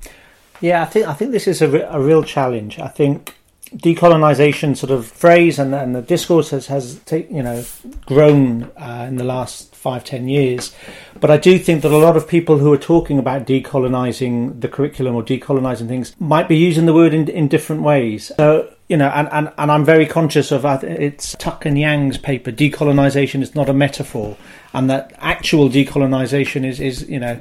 Yeah, 0.60 0.82
I 0.82 0.86
think 0.86 1.06
I 1.06 1.14
think 1.14 1.32
this 1.32 1.46
is 1.46 1.62
a, 1.62 1.70
a 1.82 2.00
real 2.00 2.24
challenge. 2.24 2.78
I 2.78 2.88
think 2.88 3.36
decolonization 3.76 4.76
sort 4.76 4.90
of 4.90 5.06
phrase 5.06 5.58
and, 5.58 5.74
and 5.74 5.94
the 5.94 6.02
discourse 6.02 6.50
has, 6.50 6.66
has 6.66 7.00
you 7.10 7.42
know 7.42 7.64
grown 8.04 8.64
uh, 8.76 9.06
in 9.08 9.16
the 9.16 9.24
last 9.24 9.71
five 9.82 10.04
ten 10.04 10.28
years. 10.28 10.74
But 11.20 11.30
I 11.30 11.36
do 11.36 11.58
think 11.58 11.82
that 11.82 11.92
a 11.92 11.98
lot 11.98 12.16
of 12.16 12.28
people 12.28 12.58
who 12.58 12.72
are 12.72 12.78
talking 12.78 13.18
about 13.18 13.46
decolonizing 13.46 14.60
the 14.60 14.68
curriculum 14.68 15.14
or 15.16 15.22
decolonizing 15.22 15.88
things 15.88 16.14
might 16.18 16.48
be 16.48 16.56
using 16.56 16.86
the 16.86 16.94
word 16.94 17.12
in, 17.12 17.28
in 17.28 17.48
different 17.48 17.82
ways. 17.82 18.32
So 18.36 18.72
you 18.88 18.96
know 18.96 19.08
and, 19.08 19.28
and, 19.32 19.52
and 19.56 19.72
I'm 19.72 19.84
very 19.84 20.06
conscious 20.06 20.52
of 20.52 20.66
uh, 20.66 20.78
it's 20.82 21.34
Tuck 21.36 21.64
and 21.64 21.78
Yang's 21.78 22.18
paper 22.18 22.52
decolonization 22.52 23.40
is 23.40 23.54
not 23.54 23.68
a 23.68 23.72
metaphor 23.72 24.36
and 24.74 24.90
that 24.90 25.14
actual 25.18 25.68
decolonization 25.70 26.66
is 26.66 26.78
is 26.78 27.08
you 27.08 27.18
know 27.18 27.40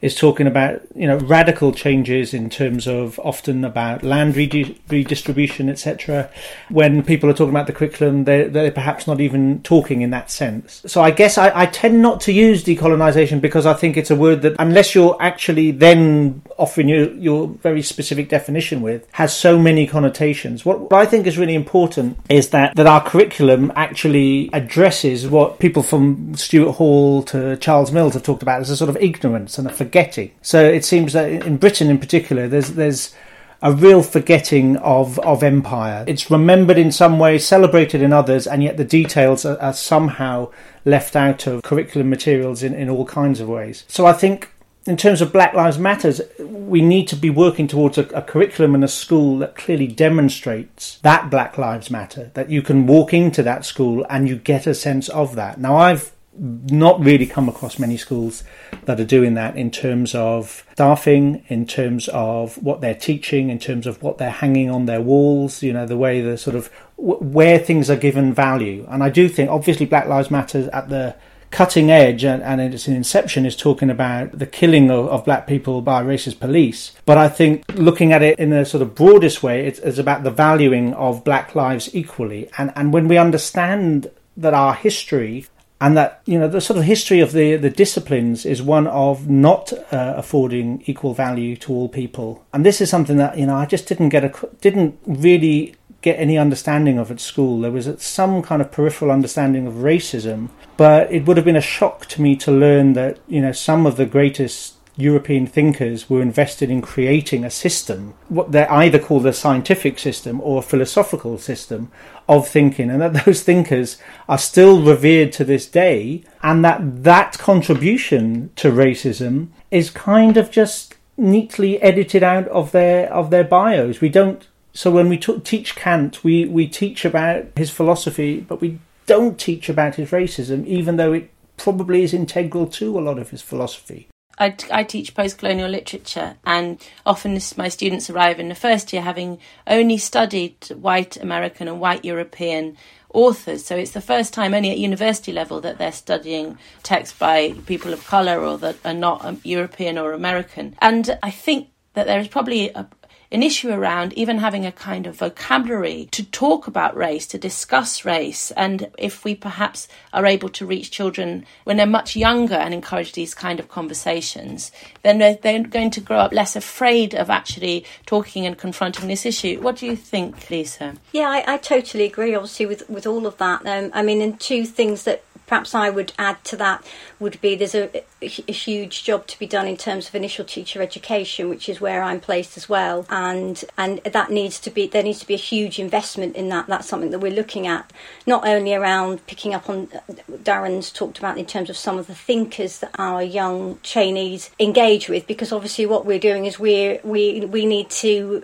is 0.00 0.14
talking 0.14 0.46
about 0.46 0.82
you 0.94 1.06
know 1.06 1.18
radical 1.18 1.72
changes 1.72 2.34
in 2.34 2.50
terms 2.50 2.86
of 2.86 3.18
often 3.20 3.64
about 3.64 4.02
land 4.02 4.36
redi- 4.36 4.80
redistribution, 4.88 5.68
etc. 5.68 6.30
When 6.68 7.02
people 7.02 7.28
are 7.30 7.34
talking 7.34 7.50
about 7.50 7.66
the 7.66 7.72
curriculum, 7.72 8.24
they're, 8.24 8.48
they're 8.48 8.70
perhaps 8.70 9.06
not 9.06 9.20
even 9.20 9.62
talking 9.62 10.02
in 10.02 10.10
that 10.10 10.30
sense. 10.30 10.82
So 10.86 11.02
I 11.02 11.10
guess 11.10 11.38
I, 11.38 11.52
I 11.62 11.66
tend 11.66 12.02
not 12.02 12.20
to 12.22 12.32
use 12.32 12.64
decolonization 12.64 13.40
because 13.40 13.66
I 13.66 13.74
think 13.74 13.96
it's 13.96 14.10
a 14.10 14.16
word 14.16 14.42
that, 14.42 14.56
unless 14.58 14.94
you're 14.94 15.16
actually 15.20 15.70
then 15.70 16.42
offering 16.58 16.88
your, 16.88 17.12
your 17.14 17.48
very 17.48 17.82
specific 17.82 18.28
definition 18.28 18.82
with, 18.82 19.06
has 19.12 19.36
so 19.36 19.58
many 19.58 19.86
connotations. 19.86 20.64
What, 20.64 20.80
what 20.80 20.94
I 20.94 21.06
think 21.06 21.26
is 21.26 21.38
really 21.38 21.54
important 21.54 22.18
is 22.28 22.50
that, 22.50 22.74
that 22.76 22.86
our 22.86 23.02
curriculum 23.02 23.72
actually 23.76 24.50
addresses 24.52 25.26
what 25.28 25.58
people 25.58 25.82
from 25.82 26.34
Stuart 26.34 26.72
Hall 26.72 27.22
to 27.24 27.56
Charles 27.56 27.92
Mills 27.92 28.14
have 28.14 28.22
talked 28.22 28.42
about 28.42 28.60
as 28.60 28.70
a 28.70 28.76
sort 28.76 28.90
of 28.90 28.96
ignorance 28.96 29.58
and 29.58 29.66
a 29.66 29.72
forgetting. 29.84 30.32
So 30.42 30.64
it 30.64 30.84
seems 30.84 31.12
that 31.12 31.30
in 31.30 31.58
Britain 31.58 31.90
in 31.90 31.98
particular, 31.98 32.48
there's 32.48 32.72
there's 32.72 33.14
a 33.62 33.72
real 33.72 34.02
forgetting 34.02 34.76
of, 34.78 35.18
of 35.20 35.42
empire. 35.42 36.04
It's 36.06 36.30
remembered 36.30 36.76
in 36.76 36.92
some 36.92 37.18
ways, 37.18 37.46
celebrated 37.46 38.02
in 38.02 38.12
others, 38.12 38.46
and 38.46 38.62
yet 38.62 38.76
the 38.76 38.84
details 38.84 39.46
are, 39.46 39.58
are 39.58 39.72
somehow 39.72 40.50
left 40.84 41.16
out 41.16 41.46
of 41.46 41.62
curriculum 41.62 42.10
materials 42.10 42.62
in, 42.62 42.74
in 42.74 42.90
all 42.90 43.06
kinds 43.06 43.40
of 43.40 43.48
ways. 43.48 43.84
So 43.88 44.04
I 44.04 44.12
think 44.12 44.50
in 44.86 44.98
terms 44.98 45.22
of 45.22 45.32
Black 45.32 45.54
Lives 45.54 45.78
Matters, 45.78 46.20
we 46.38 46.82
need 46.82 47.08
to 47.08 47.16
be 47.16 47.30
working 47.30 47.66
towards 47.66 47.96
a, 47.96 48.02
a, 48.08 48.20
curriculum 48.20 48.74
and 48.74 48.84
a 48.84 48.88
school 48.88 49.38
that 49.38 49.56
clearly 49.56 49.86
demonstrates 49.86 50.98
that 50.98 51.30
Black 51.30 51.56
Lives 51.56 51.90
Matter, 51.90 52.30
that 52.34 52.50
you 52.50 52.60
can 52.60 52.86
walk 52.86 53.14
into 53.14 53.42
that 53.42 53.64
school 53.64 54.04
and 54.10 54.28
you 54.28 54.36
get 54.36 54.66
a 54.66 54.74
sense 54.74 55.08
of 55.08 55.36
that. 55.36 55.58
Now, 55.58 55.76
I've 55.76 56.12
not 56.36 57.02
really 57.04 57.26
come 57.26 57.48
across 57.48 57.78
many 57.78 57.96
schools 57.96 58.44
that 58.84 58.98
are 58.98 59.04
doing 59.04 59.34
that 59.34 59.56
in 59.56 59.70
terms 59.70 60.14
of 60.14 60.64
staffing, 60.72 61.44
in 61.48 61.66
terms 61.66 62.08
of 62.08 62.60
what 62.62 62.80
they're 62.80 62.94
teaching, 62.94 63.50
in 63.50 63.58
terms 63.58 63.86
of 63.86 64.02
what 64.02 64.18
they're 64.18 64.30
hanging 64.30 64.70
on 64.70 64.86
their 64.86 65.00
walls, 65.00 65.62
you 65.62 65.72
know, 65.72 65.86
the 65.86 65.96
way 65.96 66.20
the 66.20 66.36
sort 66.36 66.56
of 66.56 66.68
where 66.96 67.58
things 67.58 67.90
are 67.90 67.96
given 67.96 68.32
value. 68.32 68.86
And 68.88 69.02
I 69.02 69.10
do 69.10 69.28
think, 69.28 69.50
obviously, 69.50 69.86
Black 69.86 70.06
Lives 70.06 70.30
Matter 70.30 70.68
at 70.72 70.88
the 70.88 71.16
cutting 71.54 71.88
edge 71.88 72.24
and, 72.24 72.42
and 72.42 72.60
its 72.60 72.88
inception 72.88 73.46
is 73.46 73.54
talking 73.54 73.88
about 73.88 74.36
the 74.36 74.46
killing 74.46 74.90
of, 74.90 75.06
of, 75.06 75.24
black 75.24 75.46
people 75.46 75.80
by 75.80 76.02
racist 76.02 76.40
police. 76.40 76.90
But 77.06 77.16
I 77.16 77.28
think 77.28 77.64
looking 77.74 78.12
at 78.12 78.22
it 78.22 78.40
in 78.40 78.52
a 78.52 78.64
sort 78.64 78.82
of 78.82 78.96
broadest 78.96 79.40
way, 79.40 79.64
it's, 79.64 79.78
it's 79.78 79.98
about 79.98 80.24
the 80.24 80.32
valuing 80.32 80.94
of 80.94 81.22
black 81.22 81.54
lives 81.54 81.94
equally. 81.94 82.50
And, 82.58 82.72
and 82.74 82.92
when 82.92 83.06
we 83.06 83.18
understand 83.18 84.10
that 84.36 84.52
our 84.52 84.74
history 84.74 85.46
and 85.80 85.96
that 85.96 86.22
you 86.24 86.38
know 86.38 86.48
the 86.48 86.60
sort 86.60 86.78
of 86.78 86.84
history 86.84 87.20
of 87.20 87.32
the 87.32 87.56
the 87.56 87.70
disciplines 87.70 88.46
is 88.46 88.62
one 88.62 88.86
of 88.86 89.28
not 89.28 89.72
uh, 89.92 90.14
affording 90.16 90.82
equal 90.86 91.14
value 91.14 91.56
to 91.56 91.72
all 91.72 91.88
people. 91.88 92.44
And 92.52 92.64
this 92.64 92.80
is 92.80 92.90
something 92.90 93.16
that 93.16 93.38
you 93.38 93.46
know 93.46 93.56
I 93.56 93.66
just 93.66 93.86
didn't 93.86 94.10
get 94.10 94.24
a 94.24 94.48
didn't 94.60 94.98
really 95.06 95.74
get 96.00 96.18
any 96.18 96.36
understanding 96.36 96.98
of 96.98 97.10
at 97.10 97.18
school. 97.18 97.60
There 97.60 97.70
was 97.70 97.90
some 98.02 98.42
kind 98.42 98.60
of 98.60 98.70
peripheral 98.70 99.10
understanding 99.10 99.66
of 99.66 99.74
racism 99.74 100.50
but 100.76 101.12
it 101.12 101.26
would 101.26 101.36
have 101.36 101.46
been 101.46 101.56
a 101.56 101.60
shock 101.60 102.06
to 102.06 102.22
me 102.22 102.36
to 102.36 102.50
learn 102.50 102.94
that 102.94 103.18
you 103.28 103.40
know 103.40 103.52
some 103.52 103.86
of 103.86 103.96
the 103.96 104.06
greatest 104.06 104.73
European 104.96 105.46
thinkers 105.46 106.08
were 106.08 106.22
invested 106.22 106.70
in 106.70 106.80
creating 106.80 107.44
a 107.44 107.50
system, 107.50 108.14
what 108.28 108.52
they 108.52 108.64
either 108.66 108.98
call 108.98 109.26
a 109.26 109.32
scientific 109.32 109.98
system 109.98 110.40
or 110.40 110.58
a 110.58 110.62
philosophical 110.62 111.36
system 111.36 111.90
of 112.28 112.46
thinking, 112.46 112.90
and 112.90 113.00
that 113.00 113.24
those 113.24 113.42
thinkers 113.42 113.98
are 114.28 114.38
still 114.38 114.82
revered 114.82 115.32
to 115.32 115.44
this 115.44 115.66
day, 115.66 116.22
and 116.42 116.64
that 116.64 117.02
that 117.02 117.36
contribution 117.38 118.50
to 118.54 118.70
racism 118.70 119.48
is 119.70 119.90
kind 119.90 120.36
of 120.36 120.50
just 120.50 120.94
neatly 121.16 121.80
edited 121.82 122.22
out 122.22 122.46
of 122.48 122.70
their 122.72 123.12
of 123.12 123.30
their 123.30 123.44
bios. 123.44 124.00
We 124.00 124.08
don't. 124.08 124.46
So 124.72 124.90
when 124.90 125.08
we 125.08 125.18
t- 125.18 125.40
teach 125.40 125.74
Kant, 125.74 126.22
we 126.22 126.44
we 126.44 126.68
teach 126.68 127.04
about 127.04 127.46
his 127.56 127.70
philosophy, 127.70 128.40
but 128.40 128.60
we 128.60 128.78
don't 129.06 129.38
teach 129.38 129.68
about 129.68 129.96
his 129.96 130.10
racism, 130.10 130.64
even 130.66 130.96
though 130.96 131.12
it 131.12 131.30
probably 131.56 132.02
is 132.02 132.14
integral 132.14 132.66
to 132.66 132.96
a 132.98 133.02
lot 133.02 133.18
of 133.18 133.30
his 133.30 133.42
philosophy. 133.42 134.08
I, 134.38 134.56
I 134.70 134.84
teach 134.84 135.14
post 135.14 135.38
colonial 135.38 135.70
literature, 135.70 136.36
and 136.44 136.80
often 137.06 137.38
my 137.56 137.68
students 137.68 138.10
arrive 138.10 138.40
in 138.40 138.48
the 138.48 138.54
first 138.54 138.92
year 138.92 139.02
having 139.02 139.38
only 139.66 139.96
studied 139.98 140.56
white 140.74 141.16
American 141.16 141.68
and 141.68 141.80
white 141.80 142.04
European 142.04 142.76
authors. 143.12 143.64
So 143.64 143.76
it's 143.76 143.92
the 143.92 144.00
first 144.00 144.34
time, 144.34 144.54
only 144.54 144.70
at 144.70 144.78
university 144.78 145.32
level, 145.32 145.60
that 145.60 145.78
they're 145.78 145.92
studying 145.92 146.58
texts 146.82 147.16
by 147.16 147.54
people 147.66 147.92
of 147.92 148.06
colour 148.06 148.40
or 148.40 148.58
that 148.58 148.76
are 148.84 148.92
not 148.92 149.24
um, 149.24 149.40
European 149.44 149.98
or 149.98 150.12
American. 150.12 150.74
And 150.80 151.16
I 151.22 151.30
think 151.30 151.68
that 151.94 152.06
there 152.06 152.18
is 152.18 152.28
probably 152.28 152.70
a, 152.70 152.86
an 153.34 153.42
issue 153.42 153.70
around 153.70 154.12
even 154.12 154.38
having 154.38 154.64
a 154.64 154.70
kind 154.70 155.08
of 155.08 155.16
vocabulary 155.16 156.08
to 156.12 156.22
talk 156.22 156.68
about 156.68 156.96
race, 156.96 157.26
to 157.26 157.36
discuss 157.36 158.04
race. 158.04 158.52
And 158.52 158.88
if 158.96 159.24
we 159.24 159.34
perhaps 159.34 159.88
are 160.12 160.24
able 160.24 160.48
to 160.50 160.64
reach 160.64 160.92
children 160.92 161.44
when 161.64 161.76
they're 161.76 161.84
much 161.86 162.14
younger 162.14 162.54
and 162.54 162.72
encourage 162.72 163.12
these 163.12 163.34
kind 163.34 163.58
of 163.58 163.68
conversations, 163.68 164.70
then 165.02 165.18
they're, 165.18 165.34
they're 165.34 165.64
going 165.64 165.90
to 165.90 166.00
grow 166.00 166.18
up 166.18 166.32
less 166.32 166.54
afraid 166.54 167.12
of 167.12 167.28
actually 167.28 167.84
talking 168.06 168.46
and 168.46 168.56
confronting 168.56 169.08
this 169.08 169.26
issue. 169.26 169.60
What 169.60 169.76
do 169.76 169.86
you 169.86 169.96
think, 169.96 170.48
Lisa? 170.48 170.94
Yeah, 171.12 171.28
I, 171.28 171.54
I 171.54 171.56
totally 171.56 172.04
agree, 172.04 172.36
obviously, 172.36 172.66
with, 172.66 172.88
with 172.88 173.04
all 173.04 173.26
of 173.26 173.36
that. 173.38 173.66
Um, 173.66 173.90
I 173.92 174.02
mean, 174.02 174.22
and 174.22 174.38
two 174.38 174.64
things 174.64 175.02
that 175.04 175.24
perhaps 175.46 175.74
I 175.74 175.90
would 175.90 176.12
add 176.18 176.42
to 176.44 176.56
that 176.56 176.84
would 177.20 177.40
be 177.40 177.54
there's 177.54 177.74
a, 177.74 178.02
a, 178.20 178.26
huge 178.26 179.04
job 179.04 179.26
to 179.26 179.38
be 179.38 179.46
done 179.46 179.66
in 179.66 179.76
terms 179.76 180.08
of 180.08 180.14
initial 180.14 180.44
teacher 180.44 180.82
education, 180.82 181.48
which 181.48 181.68
is 181.68 181.80
where 181.80 182.02
I'm 182.02 182.20
placed 182.20 182.56
as 182.56 182.68
well, 182.68 183.06
and 183.08 183.62
and 183.76 183.98
that 183.98 184.30
needs 184.30 184.58
to 184.60 184.70
be 184.70 184.86
there 184.86 185.02
needs 185.02 185.20
to 185.20 185.26
be 185.26 185.34
a 185.34 185.38
huge 185.38 185.78
investment 185.78 186.36
in 186.36 186.48
that. 186.50 186.66
That's 186.66 186.88
something 186.88 187.10
that 187.10 187.18
we're 187.18 187.32
looking 187.32 187.66
at, 187.66 187.92
not 188.26 188.46
only 188.46 188.74
around 188.74 189.26
picking 189.26 189.54
up 189.54 189.68
on 189.68 189.88
Darren's 190.28 190.90
talked 190.90 191.18
about 191.18 191.38
in 191.38 191.46
terms 191.46 191.70
of 191.70 191.76
some 191.76 191.98
of 191.98 192.06
the 192.06 192.14
thinkers 192.14 192.80
that 192.80 192.90
our 192.98 193.22
young 193.22 193.78
trainees 193.82 194.50
engage 194.58 195.08
with, 195.08 195.26
because 195.26 195.52
obviously 195.52 195.86
what 195.86 196.06
we're 196.06 196.18
doing 196.18 196.46
is 196.46 196.58
we 196.58 196.98
we 197.04 197.44
we 197.46 197.66
need 197.66 197.90
to 197.90 198.42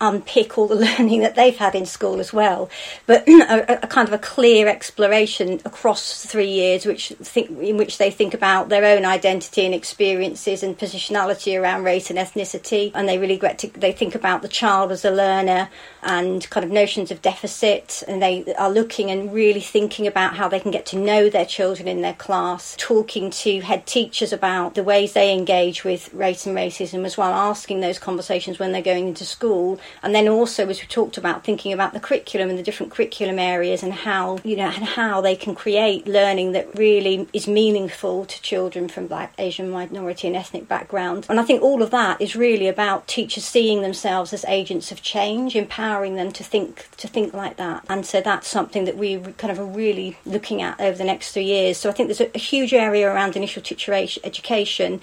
unpick 0.00 0.58
all 0.58 0.68
the 0.68 0.74
learning 0.98 1.20
that 1.20 1.34
they've 1.34 1.56
had 1.56 1.74
in 1.74 1.86
school 1.86 2.20
as 2.20 2.32
well, 2.32 2.68
but 3.06 3.26
a, 3.28 3.84
a 3.84 3.86
kind 3.86 4.08
of 4.08 4.14
a 4.14 4.18
clear 4.18 4.68
exploration 4.68 5.60
across 5.64 6.24
three 6.24 6.41
years, 6.42 6.86
which 6.86 7.08
think 7.20 7.50
in 7.60 7.76
which 7.76 7.98
they 7.98 8.10
think 8.10 8.34
about 8.34 8.68
their 8.68 8.84
own 8.84 9.04
identity 9.04 9.64
and 9.64 9.74
experiences 9.74 10.62
and 10.62 10.78
positionality 10.78 11.60
around 11.60 11.84
race 11.84 12.10
and 12.10 12.18
ethnicity, 12.18 12.90
and 12.94 13.08
they 13.08 13.18
really 13.18 13.38
get 13.38 13.58
to 13.58 13.68
they 13.68 13.92
think 13.92 14.14
about 14.14 14.42
the 14.42 14.48
child 14.48 14.92
as 14.92 15.04
a 15.04 15.10
learner 15.10 15.68
and 16.02 16.48
kind 16.50 16.64
of 16.64 16.70
notions 16.70 17.10
of 17.10 17.22
deficit, 17.22 18.02
and 18.08 18.22
they 18.22 18.54
are 18.54 18.70
looking 18.70 19.10
and 19.10 19.32
really 19.32 19.60
thinking 19.60 20.06
about 20.06 20.34
how 20.34 20.48
they 20.48 20.60
can 20.60 20.70
get 20.70 20.86
to 20.86 20.98
know 20.98 21.28
their 21.28 21.46
children 21.46 21.86
in 21.86 22.02
their 22.02 22.14
class, 22.14 22.74
talking 22.78 23.30
to 23.30 23.60
head 23.60 23.86
teachers 23.86 24.32
about 24.32 24.74
the 24.74 24.82
ways 24.82 25.12
they 25.12 25.32
engage 25.32 25.84
with 25.84 26.12
race 26.12 26.46
and 26.46 26.56
racism 26.56 27.04
as 27.04 27.16
well, 27.16 27.32
asking 27.32 27.80
those 27.80 27.98
conversations 27.98 28.58
when 28.58 28.72
they're 28.72 28.82
going 28.82 29.08
into 29.08 29.24
school, 29.24 29.80
and 30.02 30.14
then 30.14 30.28
also 30.28 30.68
as 30.68 30.80
we 30.80 30.86
talked 30.86 31.16
about 31.16 31.44
thinking 31.44 31.72
about 31.72 31.92
the 31.92 32.00
curriculum 32.00 32.50
and 32.50 32.58
the 32.58 32.62
different 32.62 32.92
curriculum 32.92 33.38
areas 33.38 33.82
and 33.82 33.92
how 33.92 34.38
you 34.44 34.56
know 34.56 34.68
and 34.68 34.84
how 34.84 35.20
they 35.20 35.36
can 35.36 35.54
create 35.54 36.06
learning 36.06 36.31
that 36.52 36.74
really 36.76 37.28
is 37.32 37.46
meaningful 37.46 38.24
to 38.24 38.42
children 38.42 38.88
from 38.88 39.06
black, 39.06 39.32
Asian, 39.38 39.70
minority, 39.70 40.26
and 40.26 40.36
ethnic 40.36 40.66
backgrounds. 40.66 41.28
And 41.28 41.38
I 41.38 41.42
think 41.42 41.62
all 41.62 41.82
of 41.82 41.90
that 41.90 42.20
is 42.20 42.34
really 42.34 42.68
about 42.68 43.06
teachers 43.06 43.44
seeing 43.44 43.82
themselves 43.82 44.32
as 44.32 44.44
agents 44.46 44.90
of 44.90 45.02
change, 45.02 45.54
empowering 45.54 46.16
them 46.16 46.32
to 46.32 46.44
think 46.44 46.88
to 46.96 47.06
think 47.06 47.34
like 47.34 47.56
that. 47.56 47.84
And 47.88 48.06
so 48.06 48.20
that's 48.20 48.48
something 48.48 48.84
that 48.84 48.96
we 48.96 49.18
kind 49.36 49.50
of 49.50 49.58
are 49.58 49.64
really 49.64 50.16
looking 50.24 50.62
at 50.62 50.80
over 50.80 50.96
the 50.96 51.04
next 51.04 51.32
three 51.32 51.44
years. 51.44 51.78
So 51.78 51.90
I 51.90 51.92
think 51.92 52.08
there's 52.08 52.20
a, 52.20 52.34
a 52.34 52.38
huge 52.38 52.72
area 52.72 53.08
around 53.08 53.36
initial 53.36 53.62
teacher 53.62 53.92
education 53.92 55.00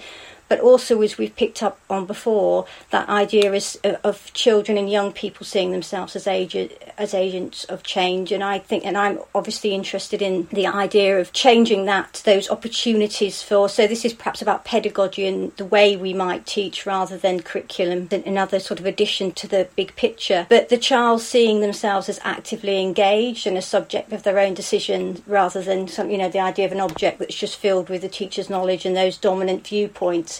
but 0.50 0.58
also 0.58 1.00
as 1.00 1.16
we've 1.16 1.36
picked 1.36 1.62
up 1.62 1.78
on 1.88 2.04
before, 2.06 2.66
that 2.90 3.08
idea 3.08 3.52
is 3.52 3.78
uh, 3.84 3.94
of 4.02 4.32
children 4.34 4.76
and 4.76 4.90
young 4.90 5.12
people 5.12 5.46
seeing 5.46 5.70
themselves 5.70 6.16
as 6.16 6.26
agent, 6.26 6.72
as 6.98 7.14
agents 7.14 7.62
of 7.66 7.84
change. 7.84 8.32
And 8.32 8.42
I 8.42 8.58
think, 8.58 8.84
and 8.84 8.98
I'm 8.98 9.20
obviously 9.32 9.72
interested 9.72 10.20
in 10.20 10.48
the 10.52 10.66
idea 10.66 11.20
of 11.20 11.32
changing 11.32 11.84
that 11.84 12.20
those 12.24 12.50
opportunities 12.50 13.40
for. 13.40 13.68
So 13.68 13.86
this 13.86 14.04
is 14.04 14.12
perhaps 14.12 14.42
about 14.42 14.64
pedagogy 14.64 15.24
and 15.24 15.56
the 15.56 15.64
way 15.64 15.96
we 15.96 16.12
might 16.12 16.46
teach 16.46 16.84
rather 16.84 17.16
than 17.16 17.42
curriculum, 17.42 18.08
another 18.10 18.58
sort 18.58 18.80
of 18.80 18.86
addition 18.86 19.30
to 19.32 19.46
the 19.46 19.68
big 19.76 19.94
picture. 19.94 20.48
But 20.48 20.68
the 20.68 20.78
child 20.78 21.20
seeing 21.20 21.60
themselves 21.60 22.08
as 22.08 22.18
actively 22.24 22.82
engaged 22.82 23.46
and 23.46 23.56
a 23.56 23.62
subject 23.62 24.12
of 24.12 24.24
their 24.24 24.40
own 24.40 24.54
decision 24.54 25.22
rather 25.28 25.62
than 25.62 25.86
some, 25.86 26.10
you 26.10 26.18
know, 26.18 26.28
the 26.28 26.40
idea 26.40 26.66
of 26.66 26.72
an 26.72 26.80
object 26.80 27.20
that's 27.20 27.36
just 27.36 27.54
filled 27.54 27.88
with 27.88 28.02
the 28.02 28.08
teacher's 28.08 28.50
knowledge 28.50 28.84
and 28.84 28.96
those 28.96 29.16
dominant 29.16 29.64
viewpoints 29.68 30.39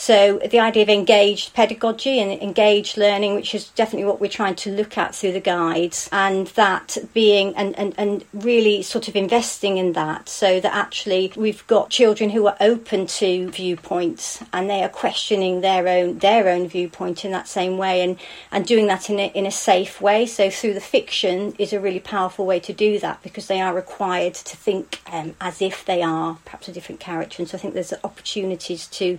So 0.00 0.38
the 0.38 0.60
idea 0.60 0.82
of 0.82 0.88
engaged 0.88 1.52
pedagogy 1.52 2.20
and 2.20 2.32
engaged 2.40 2.96
learning, 2.96 3.34
which 3.34 3.54
is 3.54 3.68
definitely 3.68 4.06
what 4.06 4.18
we're 4.18 4.30
trying 4.30 4.54
to 4.54 4.70
look 4.70 4.96
at 4.96 5.14
through 5.14 5.32
the 5.32 5.40
guides, 5.40 6.08
and 6.10 6.46
that 6.48 6.96
being 7.12 7.54
and, 7.54 7.78
and, 7.78 7.94
and 7.98 8.24
really 8.32 8.80
sort 8.80 9.08
of 9.08 9.14
investing 9.14 9.76
in 9.76 9.92
that 9.92 10.26
so 10.26 10.58
that 10.58 10.74
actually 10.74 11.30
we've 11.36 11.66
got 11.66 11.90
children 11.90 12.30
who 12.30 12.46
are 12.46 12.56
open 12.62 13.06
to 13.08 13.50
viewpoints 13.50 14.42
and 14.54 14.70
they 14.70 14.82
are 14.82 14.88
questioning 14.88 15.60
their 15.60 15.86
own 15.86 16.18
their 16.20 16.48
own 16.48 16.66
viewpoint 16.66 17.26
in 17.26 17.30
that 17.32 17.46
same 17.46 17.76
way 17.76 18.00
and, 18.00 18.18
and 18.50 18.64
doing 18.64 18.86
that 18.86 19.10
in 19.10 19.18
a, 19.18 19.26
in 19.32 19.44
a 19.44 19.50
safe 19.50 20.00
way. 20.00 20.24
So 20.24 20.48
through 20.48 20.72
the 20.72 20.80
fiction 20.80 21.54
is 21.58 21.74
a 21.74 21.80
really 21.80 22.00
powerful 22.00 22.46
way 22.46 22.58
to 22.60 22.72
do 22.72 22.98
that 23.00 23.22
because 23.22 23.48
they 23.48 23.60
are 23.60 23.74
required 23.74 24.32
to 24.32 24.56
think 24.56 25.02
um, 25.12 25.34
as 25.42 25.60
if 25.60 25.84
they 25.84 26.00
are 26.00 26.38
perhaps 26.46 26.68
a 26.68 26.72
different 26.72 27.02
character. 27.02 27.42
And 27.42 27.48
so 27.50 27.58
I 27.58 27.60
think 27.60 27.74
there's 27.74 27.92
opportunities 28.02 28.86
to 28.86 29.18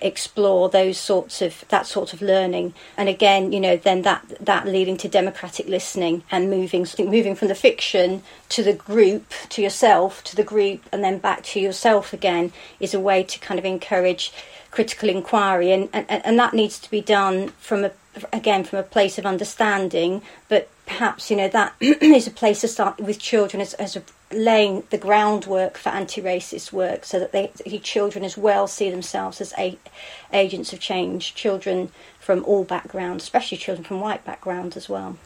explore 0.00 0.68
those 0.68 0.98
sorts 0.98 1.42
of 1.42 1.64
that 1.68 1.86
sort 1.86 2.12
of 2.12 2.22
learning. 2.22 2.74
And 2.96 3.08
again 3.08 3.52
you 3.52 3.60
know 3.60 3.76
then 3.76 4.02
that 4.02 4.24
that 4.40 4.66
leading 4.66 4.96
to 4.98 5.08
democratic 5.08 5.68
listening 5.68 6.22
and 6.30 6.50
moving 6.50 6.86
moving 6.98 7.34
from 7.34 7.48
the 7.48 7.54
fiction 7.54 8.22
to 8.50 8.62
the 8.62 8.72
group 8.72 9.32
to 9.50 9.62
yourself 9.62 10.24
to 10.24 10.36
the 10.36 10.44
group 10.44 10.82
and 10.92 11.04
then 11.04 11.18
back 11.18 11.42
to 11.44 11.60
yourself 11.60 12.12
again 12.12 12.52
is 12.78 12.94
a 12.94 13.00
way 13.00 13.22
to 13.22 13.38
kind 13.38 13.58
of 13.58 13.64
encourage 13.64 14.32
critical 14.70 15.08
inquiry. 15.08 15.72
And 15.72 15.88
and, 15.92 16.06
and 16.08 16.38
that 16.38 16.54
needs 16.54 16.78
to 16.80 16.90
be 16.90 17.00
done 17.00 17.48
from 17.58 17.84
a 17.84 17.92
again 18.32 18.64
from 18.64 18.78
a 18.78 18.82
place 18.82 19.18
of 19.18 19.26
understanding 19.26 20.22
but 20.48 20.68
perhaps 20.86 21.30
you 21.30 21.36
know 21.36 21.48
that 21.48 21.74
is 21.80 22.26
a 22.26 22.30
place 22.30 22.60
to 22.62 22.68
start 22.68 22.98
with 22.98 23.18
children 23.18 23.60
as, 23.60 23.74
as 23.74 23.96
a 23.96 24.02
laying 24.32 24.84
the 24.90 24.98
groundwork 24.98 25.76
for 25.76 25.88
anti-racist 25.88 26.72
work 26.72 27.04
so 27.04 27.18
that 27.18 27.32
they 27.32 27.50
children 27.78 28.24
as 28.24 28.36
well 28.36 28.66
see 28.66 28.90
themselves 28.90 29.40
as 29.40 29.52
a, 29.58 29.76
agents 30.32 30.72
of 30.72 30.78
change 30.78 31.34
children 31.34 31.90
from 32.20 32.44
all 32.44 32.62
backgrounds 32.62 33.24
especially 33.24 33.58
children 33.58 33.84
from 33.84 34.00
white 34.00 34.24
backgrounds 34.24 34.76
as 34.76 34.88
well 34.88 35.16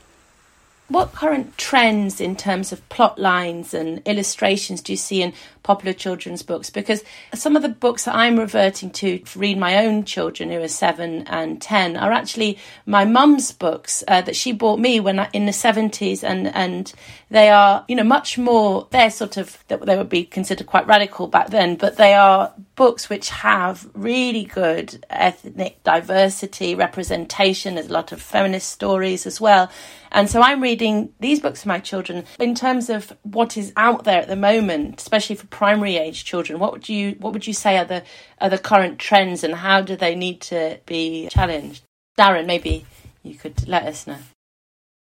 what 0.89 1.13
current 1.13 1.57
trends 1.57 2.21
in 2.21 2.37
terms 2.37 2.71
of 2.71 2.87
plot 2.91 3.19
lines 3.19 3.73
and 3.73 4.03
illustrations 4.05 4.83
do 4.83 4.93
you 4.93 4.99
see 4.99 5.23
in 5.23 5.33
popular 5.63 5.95
children's 5.95 6.43
books? 6.43 6.69
Because 6.69 7.03
some 7.33 7.57
of 7.57 7.63
the 7.63 7.71
books 7.71 8.05
that 8.05 8.15
I'm 8.15 8.39
reverting 8.39 8.91
to 8.91 9.19
to 9.19 9.39
read 9.39 9.57
my 9.57 9.87
own 9.87 10.05
children, 10.05 10.51
who 10.51 10.61
are 10.61 10.69
seven 10.69 11.27
and 11.27 11.61
ten, 11.61 11.97
are 11.97 12.13
actually 12.13 12.59
my 12.85 13.07
mum's 13.07 13.51
books 13.51 14.05
uh, 14.09 14.21
that 14.23 14.37
she 14.37 14.53
bought 14.53 14.79
me 14.79 15.01
when 15.01 15.21
I, 15.21 15.31
in 15.33 15.47
the 15.47 15.55
seventies, 15.55 16.23
and 16.23 16.49
and 16.49 16.93
they 17.31 17.49
are 17.49 17.85
you 17.89 17.97
know 17.97 18.05
much 18.05 18.37
more. 18.37 18.87
They're 18.91 19.11
sort 19.11 19.39
of 19.39 19.65
they 19.69 19.97
would 19.97 20.11
be 20.11 20.25
considered 20.25 20.67
quite 20.67 20.87
radical 20.87 21.29
back 21.29 21.49
then, 21.49 21.77
but 21.77 21.97
they 21.97 22.13
are 22.13 22.53
books 22.77 23.09
which 23.09 23.31
have 23.31 23.89
really 23.95 24.45
good 24.45 25.05
ethnic 25.09 25.83
diversity 25.83 26.75
representation. 26.75 27.75
There's 27.75 27.89
a 27.89 27.93
lot 27.93 28.13
of 28.13 28.21
feminist 28.21 28.69
stories 28.71 29.27
as 29.27 29.41
well. 29.41 29.71
And 30.15 30.31
so 30.31 30.41
I'm 30.41 30.63
reading 30.63 31.13
these 31.19 31.41
books 31.41 31.63
for 31.63 31.69
my 31.69 31.81
children 31.81 32.25
in 32.39 32.55
terms 32.55 32.89
of 32.89 33.13
what 33.23 33.57
is 33.57 33.73
out 33.77 34.05
there 34.05 34.23
at 34.23 34.29
the 34.29 34.37
moment, 34.37 35.01
especially 35.01 35.35
for 35.35 35.49
primary 35.49 35.97
age 35.97 36.25
children. 36.25 36.61
What 36.61 36.73
would 36.73 36.89
you 36.89 37.17
what 37.19 37.33
would 37.33 37.49
you 37.49 37.53
say 37.53 37.77
are 37.79 37.85
the 37.85 38.05
are 38.41 38.49
the 38.49 38.57
current 38.57 39.01
trends 39.01 39.43
and 39.43 39.57
how 39.57 39.81
do 39.81 39.97
they 39.97 40.15
need 40.15 40.41
to 40.43 40.79
be 40.87 41.29
challenged? 41.31 41.83
Darren, 42.17 42.47
maybe 42.47 42.87
you 43.25 43.35
could 43.35 43.67
let 43.67 43.83
us 43.87 44.07
know. 44.07 44.19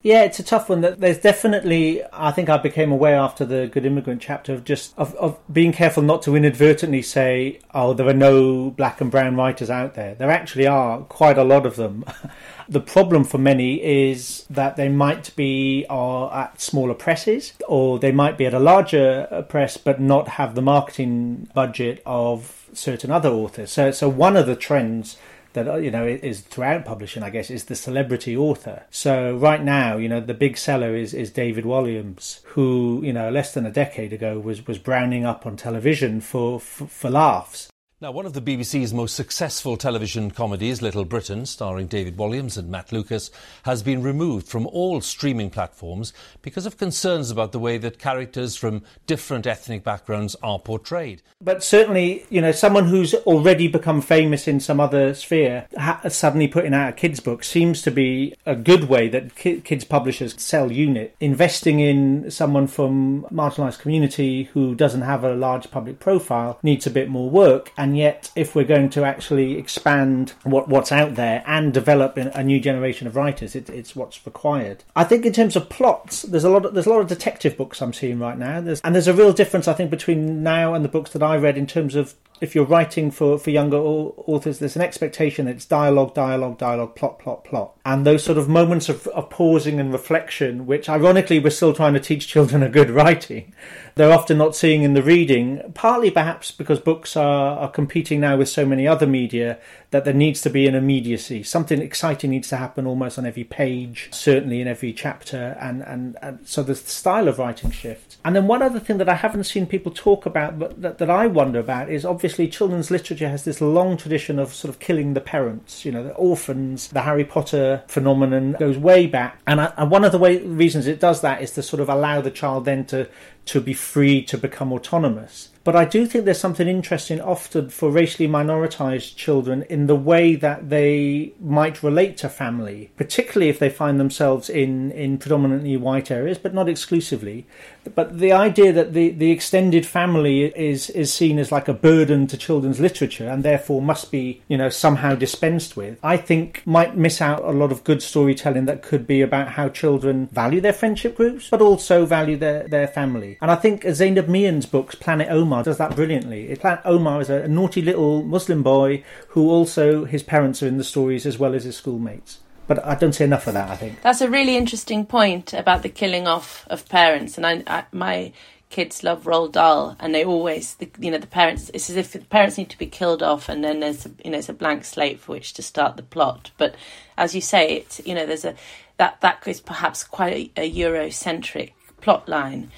Yeah, 0.02 0.24
it's 0.24 0.40
a 0.40 0.42
tough 0.42 0.68
one. 0.68 0.80
That 0.80 0.98
there's 0.98 1.18
definitely, 1.18 2.02
I 2.12 2.32
think 2.32 2.48
I 2.48 2.56
became 2.56 2.90
aware 2.90 3.16
after 3.16 3.44
the 3.44 3.68
Good 3.68 3.86
Immigrant 3.86 4.20
chapter 4.20 4.52
of 4.52 4.64
just 4.64 4.92
of, 4.98 5.14
of 5.14 5.38
being 5.52 5.72
careful 5.72 6.02
not 6.02 6.22
to 6.22 6.34
inadvertently 6.34 7.02
say, 7.02 7.60
"Oh, 7.72 7.94
there 7.94 8.08
are 8.08 8.12
no 8.12 8.70
black 8.70 9.00
and 9.00 9.12
brown 9.12 9.36
writers 9.36 9.70
out 9.70 9.94
there." 9.94 10.16
There 10.16 10.30
actually 10.30 10.66
are 10.66 11.02
quite 11.02 11.38
a 11.38 11.44
lot 11.44 11.66
of 11.66 11.76
them. 11.76 12.04
the 12.68 12.80
problem 12.80 13.22
for 13.22 13.38
many 13.38 13.80
is 13.80 14.44
that 14.50 14.74
they 14.74 14.88
might 14.88 15.34
be 15.36 15.86
uh, 15.88 16.28
at 16.30 16.60
smaller 16.60 16.94
presses, 16.94 17.52
or 17.68 18.00
they 18.00 18.12
might 18.12 18.36
be 18.36 18.46
at 18.46 18.54
a 18.54 18.58
larger 18.58 19.46
press, 19.48 19.76
but 19.76 20.00
not 20.00 20.30
have 20.30 20.56
the 20.56 20.62
marketing 20.62 21.48
budget 21.54 22.02
of 22.04 22.68
certain 22.72 23.12
other 23.12 23.30
authors. 23.30 23.70
So, 23.70 23.92
so 23.92 24.08
one 24.08 24.36
of 24.36 24.46
the 24.46 24.56
trends 24.56 25.16
that 25.54 25.82
you 25.82 25.90
know 25.90 26.06
is 26.06 26.40
throughout 26.40 26.84
publishing, 26.84 27.22
I 27.22 27.30
guess, 27.30 27.50
is 27.50 27.64
the 27.64 27.74
celebrity 27.74 28.36
author. 28.36 28.84
So 28.90 29.36
right 29.36 29.62
now, 29.62 29.96
you 29.96 30.08
know, 30.08 30.20
the 30.20 30.34
big 30.34 30.56
seller 30.56 30.94
is 30.94 31.14
is 31.14 31.30
David 31.30 31.64
Walliams, 31.64 32.42
who 32.44 33.00
you 33.04 33.12
know 33.12 33.30
less 33.30 33.54
than 33.54 33.66
a 33.66 33.70
decade 33.70 34.12
ago 34.12 34.38
was 34.38 34.66
was 34.66 34.78
browning 34.78 35.24
up 35.24 35.46
on 35.46 35.56
television 35.56 36.20
for 36.20 36.60
for, 36.60 36.86
for 36.86 37.10
laughs. 37.10 37.71
Now, 38.02 38.10
one 38.10 38.26
of 38.26 38.32
the 38.32 38.42
BBC's 38.42 38.92
most 38.92 39.14
successful 39.14 39.76
television 39.76 40.32
comedies, 40.32 40.82
Little 40.82 41.04
Britain, 41.04 41.46
starring 41.46 41.86
David 41.86 42.16
Walliams 42.16 42.58
and 42.58 42.68
Matt 42.68 42.90
Lucas, 42.90 43.30
has 43.62 43.84
been 43.84 44.02
removed 44.02 44.48
from 44.48 44.66
all 44.66 45.00
streaming 45.00 45.50
platforms 45.50 46.12
because 46.42 46.66
of 46.66 46.76
concerns 46.76 47.30
about 47.30 47.52
the 47.52 47.60
way 47.60 47.78
that 47.78 48.00
characters 48.00 48.56
from 48.56 48.82
different 49.06 49.46
ethnic 49.46 49.84
backgrounds 49.84 50.34
are 50.42 50.58
portrayed. 50.58 51.22
But 51.40 51.62
certainly, 51.62 52.26
you 52.28 52.40
know, 52.40 52.50
someone 52.50 52.86
who's 52.86 53.14
already 53.14 53.68
become 53.68 54.00
famous 54.00 54.48
in 54.48 54.58
some 54.58 54.80
other 54.80 55.14
sphere 55.14 55.68
ha- 55.78 56.00
suddenly 56.08 56.48
putting 56.48 56.74
out 56.74 56.88
a 56.88 56.92
kids' 56.92 57.20
book 57.20 57.44
seems 57.44 57.82
to 57.82 57.92
be 57.92 58.34
a 58.44 58.56
good 58.56 58.88
way 58.88 59.08
that 59.10 59.36
ki- 59.36 59.60
kids 59.60 59.84
publishers 59.84 60.34
sell 60.42 60.72
unit. 60.72 61.14
Investing 61.20 61.78
in 61.78 62.32
someone 62.32 62.66
from 62.66 63.22
marginalised 63.32 63.78
community 63.78 64.50
who 64.54 64.74
doesn't 64.74 65.02
have 65.02 65.22
a 65.22 65.36
large 65.36 65.70
public 65.70 66.00
profile 66.00 66.58
needs 66.64 66.84
a 66.84 66.90
bit 66.90 67.08
more 67.08 67.30
work 67.30 67.70
and 67.76 67.91
and 67.92 67.98
yet 67.98 68.31
if 68.35 68.55
we're 68.55 68.64
going 68.64 68.88
to 68.88 69.05
actually 69.05 69.59
expand 69.59 70.31
what, 70.44 70.66
what's 70.66 70.90
out 70.90 71.14
there 71.14 71.44
and 71.46 71.74
develop 71.74 72.16
a 72.16 72.42
new 72.42 72.59
generation 72.59 73.07
of 73.07 73.16
writers 73.16 73.55
it, 73.55 73.68
it's 73.68 73.94
what's 73.94 74.24
required. 74.24 74.83
I 74.96 75.05
think 75.05 75.26
in 75.26 75.35
terms 75.35 75.57
of 75.57 75.68
plots 75.68 76.22
there's 76.22 76.44
a 76.44 76.48
lot 76.48 76.64
of, 76.64 76.72
there's 76.72 76.87
a 76.87 76.90
lot 76.90 77.00
of 77.00 77.09
detective 77.09 77.55
books 77.55 77.83
i'm 77.83 77.92
seeing 77.92 78.18
right 78.18 78.38
now. 78.38 78.62
There's, 78.62 78.81
and 78.81 78.94
there's 78.94 79.09
a 79.09 79.12
real 79.12 79.35
difference 79.35 79.68
i 79.68 79.74
think 79.74 79.90
between 79.90 80.42
now 80.42 80.72
and 80.72 80.83
the 80.83 80.88
books 80.88 81.11
that 81.11 81.22
i 81.22 81.37
read 81.37 81.59
in 81.59 81.66
terms 81.66 81.94
of 81.94 82.14
if 82.42 82.57
you're 82.57 82.64
writing 82.64 83.12
for, 83.12 83.38
for 83.38 83.50
younger 83.50 83.76
authors, 83.76 84.59
there's 84.59 84.74
an 84.74 84.83
expectation 84.83 85.46
that 85.46 85.55
it's 85.55 85.64
dialogue, 85.64 86.12
dialogue, 86.12 86.59
dialogue, 86.59 86.96
plot, 86.96 87.20
plot, 87.20 87.44
plot. 87.44 87.78
And 87.85 88.05
those 88.05 88.24
sort 88.24 88.37
of 88.37 88.48
moments 88.48 88.88
of, 88.88 89.07
of 89.07 89.31
pausing 89.31 89.78
and 89.78 89.92
reflection, 89.92 90.66
which 90.66 90.88
ironically 90.88 91.38
we're 91.38 91.50
still 91.50 91.72
trying 91.72 91.94
to 91.94 92.00
teach 92.00 92.26
children 92.26 92.64
a 92.64 92.68
good 92.68 92.90
writing, 92.90 93.55
they're 93.94 94.11
often 94.11 94.38
not 94.38 94.57
seeing 94.57 94.83
in 94.83 94.94
the 94.94 95.05
reading, 95.05 95.62
partly 95.74 96.11
perhaps 96.11 96.50
because 96.50 96.81
books 96.81 97.16
are, 97.16 97.59
are 97.61 97.70
competing 97.70 98.18
now 98.18 98.37
with 98.37 98.48
so 98.48 98.66
many 98.66 98.88
other 98.88 99.07
media 99.07 99.61
that 99.92 100.07
there 100.07 100.14
needs 100.14 100.40
to 100.40 100.50
be 100.50 100.66
an 100.66 100.74
immediacy. 100.74 101.42
Something 101.42 101.81
exciting 101.81 102.31
needs 102.31 102.48
to 102.48 102.57
happen 102.57 102.87
almost 102.87 103.18
on 103.18 103.26
every 103.26 103.44
page, 103.44 104.09
certainly 104.11 104.61
in 104.61 104.66
every 104.66 104.92
chapter, 104.92 105.57
and, 105.61 105.83
and, 105.83 106.16
and 106.22 106.40
so 106.48 106.62
the 106.62 106.74
style 106.74 107.28
of 107.28 107.38
writing 107.38 107.70
shifts. 107.70 108.16
And 108.24 108.35
then 108.35 108.46
one 108.46 108.62
other 108.62 108.81
thing 108.81 108.96
that 108.98 109.09
I 109.09 109.14
haven't 109.14 109.44
seen 109.44 109.66
people 109.66 109.92
talk 109.92 110.24
about, 110.24 110.59
but 110.59 110.81
that, 110.81 110.96
that 110.96 111.11
I 111.11 111.26
wonder 111.26 111.61
about, 111.61 111.90
is 111.90 112.07
obviously 112.07 112.48
children's 112.48 112.90
literature 112.90 113.28
has 113.28 113.44
this 113.44 113.61
long 113.61 113.98
tradition 113.98 114.38
of 114.38 114.55
sort 114.55 114.70
of 114.70 114.81
killing 114.81 115.12
the 115.12 115.20
parents. 115.20 115.85
You 115.85 115.92
know, 115.92 116.02
the 116.02 116.14
orphans, 116.14 116.88
the 116.88 117.02
Harry 117.02 117.24
Potter 117.24 117.83
phenomenon 117.87 118.57
goes 118.59 118.78
way 118.78 119.07
back, 119.07 119.40
and, 119.46 119.61
I, 119.61 119.74
and 119.76 119.90
one 119.90 120.05
of 120.05 120.12
the 120.12 120.18
way, 120.18 120.38
reasons 120.38 120.87
it 120.87 121.00
does 121.00 121.20
that 121.20 121.42
is 121.42 121.50
to 121.52 121.62
sort 121.62 121.81
of 121.81 121.90
allow 121.90 122.22
the 122.22 122.31
child 122.31 122.64
then 122.64 122.87
to 122.87 123.09
to 123.44 123.61
be 123.61 123.74
free 123.74 124.22
to 124.22 124.38
become 124.38 124.72
autonomous. 124.72 125.48
But 125.64 125.77
I 125.77 125.85
do 125.85 126.07
think 126.07 126.25
there's 126.25 126.40
something 126.40 126.66
interesting 126.66 127.20
often 127.20 127.68
for 127.68 127.90
racially 127.90 128.29
minoritized 128.29 129.14
children 129.14 129.62
in 129.68 129.87
the 129.87 129.94
way 129.96 130.35
that 130.35 130.70
they 130.70 131.35
might 131.40 131.83
relate 131.83 132.16
to 132.18 132.29
family, 132.29 132.90
particularly 132.96 133.48
if 133.48 133.61
they 133.61 133.70
find 133.70 134.01
themselves 134.01 134.51
in, 134.51 134.90
in 134.92 135.18
predominantly 135.18 135.77
white 135.77 136.11
areas, 136.11 136.38
but 136.38 136.53
not 136.53 136.68
exclusively. 136.68 137.46
But 137.95 138.18
the 138.18 138.33
idea 138.33 138.73
that 138.73 138.92
the, 138.92 139.11
the 139.11 139.31
extended 139.31 139.87
family 139.87 140.45
is, 140.45 140.90
is 140.90 141.12
seen 141.12 141.38
as 141.38 141.53
like 141.53 141.68
a 141.68 141.75
burden 141.75 142.27
to 142.29 142.37
children's 142.37 142.81
literature 142.81 143.29
and 143.29 143.42
therefore 143.42 143.83
must 143.83 144.11
be, 144.11 144.42
you 144.49 144.57
know, 144.57 144.68
somehow 144.68 145.14
dispensed 145.14 145.77
with, 145.77 145.99
I 146.03 146.16
think 146.16 146.62
might 146.64 146.97
miss 146.97 147.21
out 147.21 147.42
a 147.42 147.51
lot 147.51 147.73
of 147.73 147.85
good 147.85 148.03
storytelling 148.03 148.66
that 148.66 148.83
could 148.83 149.07
be 149.07 149.21
about 149.21 149.49
how 149.49 149.68
children 149.68 150.29
value 150.33 150.61
their 150.61 150.73
friendship 150.73 151.16
groups, 151.16 151.49
but 151.51 151.61
also 151.61 152.07
value 152.07 152.37
their, 152.37 152.68
their 152.68 152.88
family. 152.88 153.38
And 153.40 153.51
I 153.51 153.57
think 153.57 153.83
Zanib 153.83 154.29
Mian's 154.29 154.66
books, 154.66 154.95
Planet 154.95 155.29
Omar, 155.31 155.64
does 155.64 155.79
that 155.79 155.97
brilliantly. 155.97 156.55
Planet 156.57 156.81
Omar 156.85 157.21
is 157.21 157.31
a 157.31 157.49
naughty 157.49 157.83
little 157.83 158.23
Muslim 158.23 158.62
boy 158.62 159.03
who 159.29 159.51
also, 159.51 160.05
his 160.05 160.23
parents 160.23 160.62
are 160.62 160.68
in 160.68 160.79
the 160.79 160.85
stories 160.85 161.27
as 161.27 161.38
well 161.38 161.55
as 161.55 161.64
his 161.64 161.77
schoolmates 161.77 162.38
but 162.66 162.85
I 162.85 162.94
don't 162.94 163.12
see 163.12 163.25
enough 163.25 163.46
of 163.46 163.55
that. 163.55 163.70
I 163.70 163.77
think 163.77 164.03
that's 164.03 164.20
a 164.20 164.31
really 164.31 164.57
interesting 164.57 165.07
point 165.07 165.53
about 165.53 165.83
the 165.83 165.88
killing 165.88 166.27
off 166.27 166.66
of 166.68 166.88
parents. 166.88 167.37
And 167.37 167.46
I, 167.46 167.62
I 167.66 167.85
my 167.92 168.33
kids 168.70 169.05
love 169.05 169.25
Roald 169.25 169.53
Dahl, 169.53 169.96
and 170.01 170.14
they 170.14 170.25
always, 170.25 170.75
the, 170.77 170.90
you 170.98 171.11
know, 171.11 171.18
the 171.18 171.27
parents. 171.27 171.70
It's 171.75 171.90
as 171.90 171.96
if 171.96 172.12
the 172.12 172.20
parents 172.20 172.57
need 172.59 172.70
to 172.70 172.79
be 172.79 172.87
killed 172.87 173.22
off, 173.22 173.48
and 173.48 173.62
then 173.62 173.81
there's, 173.81 174.07
a, 174.07 174.11
you 174.25 174.31
know, 174.31 174.38
it's 174.38 174.48
a 174.48 174.55
blank 174.55 174.85
slate 174.85 175.20
for 175.20 175.33
which 175.33 175.53
to 175.55 175.62
start 175.62 175.96
the 175.96 176.03
plot. 176.03 176.51
But 176.57 176.75
as 177.16 177.35
you 177.35 177.40
say, 177.40 177.77
it's, 177.77 178.01
you 178.07 178.14
know, 178.14 178.27
there's 178.27 178.44
a 178.44 178.55
that 178.96 179.20
that 179.20 179.46
is 179.46 179.61
perhaps 179.61 180.05
quite 180.05 180.53
a, 180.57 180.62
a 180.62 180.72
Eurocentric 180.72 181.72
plot 182.01 182.29
line. 182.29 182.70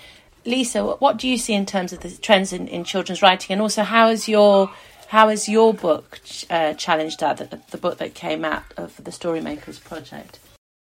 Lisa, 0.44 0.84
what 0.84 1.16
do 1.16 1.26
you 1.26 1.38
see 1.38 1.54
in 1.54 1.64
terms 1.64 1.92
of 1.92 2.00
the 2.00 2.10
trends 2.10 2.52
in, 2.52 2.68
in 2.68 2.84
children's 2.84 3.22
writing, 3.22 3.54
and 3.54 3.62
also 3.62 3.82
how 3.82 4.08
is 4.08 4.28
your 4.28 4.70
How 5.14 5.28
has 5.28 5.48
your 5.48 5.72
book 5.72 6.18
uh, 6.50 6.74
challenged 6.74 7.20
that, 7.20 7.36
the, 7.36 7.60
the 7.70 7.78
book 7.78 7.98
that 7.98 8.14
came 8.14 8.44
out 8.44 8.64
of 8.76 8.96
the 8.96 9.12
Storymakers 9.12 9.78
Project? 9.78 10.40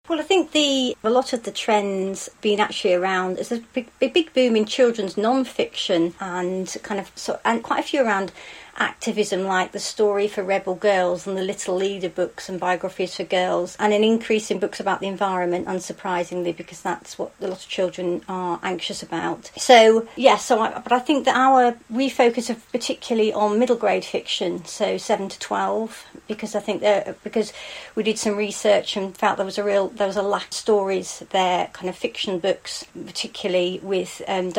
Well, 0.09 0.21
I 0.21 0.23
think 0.23 0.53
the 0.53 0.97
a 1.05 1.11
lot 1.11 1.35
of 1.35 1.43
the 1.43 1.51
trends 1.51 2.31
being 2.41 2.59
actually 2.59 2.95
around. 2.95 3.37
There's 3.37 3.53
a 3.53 3.59
big, 3.75 3.91
big, 3.99 4.33
boom 4.33 4.57
in 4.57 4.65
children's 4.65 5.19
non-fiction 5.19 6.15
and 6.19 6.75
kind 6.83 6.99
of 6.99 7.13
so, 7.15 7.41
and 7.45 7.63
quite 7.63 7.81
a 7.81 7.87
few 7.87 8.03
around 8.03 8.33
activism 8.77 9.45
like 9.45 9.73
the 9.73 9.79
story 9.79 10.27
for 10.29 10.43
rebel 10.43 10.75
girls 10.75 11.27
and 11.27 11.37
the 11.37 11.43
little 11.43 11.77
leader 11.77 12.09
books 12.09 12.49
and 12.49 12.59
biographies 12.59 13.17
for 13.17 13.25
girls 13.25 13.77
and 13.79 13.93
an 13.93 14.03
increase 14.03 14.51
in 14.51 14.59
books 14.59 14.81
about 14.81 15.01
the 15.01 15.07
environment 15.07 15.67
unsurprisingly 15.67 16.57
because 16.57 16.81
that's 16.81 17.19
what 17.19 17.33
a 17.41 17.47
lot 17.47 17.63
of 17.63 17.69
children 17.69 18.23
are 18.29 18.59
anxious 18.63 19.03
about. 19.03 19.51
So 19.57 20.09
yes 20.17 20.33
yeah, 20.33 20.37
so 20.37 20.61
I, 20.61 20.79
but 20.79 20.93
i 20.93 20.99
think 20.99 21.25
that 21.27 21.37
our 21.37 21.77
we 21.91 22.09
focus 22.09 22.51
particularly 22.73 23.33
on 23.33 23.59
middle 23.59 23.77
grade 23.77 24.05
fiction 24.05 24.65
so 24.65 24.97
7 24.97 25.29
to 25.29 25.39
12 25.39 26.07
because 26.29 26.55
i 26.55 26.61
think 26.61 26.81
that 26.81 27.23
because 27.23 27.53
we 27.95 28.03
did 28.03 28.19
some 28.19 28.37
research 28.37 28.97
and 28.97 29.17
felt 29.17 29.37
there 29.37 29.47
was 29.47 29.59
a 29.59 29.65
real 29.65 29.89
there 29.89 30.07
was 30.07 30.17
a 30.17 30.23
lack 30.23 30.47
of 30.47 30.53
stories 30.55 31.23
there 31.31 31.69
kind 31.73 31.89
of 31.89 31.97
fiction 31.97 32.39
books 32.39 32.85
particularly 33.07 33.81
with 33.83 34.23
um, 34.29 34.53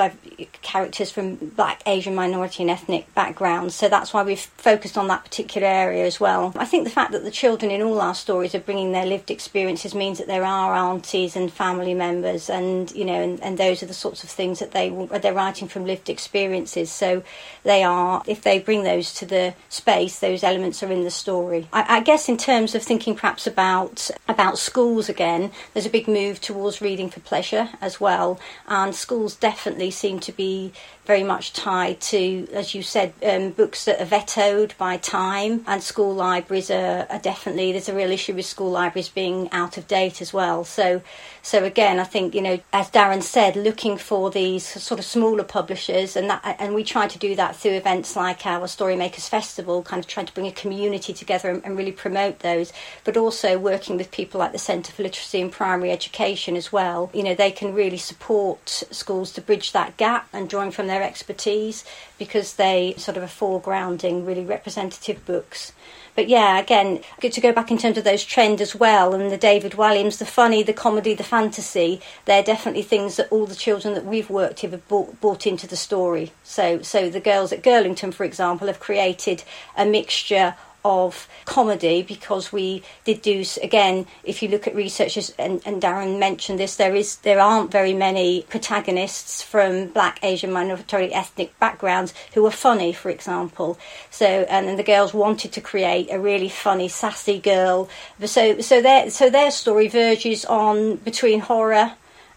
characters 0.62 1.12
from 1.12 1.36
black 1.36 1.82
asian 1.88 2.13
minority 2.13 2.63
and 2.63 2.69
ethnic 2.69 3.13
backgrounds. 3.13 3.76
So 3.76 3.89
that 3.89 4.02
that's 4.03 4.13
why 4.13 4.21
we've 4.21 4.37
focused 4.37 4.97
on 4.97 5.07
that 5.07 5.23
particular 5.23 5.65
area 5.65 6.05
as 6.05 6.19
well. 6.19 6.51
I 6.57 6.65
think 6.65 6.83
the 6.83 6.89
fact 6.89 7.13
that 7.13 7.23
the 7.23 7.31
children 7.31 7.71
in 7.71 7.81
all 7.81 8.01
our 8.01 8.13
stories 8.13 8.53
are 8.53 8.59
bringing 8.59 8.91
their 8.91 9.05
lived 9.05 9.31
experiences 9.31 9.95
means 9.95 10.17
that 10.17 10.27
there 10.27 10.43
are 10.43 10.75
aunties 10.75 11.37
and 11.37 11.49
family 11.49 11.93
members, 11.93 12.49
and 12.49 12.91
you 12.91 13.05
know, 13.05 13.21
and, 13.21 13.41
and 13.41 13.57
those 13.57 13.81
are 13.81 13.85
the 13.85 13.93
sorts 13.93 14.21
of 14.21 14.29
things 14.29 14.59
that 14.59 14.73
they 14.73 14.89
they're 15.21 15.33
writing 15.33 15.69
from 15.69 15.85
lived 15.85 16.09
experiences. 16.09 16.91
So 16.91 17.23
they 17.63 17.81
are, 17.81 18.21
if 18.27 18.41
they 18.41 18.59
bring 18.59 18.83
those 18.83 19.13
to 19.13 19.25
the 19.25 19.53
space, 19.69 20.19
those 20.19 20.43
elements 20.43 20.83
are 20.83 20.91
in 20.91 21.05
the 21.05 21.11
story. 21.11 21.69
I, 21.71 21.99
I 21.99 21.99
guess 22.01 22.27
in 22.27 22.35
terms 22.35 22.75
of 22.75 22.83
thinking 22.83 23.15
perhaps 23.15 23.47
about 23.47 24.11
about 24.27 24.57
schools 24.57 25.07
again, 25.07 25.49
there's 25.73 25.85
a 25.85 25.89
big 25.89 26.09
move 26.09 26.41
towards 26.41 26.81
reading 26.81 27.09
for 27.09 27.21
pleasure 27.21 27.69
as 27.79 28.01
well, 28.01 28.37
and 28.67 28.93
schools 28.93 29.33
definitely 29.33 29.91
seem 29.91 30.19
to 30.19 30.33
be 30.33 30.73
very 31.05 31.23
much 31.23 31.53
tied 31.53 31.99
to, 31.99 32.47
as 32.53 32.73
you 32.73 32.81
said, 32.81 33.13
um, 33.25 33.51
books 33.51 33.85
that 33.85 33.92
are 33.99 34.06
vetoed 34.06 34.73
by 34.77 34.97
time, 34.97 35.63
and 35.67 35.82
school 35.82 36.13
libraries 36.13 36.69
are, 36.71 37.08
are, 37.10 37.19
definitely 37.19 37.71
there's 37.71 37.89
a 37.89 37.95
real 37.95 38.12
issue 38.12 38.34
with 38.34 38.45
school 38.45 38.71
libraries 38.71 39.10
being 39.10 39.49
out 39.51 39.77
of 39.77 39.88
date 39.88 40.21
as 40.21 40.34
well. 40.34 40.63
So, 40.63 41.01
so 41.41 41.63
again, 41.63 41.99
I 41.99 42.03
think 42.03 42.36
you 42.36 42.41
know, 42.41 42.60
as 42.71 42.89
Darren 42.89 43.23
said, 43.23 43.56
looking 43.56 43.97
for 43.97 44.29
these 44.29 44.65
sort 44.65 44.99
of 44.99 45.06
smaller 45.06 45.43
publishers, 45.43 46.15
and 46.15 46.29
that, 46.29 46.56
and 46.60 46.73
we 46.73 46.84
try 46.84 47.08
to 47.08 47.19
do 47.19 47.36
that 47.36 47.56
through 47.56 47.73
events 47.73 48.15
like 48.15 48.45
our 48.45 48.67
Storymakers 48.67 49.29
Festival, 49.29 49.84
kind 49.84 49.99
of 49.99 50.08
trying 50.08 50.25
to 50.25 50.34
bring 50.34 50.47
a 50.47 50.51
community 50.51 51.13
together 51.13 51.49
and, 51.49 51.63
and 51.65 51.77
really 51.77 51.91
promote 51.91 52.39
those, 52.39 52.73
but 53.03 53.17
also 53.17 53.58
working 53.58 53.97
with 53.97 54.12
people 54.12 54.39
like 54.39 54.51
the 54.51 54.60
Centre 54.60 54.91
for 54.91 55.03
Literacy 55.03 55.41
and 55.41 55.51
Primary 55.51 55.91
Education 55.91 56.56
as 56.56 56.71
well. 56.71 57.10
You 57.13 57.23
know, 57.23 57.36
they 57.36 57.51
can 57.51 57.73
really 57.73 57.97
support 57.97 58.84
schools 58.91 59.32
to 59.34 59.41
bridge 59.41 59.71
that 59.71 59.97
gap 59.97 60.27
and 60.34 60.49
drawing 60.49 60.71
from 60.71 60.88
their 60.88 61.03
expertise 61.03 61.84
because 62.23 62.53
they 62.53 62.93
sort 62.97 63.17
of 63.17 63.23
are 63.23 63.27
foregrounding 63.27 64.25
really 64.25 64.45
representative 64.45 65.25
books. 65.25 65.73
But 66.15 66.29
yeah, 66.29 66.59
again, 66.59 67.01
good 67.19 67.33
to 67.33 67.41
go 67.41 67.51
back 67.51 67.71
in 67.71 67.77
terms 67.77 67.97
of 67.97 68.03
those 68.03 68.23
trends 68.23 68.62
as 68.62 68.75
well. 68.75 69.13
And 69.13 69.31
the 69.31 69.38
David 69.38 69.73
Walliams, 69.73 70.19
the 70.19 70.25
funny, 70.25 70.62
the 70.63 70.73
comedy, 70.73 71.13
the 71.13 71.23
fantasy, 71.23 72.01
they're 72.25 72.43
definitely 72.43 72.83
things 72.83 73.15
that 73.17 73.31
all 73.31 73.45
the 73.45 73.55
children 73.55 73.93
that 73.95 74.05
we've 74.05 74.29
worked 74.29 74.62
with 74.62 74.71
have 74.71 74.88
bought, 74.88 75.19
brought 75.19 75.47
into 75.47 75.67
the 75.67 75.75
story. 75.75 76.31
So, 76.43 76.81
so 76.81 77.09
the 77.09 77.19
girls 77.19 77.51
at 77.51 77.63
Girlington, 77.63 78.13
for 78.13 78.23
example, 78.23 78.67
have 78.67 78.79
created 78.79 79.43
a 79.75 79.86
mixture 79.86 80.55
of 80.85 81.27
comedy 81.45 82.01
because 82.01 82.51
we 82.51 82.83
did 83.05 83.21
do 83.21 83.43
again 83.61 84.05
if 84.23 84.43
you 84.43 84.49
look 84.49 84.67
at 84.67 84.75
researchers 84.75 85.33
and, 85.39 85.61
and 85.65 85.81
Darren 85.81 86.19
mentioned 86.19 86.59
this 86.59 86.75
there 86.75 86.95
is 86.95 87.17
there 87.17 87.39
aren't 87.39 87.71
very 87.71 87.93
many 87.93 88.45
protagonists 88.49 89.41
from 89.41 89.87
black 89.87 90.19
Asian 90.23 90.51
minority 90.51 91.13
ethnic 91.13 91.57
backgrounds 91.59 92.13
who 92.33 92.45
are 92.45 92.51
funny 92.51 92.91
for 92.93 93.09
example. 93.09 93.77
So 94.09 94.25
and 94.25 94.67
then 94.67 94.77
the 94.77 94.83
girls 94.83 95.13
wanted 95.13 95.51
to 95.53 95.61
create 95.61 96.09
a 96.11 96.19
really 96.19 96.49
funny 96.49 96.87
sassy 96.87 97.39
girl. 97.39 97.89
So 98.23 98.59
so 98.59 98.81
their 98.81 99.09
so 99.09 99.29
their 99.29 99.51
story 99.51 99.87
verges 99.87 100.45
on 100.45 100.97
between 100.97 101.39
horror 101.39 101.93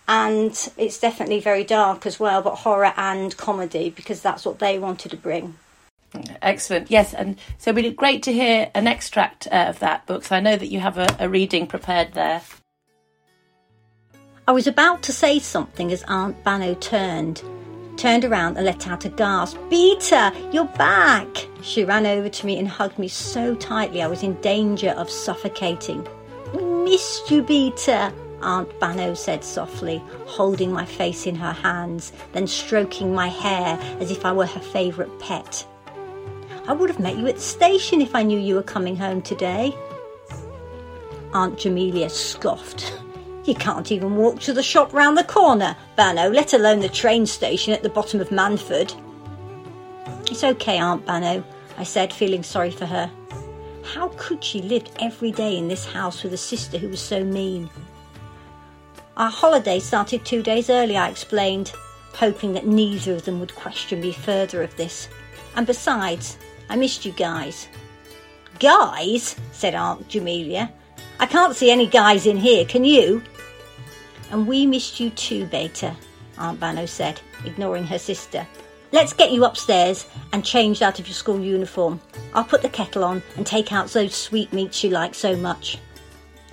and 0.09 0.73
it's 0.77 1.01
definitely 1.01 1.41
very 1.41 1.65
dark 1.65 2.07
as 2.07 2.21
well 2.21 2.41
but 2.43 2.57
horror 2.57 2.93
and 2.97 3.37
comedy 3.37 3.91
because 3.91 4.23
that's 4.23 4.45
what 4.45 4.61
they 4.61 4.79
wanted 4.79 5.11
to 5.11 5.17
bring 5.17 5.57
Excellent. 6.43 6.91
Yes, 6.91 7.15
and 7.15 7.39
so 7.59 7.71
it'd 7.71 7.83
be 7.83 7.91
great 7.91 8.23
to 8.25 8.33
hear 8.33 8.71
an 8.75 8.87
extract 8.87 9.47
uh, 9.51 9.67
of 9.69 9.79
that 9.81 10.07
book. 10.07 10.25
So 10.25 10.37
I 10.37 10.41
know 10.41 10.57
that 10.57 10.69
you 10.69 10.81
have 10.81 10.99
a, 10.99 11.07
a 11.19 11.29
reading 11.29 11.67
prepared 11.67 12.13
there. 12.13 12.43
I 14.49 14.53
was 14.53 14.69
about 14.69 15.03
to 15.05 15.13
say 15.13 15.41
something 15.41 15.91
as 15.91 16.05
Aunt 16.05 16.45
Bano 16.45 16.75
turned, 16.75 17.43
turned 17.97 18.25
around 18.25 18.57
and 18.57 18.65
let 18.65 18.87
out 18.87 19.05
a 19.05 19.09
gasp. 19.09 19.59
Beta, 19.69 20.33
you're 20.53 20.67
back! 20.67 21.49
She 21.63 21.85
ran 21.85 22.07
over 22.07 22.29
to 22.29 22.47
me 22.47 22.57
and 22.59 22.69
hugged 22.69 22.99
me 22.99 23.09
so 23.09 23.57
tightly 23.57 24.03
I 24.03 24.07
was 24.07 24.23
in 24.23 24.41
danger 24.43 24.91
of 24.91 25.11
suffocating. 25.11 26.07
Missed 26.55 27.29
you, 27.29 27.43
Beta, 27.43 28.13
Aunt 28.41 28.79
Bano 28.79 29.15
said 29.15 29.43
softly, 29.43 30.01
holding 30.27 30.71
my 30.71 30.85
face 30.85 31.27
in 31.27 31.35
her 31.35 31.53
hands, 31.53 32.13
then 32.33 32.47
stroking 32.47 33.13
my 33.13 33.27
hair 33.27 33.79
as 34.01 34.13
if 34.13 34.25
I 34.25 34.31
were 34.33 34.47
her 34.47 34.61
favourite 34.61 35.19
pet. 35.19 35.67
I 36.69 36.73
would 36.73 36.91
have 36.91 36.99
met 36.99 37.17
you 37.17 37.27
at 37.29 37.37
the 37.37 37.41
station 37.41 38.01
if 38.01 38.15
I 38.15 38.23
knew 38.23 38.39
you 38.39 38.57
were 38.57 38.63
coming 38.63 38.97
home 38.97 39.23
today. 39.23 39.73
Aunt 41.33 41.57
Jamelia 41.57 42.11
scoffed. 42.11 42.93
You 43.45 43.55
can't 43.55 43.93
even 43.93 44.17
walk 44.17 44.41
to 44.41 44.53
the 44.53 44.63
shop 44.63 44.93
round 44.93 45.17
the 45.17 45.23
corner, 45.23 45.77
Bano, 45.97 46.29
let 46.29 46.53
alone 46.53 46.81
the 46.81 46.89
train 46.89 47.27
station 47.27 47.73
at 47.73 47.85
the 47.85 47.89
bottom 47.89 48.21
of 48.21 48.31
Manford. 48.31 48.95
It's 50.29 50.43
okay, 50.43 50.79
Aunt 50.79 51.07
Bano, 51.07 51.45
I 51.79 51.85
said, 51.85 52.13
feeling 52.13 52.43
sorry 52.43 52.73
for 52.73 52.87
her. 52.87 53.09
How 53.85 54.09
could 54.17 54.43
she 54.43 54.61
live 54.63 54.89
every 54.99 55.31
day 55.31 55.57
in 55.57 55.69
this 55.69 55.87
house 55.87 56.25
with 56.25 56.33
a 56.33 56.39
sister 56.39 56.79
who 56.79 56.89
was 56.89 57.01
so 57.01 57.23
mean? 57.23 57.71
Our 59.17 59.31
holiday 59.31 59.79
started 59.79 60.25
two 60.25 60.43
days 60.43 60.69
early, 60.69 60.97
I 60.97 61.09
explained, 61.09 61.73
hoping 62.13 62.55
that 62.55 62.67
neither 62.67 63.15
of 63.15 63.25
them 63.25 63.39
would 63.39 63.55
question 63.55 64.01
me 64.01 64.11
further 64.11 64.63
of 64.63 64.77
this. 64.77 65.09
And 65.55 65.65
besides, 65.67 66.37
I 66.69 66.77
missed 66.77 67.05
you 67.05 67.13
guys. 67.13 67.69
Guys? 68.59 69.37
said 69.53 69.75
Aunt 69.75 70.09
Jamelia. 70.09 70.71
I 71.19 71.27
can't 71.27 71.57
see 71.57 71.71
any 71.71 71.87
guys 71.87 72.27
in 72.27 72.37
here, 72.37 72.65
can 72.65 72.85
you? 72.85 73.23
And 74.31 74.47
we 74.47 74.67
missed 74.67 75.01
you 75.01 75.11
too, 75.11 75.47
Beta, 75.47 75.95
Aunt 76.39 76.59
Bano 76.59 76.87
said, 76.87 77.21
ignoring 77.45 77.87
her 77.87 77.99
sister. 77.99 78.47
Let's 78.93 79.13
get 79.13 79.33
you 79.33 79.45
upstairs 79.45 80.07
and 80.33 80.45
changed 80.45 80.83
out 80.83 80.99
of 80.99 81.07
your 81.07 81.15
school 81.15 81.41
uniform. 81.41 82.01
I'll 82.35 82.45
put 82.45 82.63
the 82.63 82.69
kettle 82.69 83.05
on 83.05 83.23
and 83.37 83.47
take 83.47 83.73
out 83.73 83.89
those 83.89 84.15
sweetmeats 84.15 84.83
you 84.83 84.91
like 84.91 85.15
so 85.15 85.37
much. 85.37 85.79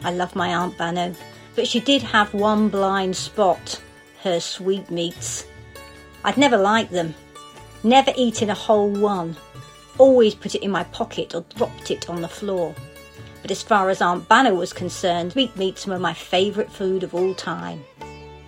I 0.03 0.11
love 0.11 0.35
my 0.35 0.53
Aunt 0.53 0.77
Bano, 0.77 1.13
but 1.55 1.67
she 1.67 1.79
did 1.79 2.01
have 2.01 2.33
one 2.33 2.69
blind 2.69 3.15
spot 3.15 3.81
her 4.23 4.39
sweetmeats. 4.39 5.45
I'd 6.23 6.37
never 6.37 6.57
liked 6.57 6.91
them, 6.91 7.13
never 7.83 8.13
eaten 8.15 8.49
a 8.49 8.55
whole 8.55 8.89
one 8.89 9.35
always 9.97 10.35
put 10.35 10.55
it 10.55 10.63
in 10.63 10.71
my 10.71 10.83
pocket 10.85 11.35
or 11.35 11.45
dropped 11.55 11.91
it 11.91 12.09
on 12.09 12.21
the 12.21 12.27
floor. 12.27 12.73
But 13.41 13.51
as 13.51 13.61
far 13.61 13.89
as 13.89 14.01
Aunt 14.01 14.27
Bano 14.27 14.55
was 14.55 14.73
concerned, 14.73 15.33
sweetmeats 15.33 15.85
were 15.85 15.99
my 15.99 16.13
favourite 16.13 16.71
food 16.71 17.03
of 17.03 17.13
all 17.13 17.33
time. 17.33 17.83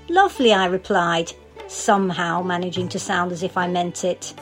Lovely, 0.07 0.53
I 0.53 0.65
replied, 0.65 1.33
somehow 1.67 2.41
managing 2.41 2.87
to 2.89 2.99
sound 2.99 3.31
as 3.31 3.43
if 3.43 3.57
I 3.57 3.67
meant 3.67 4.03
it. 4.03 4.33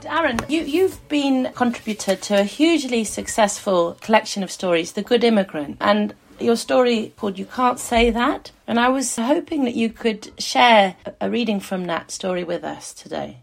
Darren, 0.00 0.44
you, 0.50 0.62
you've 0.62 1.08
been 1.08 1.46
a 1.46 1.52
contributor 1.52 2.16
to 2.16 2.40
a 2.40 2.44
hugely 2.44 3.04
successful 3.04 3.96
collection 4.00 4.42
of 4.42 4.50
stories, 4.50 4.92
The 4.92 5.02
Good 5.02 5.24
Immigrant, 5.24 5.78
and 5.80 6.14
your 6.40 6.56
story 6.56 7.14
called 7.16 7.38
You 7.38 7.46
Can't 7.46 7.78
Say 7.78 8.10
That. 8.10 8.50
And 8.66 8.80
I 8.80 8.88
was 8.88 9.16
hoping 9.16 9.64
that 9.64 9.74
you 9.74 9.90
could 9.90 10.32
share 10.38 10.96
a 11.20 11.30
reading 11.30 11.60
from 11.60 11.84
that 11.84 12.10
story 12.10 12.42
with 12.42 12.64
us 12.64 12.92
today. 12.92 13.38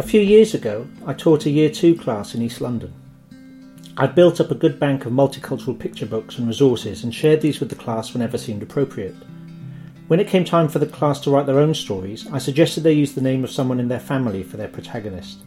A 0.00 0.02
few 0.02 0.22
years 0.22 0.54
ago, 0.54 0.86
I 1.04 1.12
taught 1.12 1.44
a 1.44 1.50
Year 1.50 1.68
2 1.68 1.94
class 1.94 2.34
in 2.34 2.40
East 2.40 2.62
London. 2.62 2.90
I'd 3.98 4.14
built 4.14 4.40
up 4.40 4.50
a 4.50 4.54
good 4.54 4.80
bank 4.80 5.04
of 5.04 5.12
multicultural 5.12 5.78
picture 5.78 6.06
books 6.06 6.38
and 6.38 6.48
resources 6.48 7.04
and 7.04 7.14
shared 7.14 7.42
these 7.42 7.60
with 7.60 7.68
the 7.68 7.74
class 7.74 8.14
whenever 8.14 8.38
seemed 8.38 8.62
appropriate. 8.62 9.14
When 10.08 10.18
it 10.18 10.26
came 10.26 10.46
time 10.46 10.68
for 10.68 10.78
the 10.78 10.86
class 10.86 11.20
to 11.20 11.30
write 11.30 11.44
their 11.44 11.58
own 11.58 11.74
stories, 11.74 12.26
I 12.32 12.38
suggested 12.38 12.82
they 12.82 12.94
use 12.94 13.12
the 13.12 13.20
name 13.20 13.44
of 13.44 13.50
someone 13.50 13.78
in 13.78 13.88
their 13.88 14.00
family 14.00 14.42
for 14.42 14.56
their 14.56 14.68
protagonist. 14.68 15.40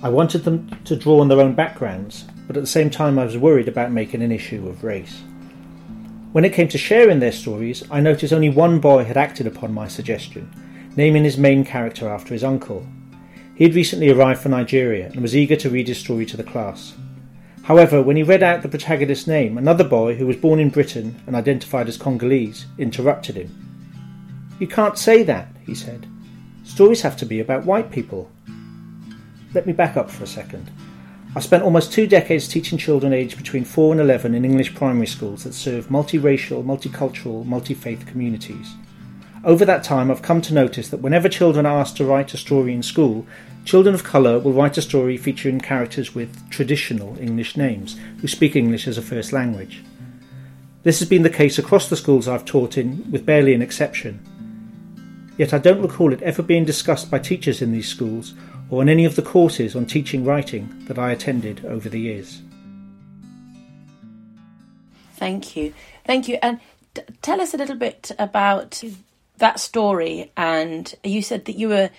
I 0.00 0.10
wanted 0.10 0.44
them 0.44 0.70
to 0.84 0.94
draw 0.94 1.18
on 1.18 1.26
their 1.26 1.40
own 1.40 1.56
backgrounds, 1.56 2.24
but 2.46 2.56
at 2.56 2.62
the 2.62 2.68
same 2.68 2.90
time 2.90 3.18
I 3.18 3.24
was 3.24 3.36
worried 3.36 3.66
about 3.66 3.90
making 3.90 4.22
an 4.22 4.30
issue 4.30 4.68
of 4.68 4.84
race. 4.84 5.24
When 6.30 6.44
it 6.44 6.52
came 6.52 6.68
to 6.68 6.78
sharing 6.78 7.18
their 7.18 7.32
stories, 7.32 7.82
I 7.90 7.98
noticed 7.98 8.32
only 8.32 8.48
one 8.48 8.78
boy 8.78 9.02
had 9.02 9.16
acted 9.16 9.48
upon 9.48 9.74
my 9.74 9.88
suggestion, 9.88 10.52
naming 10.94 11.24
his 11.24 11.36
main 11.36 11.64
character 11.64 12.08
after 12.08 12.32
his 12.32 12.44
uncle, 12.44 12.86
He 13.58 13.64
had 13.64 13.74
recently 13.74 14.08
arrived 14.08 14.40
from 14.40 14.52
Nigeria 14.52 15.06
and 15.06 15.20
was 15.20 15.34
eager 15.34 15.56
to 15.56 15.68
read 15.68 15.88
his 15.88 15.98
story 15.98 16.24
to 16.26 16.36
the 16.36 16.44
class. 16.44 16.94
However, 17.64 18.00
when 18.00 18.14
he 18.14 18.22
read 18.22 18.40
out 18.40 18.62
the 18.62 18.68
protagonist's 18.68 19.26
name, 19.26 19.58
another 19.58 19.82
boy 19.82 20.14
who 20.14 20.28
was 20.28 20.36
born 20.36 20.60
in 20.60 20.70
Britain 20.70 21.20
and 21.26 21.34
identified 21.34 21.88
as 21.88 21.96
Congolese 21.96 22.66
interrupted 22.78 23.34
him. 23.34 24.54
You 24.60 24.68
can't 24.68 24.96
say 24.96 25.24
that, 25.24 25.48
he 25.66 25.74
said. 25.74 26.06
Stories 26.62 27.02
have 27.02 27.16
to 27.16 27.26
be 27.26 27.40
about 27.40 27.64
white 27.64 27.90
people. 27.90 28.30
Let 29.52 29.66
me 29.66 29.72
back 29.72 29.96
up 29.96 30.08
for 30.08 30.22
a 30.22 30.28
second. 30.28 30.70
I 31.34 31.40
spent 31.40 31.64
almost 31.64 31.92
two 31.92 32.06
decades 32.06 32.46
teaching 32.46 32.78
children 32.78 33.12
aged 33.12 33.36
between 33.36 33.64
4 33.64 33.90
and 33.90 34.00
11 34.00 34.36
in 34.36 34.44
English 34.44 34.76
primary 34.76 35.08
schools 35.08 35.42
that 35.42 35.52
serve 35.52 35.88
multiracial, 35.88 36.64
multicultural, 36.64 37.44
multi 37.44 37.74
faith 37.74 38.06
communities. 38.06 38.76
Over 39.44 39.64
that 39.64 39.84
time, 39.84 40.10
I've 40.10 40.22
come 40.22 40.40
to 40.42 40.54
notice 40.54 40.88
that 40.88 41.00
whenever 41.00 41.28
children 41.28 41.64
are 41.64 41.78
asked 41.78 41.96
to 41.98 42.04
write 42.04 42.34
a 42.34 42.36
story 42.36 42.74
in 42.74 42.82
school, 42.82 43.26
children 43.64 43.94
of 43.94 44.02
colour 44.02 44.38
will 44.38 44.52
write 44.52 44.76
a 44.78 44.82
story 44.82 45.16
featuring 45.16 45.60
characters 45.60 46.14
with 46.14 46.50
traditional 46.50 47.16
English 47.18 47.56
names 47.56 47.98
who 48.20 48.26
speak 48.26 48.56
English 48.56 48.88
as 48.88 48.98
a 48.98 49.02
first 49.02 49.32
language. 49.32 49.82
This 50.82 50.98
has 50.98 51.08
been 51.08 51.22
the 51.22 51.30
case 51.30 51.58
across 51.58 51.88
the 51.88 51.96
schools 51.96 52.26
I've 52.26 52.44
taught 52.44 52.76
in, 52.76 53.10
with 53.10 53.26
barely 53.26 53.54
an 53.54 53.62
exception. 53.62 54.20
Yet 55.36 55.54
I 55.54 55.58
don't 55.58 55.82
recall 55.82 56.12
it 56.12 56.22
ever 56.22 56.42
being 56.42 56.64
discussed 56.64 57.10
by 57.10 57.20
teachers 57.20 57.62
in 57.62 57.72
these 57.72 57.88
schools 57.88 58.34
or 58.70 58.82
in 58.82 58.88
any 58.88 59.04
of 59.04 59.14
the 59.14 59.22
courses 59.22 59.76
on 59.76 59.86
teaching 59.86 60.24
writing 60.24 60.84
that 60.86 60.98
I 60.98 61.12
attended 61.12 61.64
over 61.64 61.88
the 61.88 62.00
years. 62.00 62.42
Thank 65.14 65.56
you. 65.56 65.74
Thank 66.04 66.26
you. 66.26 66.38
And 66.42 66.60
t- 66.94 67.02
tell 67.22 67.40
us 67.40 67.54
a 67.54 67.56
little 67.56 67.76
bit 67.76 68.10
about 68.18 68.82
that 69.38 69.60
story, 69.60 70.32
and 70.36 70.94
you 71.02 71.22
said 71.22 71.46
that 71.46 71.56
you 71.56 71.68
were 71.68 71.90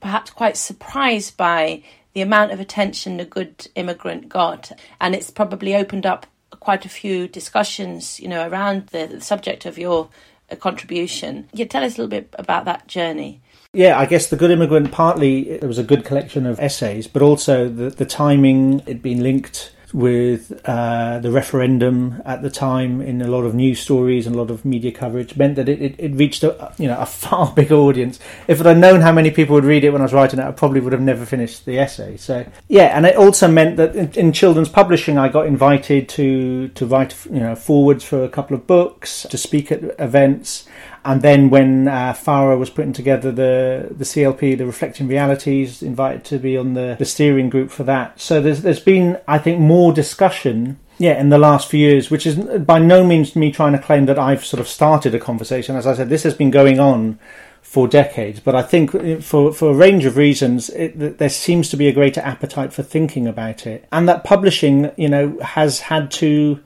perhaps 0.00 0.30
quite 0.30 0.56
surprised 0.56 1.36
by 1.36 1.82
the 2.12 2.20
amount 2.20 2.52
of 2.52 2.60
attention 2.60 3.16
the 3.16 3.24
good 3.24 3.66
immigrant 3.74 4.28
got, 4.28 4.72
and 5.00 5.14
it's 5.14 5.30
probably 5.30 5.74
opened 5.74 6.06
up 6.06 6.26
quite 6.60 6.84
a 6.84 6.88
few 6.88 7.28
discussions, 7.28 8.20
you 8.20 8.28
know, 8.28 8.48
around 8.48 8.86
the, 8.88 9.06
the 9.06 9.20
subject 9.20 9.66
of 9.66 9.76
your 9.76 10.08
uh, 10.50 10.56
contribution. 10.56 11.48
You 11.52 11.66
tell 11.66 11.84
us 11.84 11.98
a 11.98 12.02
little 12.02 12.08
bit 12.08 12.34
about 12.38 12.64
that 12.66 12.86
journey. 12.86 13.40
Yeah, 13.72 13.98
I 13.98 14.06
guess 14.06 14.28
The 14.28 14.36
Good 14.36 14.52
Immigrant 14.52 14.92
partly 14.92 15.50
it 15.50 15.64
was 15.64 15.78
a 15.78 15.82
good 15.82 16.04
collection 16.04 16.46
of 16.46 16.60
essays, 16.60 17.08
but 17.08 17.22
also 17.22 17.68
the, 17.68 17.90
the 17.90 18.06
timing, 18.06 18.80
it 18.86 19.02
being 19.02 19.20
linked 19.20 19.73
with 19.94 20.60
uh, 20.64 21.20
the 21.20 21.30
referendum 21.30 22.20
at 22.24 22.42
the 22.42 22.50
time 22.50 23.00
in 23.00 23.22
a 23.22 23.28
lot 23.28 23.44
of 23.44 23.54
news 23.54 23.78
stories 23.78 24.26
and 24.26 24.34
a 24.34 24.38
lot 24.38 24.50
of 24.50 24.64
media 24.64 24.90
coverage 24.90 25.36
meant 25.36 25.54
that 25.54 25.68
it, 25.68 25.80
it, 25.80 25.94
it, 25.98 26.12
reached 26.16 26.42
a 26.42 26.74
you 26.78 26.88
know 26.88 26.98
a 26.98 27.06
far 27.06 27.52
bigger 27.56 27.76
audience. 27.76 28.18
If 28.48 28.60
I'd 28.66 28.76
known 28.76 29.02
how 29.02 29.12
many 29.12 29.30
people 29.30 29.54
would 29.54 29.64
read 29.64 29.84
it 29.84 29.90
when 29.90 30.02
I 30.02 30.04
was 30.04 30.12
writing 30.12 30.40
it, 30.40 30.44
I 30.44 30.50
probably 30.50 30.80
would 30.80 30.92
have 30.92 31.00
never 31.00 31.24
finished 31.24 31.64
the 31.64 31.78
essay. 31.78 32.16
So 32.16 32.44
yeah, 32.66 32.96
and 32.96 33.06
it 33.06 33.14
also 33.14 33.46
meant 33.46 33.76
that 33.76 33.94
in, 33.94 34.10
in 34.14 34.32
children's 34.32 34.68
publishing, 34.68 35.16
I 35.16 35.28
got 35.28 35.46
invited 35.46 36.08
to 36.10 36.68
to 36.68 36.86
write 36.86 37.14
you 37.26 37.38
know 37.38 37.54
forwards 37.54 38.02
for 38.02 38.24
a 38.24 38.28
couple 38.28 38.56
of 38.56 38.66
books, 38.66 39.22
to 39.30 39.38
speak 39.38 39.70
at 39.70 39.82
events, 40.00 40.66
and 41.04 41.22
then 41.22 41.50
when 41.50 41.88
uh, 41.88 42.14
Farah 42.14 42.58
was 42.58 42.70
putting 42.70 42.92
together 42.92 43.30
the 43.30 43.88
the 43.90 44.04
CLP, 44.04 44.56
the 44.58 44.66
Reflecting 44.66 45.08
Realities, 45.08 45.82
invited 45.82 46.24
to 46.24 46.38
be 46.38 46.56
on 46.56 46.74
the, 46.74 46.96
the 46.98 47.04
steering 47.04 47.50
group 47.50 47.70
for 47.70 47.84
that. 47.84 48.20
So 48.20 48.40
there's 48.40 48.62
there's 48.62 48.80
been 48.80 49.18
I 49.28 49.38
think 49.38 49.60
more 49.60 49.92
discussion. 49.92 50.78
Yeah, 50.96 51.20
in 51.20 51.28
the 51.28 51.38
last 51.38 51.68
few 51.68 51.80
years, 51.80 52.08
which 52.08 52.24
is 52.24 52.36
by 52.36 52.78
no 52.78 53.04
means 53.04 53.34
me 53.34 53.50
trying 53.50 53.72
to 53.72 53.80
claim 53.80 54.06
that 54.06 54.16
I've 54.16 54.44
sort 54.44 54.60
of 54.60 54.68
started 54.68 55.12
a 55.12 55.18
conversation. 55.18 55.74
As 55.74 55.88
I 55.88 55.94
said, 55.94 56.08
this 56.08 56.22
has 56.22 56.34
been 56.34 56.52
going 56.52 56.78
on 56.78 57.18
for 57.74 57.88
decades. 57.88 58.38
But 58.38 58.54
I 58.54 58.62
think 58.62 58.94
uh, 58.94 59.16
for 59.16 59.52
for 59.52 59.70
a 59.70 59.74
range 59.74 60.04
of 60.04 60.16
reasons, 60.16 60.70
it, 60.70 61.18
there 61.18 61.28
seems 61.28 61.68
to 61.70 61.76
be 61.76 61.88
a 61.88 61.92
greater 61.92 62.20
appetite 62.20 62.72
for 62.72 62.84
thinking 62.84 63.26
about 63.26 63.66
it, 63.66 63.88
and 63.90 64.08
that 64.08 64.22
publishing, 64.22 64.92
you 64.96 65.08
know, 65.08 65.36
has 65.40 65.80
had 65.80 66.12
to 66.12 66.60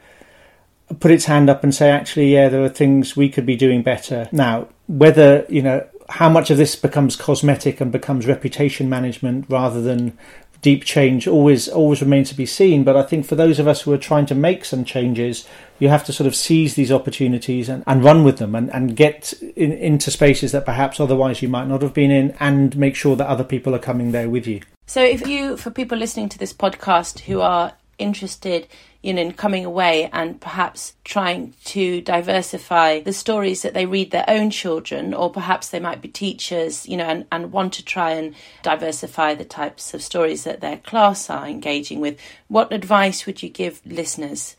put 1.00 1.10
its 1.10 1.26
hand 1.26 1.50
up 1.50 1.62
and 1.62 1.74
say, 1.74 1.90
actually, 1.90 2.32
yeah, 2.32 2.48
there 2.48 2.62
are 2.62 2.68
things 2.68 3.16
we 3.16 3.28
could 3.28 3.46
be 3.46 3.56
doing 3.56 3.82
better. 3.82 4.28
Now, 4.32 4.68
whether, 4.86 5.44
you 5.48 5.62
know, 5.62 5.86
how 6.08 6.28
much 6.28 6.50
of 6.50 6.56
this 6.56 6.74
becomes 6.74 7.16
cosmetic 7.16 7.80
and 7.80 7.92
becomes 7.92 8.26
reputation 8.26 8.88
management 8.88 9.46
rather 9.48 9.82
than 9.82 10.16
deep 10.60 10.84
change 10.84 11.28
always 11.28 11.68
always 11.68 12.00
remains 12.00 12.28
to 12.28 12.34
be 12.34 12.46
seen 12.46 12.82
but 12.82 12.96
i 12.96 13.02
think 13.02 13.24
for 13.24 13.36
those 13.36 13.60
of 13.60 13.68
us 13.68 13.82
who 13.82 13.92
are 13.92 13.98
trying 13.98 14.26
to 14.26 14.34
make 14.34 14.64
some 14.64 14.84
changes 14.84 15.46
you 15.78 15.88
have 15.88 16.04
to 16.04 16.12
sort 16.12 16.26
of 16.26 16.34
seize 16.34 16.74
these 16.74 16.90
opportunities 16.90 17.68
and, 17.68 17.84
and 17.86 18.02
run 18.02 18.24
with 18.24 18.38
them 18.38 18.56
and, 18.56 18.72
and 18.74 18.96
get 18.96 19.32
in, 19.54 19.70
into 19.72 20.10
spaces 20.10 20.50
that 20.50 20.64
perhaps 20.64 20.98
otherwise 20.98 21.42
you 21.42 21.48
might 21.48 21.68
not 21.68 21.80
have 21.80 21.94
been 21.94 22.10
in 22.10 22.34
and 22.40 22.76
make 22.76 22.96
sure 22.96 23.14
that 23.14 23.28
other 23.28 23.44
people 23.44 23.72
are 23.74 23.78
coming 23.78 24.10
there 24.10 24.28
with 24.28 24.46
you 24.46 24.60
so 24.86 25.00
if 25.02 25.26
you 25.28 25.56
for 25.56 25.70
people 25.70 25.96
listening 25.96 26.28
to 26.28 26.38
this 26.38 26.52
podcast 26.52 27.20
who 27.20 27.40
are 27.40 27.72
interested 27.98 28.66
you 29.08 29.14
know, 29.14 29.22
in 29.22 29.32
coming 29.32 29.64
away 29.64 30.10
and 30.12 30.38
perhaps 30.38 30.92
trying 31.02 31.54
to 31.64 32.02
diversify 32.02 33.00
the 33.00 33.12
stories 33.14 33.62
that 33.62 33.72
they 33.72 33.86
read 33.86 34.10
their 34.10 34.28
own 34.28 34.50
children, 34.50 35.14
or 35.14 35.30
perhaps 35.30 35.70
they 35.70 35.80
might 35.80 36.02
be 36.02 36.08
teachers, 36.08 36.86
you 36.86 36.94
know, 36.94 37.06
and, 37.06 37.24
and 37.32 37.50
want 37.50 37.72
to 37.72 37.82
try 37.82 38.10
and 38.10 38.34
diversify 38.62 39.34
the 39.34 39.46
types 39.46 39.94
of 39.94 40.02
stories 40.02 40.44
that 40.44 40.60
their 40.60 40.76
class 40.76 41.30
are 41.30 41.48
engaging 41.48 42.00
with. 42.00 42.20
What 42.48 42.70
advice 42.70 43.24
would 43.24 43.42
you 43.42 43.48
give 43.48 43.80
listeners? 43.86 44.56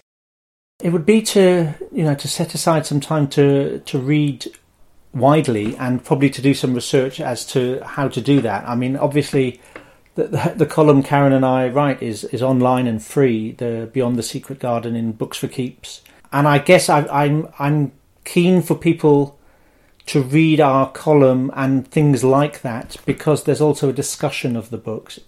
It 0.81 0.93
would 0.93 1.05
be 1.05 1.21
to, 1.21 1.75
you 1.91 2.03
know, 2.03 2.15
to 2.15 2.27
set 2.27 2.55
aside 2.55 2.87
some 2.87 3.01
time 3.01 3.27
to 3.27 3.79
to 3.81 3.99
read 3.99 4.47
widely 5.13 5.75
and 5.77 6.03
probably 6.03 6.31
to 6.31 6.41
do 6.41 6.55
some 6.55 6.73
research 6.73 7.21
as 7.21 7.45
to 7.53 7.81
how 7.85 8.07
to 8.07 8.19
do 8.19 8.41
that. 8.41 8.67
I 8.67 8.73
mean, 8.73 8.97
obviously 8.97 9.61
the, 10.16 10.53
the, 10.55 10.66
column 10.66 11.03
Karen 11.03 11.34
and 11.34 11.45
I 11.45 11.70
write 11.70 12.01
is 12.01 12.24
is 12.26 12.41
online 12.41 12.88
and 12.88 13.03
free. 13.03 13.53
The 13.53 13.89
Beyond 13.91 14.18
the 14.18 14.24
Secret 14.24 14.60
Garden 14.60 14.95
in 14.95 15.14
Books 15.14 15.38
for 15.38 15.47
Keeps, 15.47 16.01
and 16.32 16.47
I 16.47 16.60
guess 16.60 16.89
I, 16.89 17.05
I'm 17.07 17.47
I'm 17.57 17.91
keen 18.26 18.62
for 18.62 18.76
people 18.76 19.39
to 20.07 20.22
read 20.22 20.60
our 20.60 20.91
column 20.91 21.51
and 21.55 21.88
things 21.88 22.24
like 22.24 22.62
that 22.62 22.97
because 23.05 23.43
there's 23.43 23.62
also 23.62 23.89
a 23.89 23.93
discussion 23.93 24.55
of 24.55 24.72
the 24.72 24.78
books. 24.78 25.20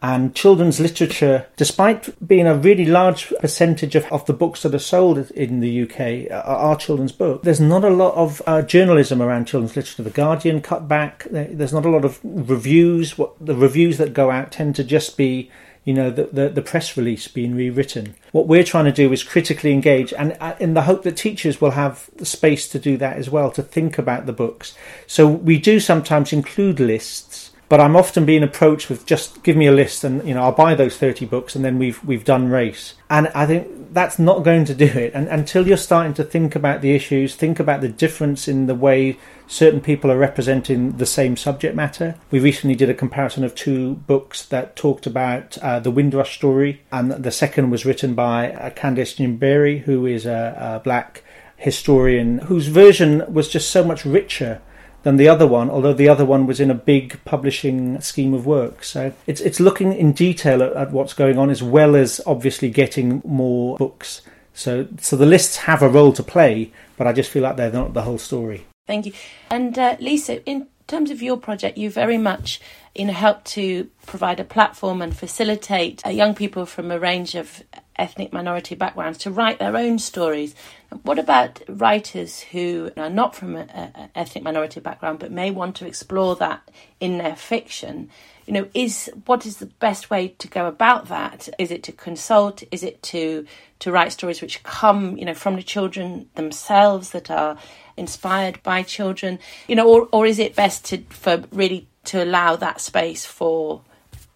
And 0.00 0.34
children's 0.34 0.78
literature, 0.78 1.46
despite 1.56 2.26
being 2.26 2.46
a 2.46 2.54
really 2.54 2.84
large 2.84 3.32
percentage 3.40 3.96
of, 3.96 4.04
of 4.12 4.24
the 4.26 4.32
books 4.32 4.62
that 4.62 4.74
are 4.74 4.78
sold 4.78 5.30
in 5.32 5.58
the 5.58 5.82
UK, 5.82 6.30
are, 6.30 6.76
children's 6.76 7.10
books. 7.10 7.44
There's 7.44 7.60
not 7.60 7.82
a 7.82 7.90
lot 7.90 8.14
of 8.14 8.40
uh, 8.46 8.62
journalism 8.62 9.20
around 9.20 9.46
children's 9.46 9.74
literature. 9.74 10.04
The 10.04 10.10
Guardian 10.10 10.60
cut 10.60 10.86
back. 10.86 11.26
There's 11.30 11.72
not 11.72 11.84
a 11.84 11.90
lot 11.90 12.04
of 12.04 12.20
reviews. 12.22 13.18
What 13.18 13.34
the 13.44 13.56
reviews 13.56 13.98
that 13.98 14.14
go 14.14 14.30
out 14.30 14.52
tend 14.52 14.76
to 14.76 14.84
just 14.84 15.16
be 15.16 15.50
you 15.88 15.94
know 15.94 16.10
the, 16.10 16.24
the, 16.24 16.48
the, 16.50 16.60
press 16.60 16.98
release 16.98 17.28
being 17.28 17.54
rewritten. 17.54 18.14
What 18.32 18.46
we're 18.46 18.62
trying 18.62 18.84
to 18.84 18.92
do 18.92 19.10
is 19.10 19.22
critically 19.22 19.72
engage, 19.72 20.12
and 20.12 20.36
uh, 20.38 20.54
in 20.60 20.74
the 20.74 20.82
hope 20.82 21.02
that 21.04 21.16
teachers 21.16 21.62
will 21.62 21.70
have 21.70 22.10
the 22.16 22.26
space 22.26 22.68
to 22.68 22.78
do 22.78 22.98
that 22.98 23.16
as 23.16 23.30
well, 23.30 23.50
to 23.52 23.62
think 23.62 23.96
about 23.96 24.26
the 24.26 24.34
books. 24.34 24.76
So 25.06 25.26
we 25.26 25.58
do 25.58 25.80
sometimes 25.80 26.30
include 26.30 26.78
lists 26.78 27.47
but 27.68 27.80
I'm 27.80 27.96
often 27.96 28.24
being 28.24 28.42
approached 28.42 28.88
with 28.88 29.04
just 29.04 29.42
give 29.42 29.56
me 29.56 29.66
a 29.66 29.72
list 29.72 30.04
and 30.04 30.26
you 30.26 30.34
know 30.34 30.42
I'll 30.42 30.52
buy 30.52 30.74
those 30.74 30.96
30 30.96 31.26
books 31.26 31.54
and 31.54 31.64
then 31.64 31.78
we've 31.78 32.02
we've 32.04 32.24
done 32.24 32.48
race. 32.48 32.94
And 33.10 33.28
I 33.28 33.46
think 33.46 33.92
that's 33.92 34.18
not 34.18 34.44
going 34.44 34.64
to 34.66 34.74
do 34.74 34.86
it. 34.86 35.12
And 35.14 35.28
until 35.28 35.66
you're 35.66 35.76
starting 35.76 36.14
to 36.14 36.24
think 36.24 36.54
about 36.54 36.80
the 36.80 36.94
issues 36.94 37.34
think 37.34 37.60
about 37.60 37.80
the 37.80 37.88
difference 37.88 38.48
in 38.48 38.66
the 38.66 38.74
way 38.74 39.18
certain 39.46 39.80
people 39.80 40.10
are 40.10 40.18
representing 40.18 40.96
the 40.96 41.06
same 41.06 41.36
subject 41.36 41.74
matter. 41.74 42.14
We 42.30 42.38
recently 42.38 42.76
did 42.76 42.90
a 42.90 42.94
comparison 42.94 43.44
of 43.44 43.54
two 43.54 43.94
books 43.94 44.44
that 44.46 44.76
talked 44.76 45.06
about 45.06 45.56
uh, 45.58 45.80
the 45.80 45.90
Windrush 45.90 46.36
story. 46.36 46.82
And 46.92 47.10
the 47.10 47.30
second 47.30 47.70
was 47.70 47.84
written 47.84 48.14
by 48.14 48.52
uh, 48.52 48.70
Kandace 48.70 49.16
Chimbiri 49.16 49.80
who 49.80 50.06
is 50.06 50.26
a, 50.26 50.76
a 50.76 50.80
black 50.80 51.22
historian 51.56 52.38
whose 52.38 52.68
version 52.68 53.24
was 53.32 53.48
just 53.48 53.70
so 53.70 53.84
much 53.84 54.04
richer 54.04 54.62
than 55.02 55.16
the 55.16 55.28
other 55.28 55.46
one, 55.46 55.70
although 55.70 55.92
the 55.92 56.08
other 56.08 56.24
one 56.24 56.46
was 56.46 56.60
in 56.60 56.70
a 56.70 56.74
big 56.74 57.20
publishing 57.24 58.00
scheme 58.00 58.34
of 58.34 58.46
work. 58.46 58.84
So 58.84 59.12
it's 59.26 59.40
it's 59.40 59.60
looking 59.60 59.92
in 59.92 60.12
detail 60.12 60.62
at, 60.62 60.72
at 60.72 60.90
what's 60.90 61.14
going 61.14 61.38
on 61.38 61.50
as 61.50 61.62
well 61.62 61.96
as 61.96 62.20
obviously 62.26 62.70
getting 62.70 63.22
more 63.24 63.76
books. 63.76 64.22
So 64.54 64.88
so 65.00 65.16
the 65.16 65.26
lists 65.26 65.56
have 65.58 65.82
a 65.82 65.88
role 65.88 66.12
to 66.12 66.22
play, 66.22 66.72
but 66.96 67.06
I 67.06 67.12
just 67.12 67.30
feel 67.30 67.42
like 67.42 67.56
they're 67.56 67.72
not 67.72 67.94
the 67.94 68.02
whole 68.02 68.18
story. 68.18 68.66
Thank 68.86 69.06
you. 69.06 69.12
And 69.50 69.78
uh, 69.78 69.96
Lisa, 70.00 70.44
in 70.44 70.66
terms 70.86 71.10
of 71.10 71.22
your 71.22 71.36
project, 71.36 71.78
you 71.78 71.90
very 71.90 72.18
much 72.18 72.60
you 72.94 73.04
know 73.04 73.12
help 73.12 73.44
to 73.44 73.88
provide 74.06 74.40
a 74.40 74.44
platform 74.44 75.00
and 75.00 75.16
facilitate 75.16 76.04
uh, 76.04 76.10
young 76.10 76.34
people 76.34 76.66
from 76.66 76.90
a 76.90 76.98
range 76.98 77.34
of 77.34 77.62
ethnic 77.98 78.32
minority 78.32 78.74
backgrounds 78.74 79.18
to 79.18 79.30
write 79.30 79.58
their 79.58 79.76
own 79.76 79.98
stories. 79.98 80.54
What 81.02 81.18
about 81.18 81.60
writers 81.68 82.40
who 82.40 82.90
are 82.96 83.10
not 83.10 83.34
from 83.34 83.56
an 83.56 84.10
ethnic 84.14 84.44
minority 84.44 84.80
background 84.80 85.18
but 85.18 85.32
may 85.32 85.50
want 85.50 85.76
to 85.76 85.86
explore 85.86 86.36
that 86.36 86.70
in 87.00 87.18
their 87.18 87.36
fiction? 87.36 88.08
You 88.46 88.54
know, 88.54 88.68
is 88.72 89.10
what 89.26 89.44
is 89.44 89.58
the 89.58 89.66
best 89.66 90.08
way 90.08 90.28
to 90.38 90.48
go 90.48 90.66
about 90.66 91.08
that? 91.08 91.48
Is 91.58 91.70
it 91.70 91.82
to 91.84 91.92
consult? 91.92 92.62
Is 92.70 92.82
it 92.82 93.02
to 93.04 93.46
to 93.80 93.92
write 93.92 94.12
stories 94.12 94.40
which 94.40 94.62
come, 94.62 95.18
you 95.18 95.24
know, 95.24 95.34
from 95.34 95.56
the 95.56 95.62
children 95.62 96.30
themselves 96.34 97.10
that 97.10 97.30
are 97.30 97.58
inspired 97.96 98.62
by 98.62 98.82
children? 98.82 99.38
You 99.66 99.76
know, 99.76 99.88
or 99.88 100.08
or 100.12 100.26
is 100.26 100.38
it 100.38 100.56
best 100.56 100.86
to 100.86 100.98
for 101.10 101.44
really 101.52 101.88
to 102.04 102.24
allow 102.24 102.56
that 102.56 102.80
space 102.80 103.26
for 103.26 103.82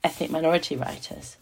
ethnic 0.04 0.30
minority 0.30 0.76
writers? 0.76 1.36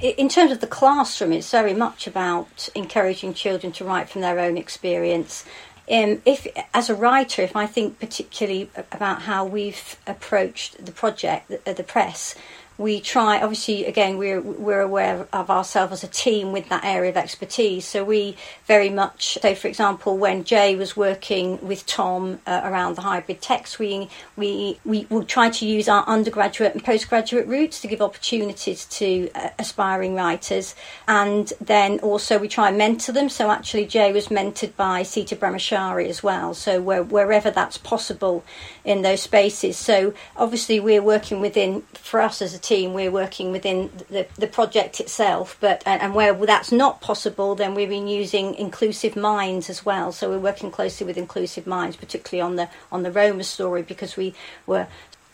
In 0.00 0.28
terms 0.28 0.52
of 0.52 0.60
the 0.60 0.66
classroom, 0.66 1.32
it's 1.32 1.50
very 1.50 1.74
much 1.74 2.06
about 2.06 2.68
encouraging 2.74 3.34
children 3.34 3.72
to 3.72 3.84
write 3.84 4.08
from 4.08 4.20
their 4.20 4.38
own 4.38 4.56
experience. 4.56 5.44
Um, 5.90 6.20
if, 6.26 6.46
as 6.74 6.90
a 6.90 6.94
writer, 6.94 7.40
if 7.42 7.56
I 7.56 7.66
think 7.66 7.98
particularly 7.98 8.70
about 8.92 9.22
how 9.22 9.44
we've 9.46 9.96
approached 10.06 10.84
the 10.84 10.92
project, 10.92 11.48
the, 11.48 11.72
the 11.72 11.82
press, 11.82 12.34
we 12.78 13.00
try 13.00 13.42
obviously 13.42 13.84
again 13.84 14.16
we're 14.16 14.40
we're 14.40 14.80
aware 14.80 15.26
of 15.32 15.50
ourselves 15.50 15.92
as 15.92 16.04
a 16.04 16.08
team 16.08 16.52
with 16.52 16.68
that 16.68 16.84
area 16.84 17.10
of 17.10 17.16
expertise. 17.16 17.84
So 17.84 18.04
we 18.04 18.36
very 18.66 18.88
much 18.88 19.36
so 19.42 19.54
for 19.54 19.66
example 19.66 20.16
when 20.16 20.44
Jay 20.44 20.76
was 20.76 20.96
working 20.96 21.58
with 21.60 21.84
Tom 21.86 22.38
uh, 22.46 22.60
around 22.64 22.94
the 22.94 23.02
hybrid 23.02 23.42
text 23.42 23.78
we 23.80 24.08
we 24.36 24.78
we 24.84 25.06
will 25.10 25.24
try 25.24 25.50
to 25.50 25.66
use 25.66 25.88
our 25.88 26.04
undergraduate 26.06 26.74
and 26.74 26.84
postgraduate 26.84 27.48
routes 27.48 27.80
to 27.80 27.88
give 27.88 28.00
opportunities 28.00 28.84
to 28.86 29.28
uh, 29.34 29.50
aspiring 29.58 30.14
writers. 30.14 30.74
And 31.08 31.52
then 31.60 31.98
also 32.00 32.38
we 32.38 32.48
try 32.48 32.68
and 32.68 32.78
mentor 32.78 33.12
them. 33.12 33.28
So 33.28 33.50
actually 33.50 33.86
Jay 33.86 34.12
was 34.12 34.28
mentored 34.28 34.76
by 34.76 35.02
Sita 35.02 35.34
Brahmachari 35.34 36.08
as 36.08 36.22
well. 36.22 36.54
So 36.54 36.80
where, 36.80 37.02
wherever 37.02 37.50
that's 37.50 37.78
possible 37.78 38.44
in 38.84 39.02
those 39.02 39.22
spaces. 39.22 39.76
So 39.76 40.14
obviously 40.36 40.78
we're 40.78 41.02
working 41.02 41.40
within 41.40 41.82
for 41.94 42.20
us 42.20 42.40
as 42.40 42.54
a 42.54 42.58
team, 42.68 42.92
we're 42.92 43.10
working 43.10 43.52
within 43.52 43.90
the, 44.10 44.26
the 44.36 44.46
project 44.46 45.00
itself. 45.00 45.56
But 45.60 45.82
and, 45.86 46.14
where 46.14 46.34
that's 46.34 46.72
not 46.72 47.00
possible, 47.00 47.54
then 47.54 47.74
we've 47.74 47.88
been 47.88 48.08
using 48.08 48.54
inclusive 48.54 49.16
minds 49.16 49.70
as 49.70 49.84
well. 49.84 50.12
So 50.12 50.28
we're 50.30 50.38
working 50.38 50.70
closely 50.70 51.06
with 51.06 51.16
inclusive 51.16 51.66
minds, 51.66 51.96
particularly 51.96 52.42
on 52.42 52.56
the 52.56 52.68
on 52.92 53.02
the 53.02 53.10
Roma 53.10 53.44
story, 53.44 53.82
because 53.82 54.16
we 54.16 54.34
were 54.66 54.86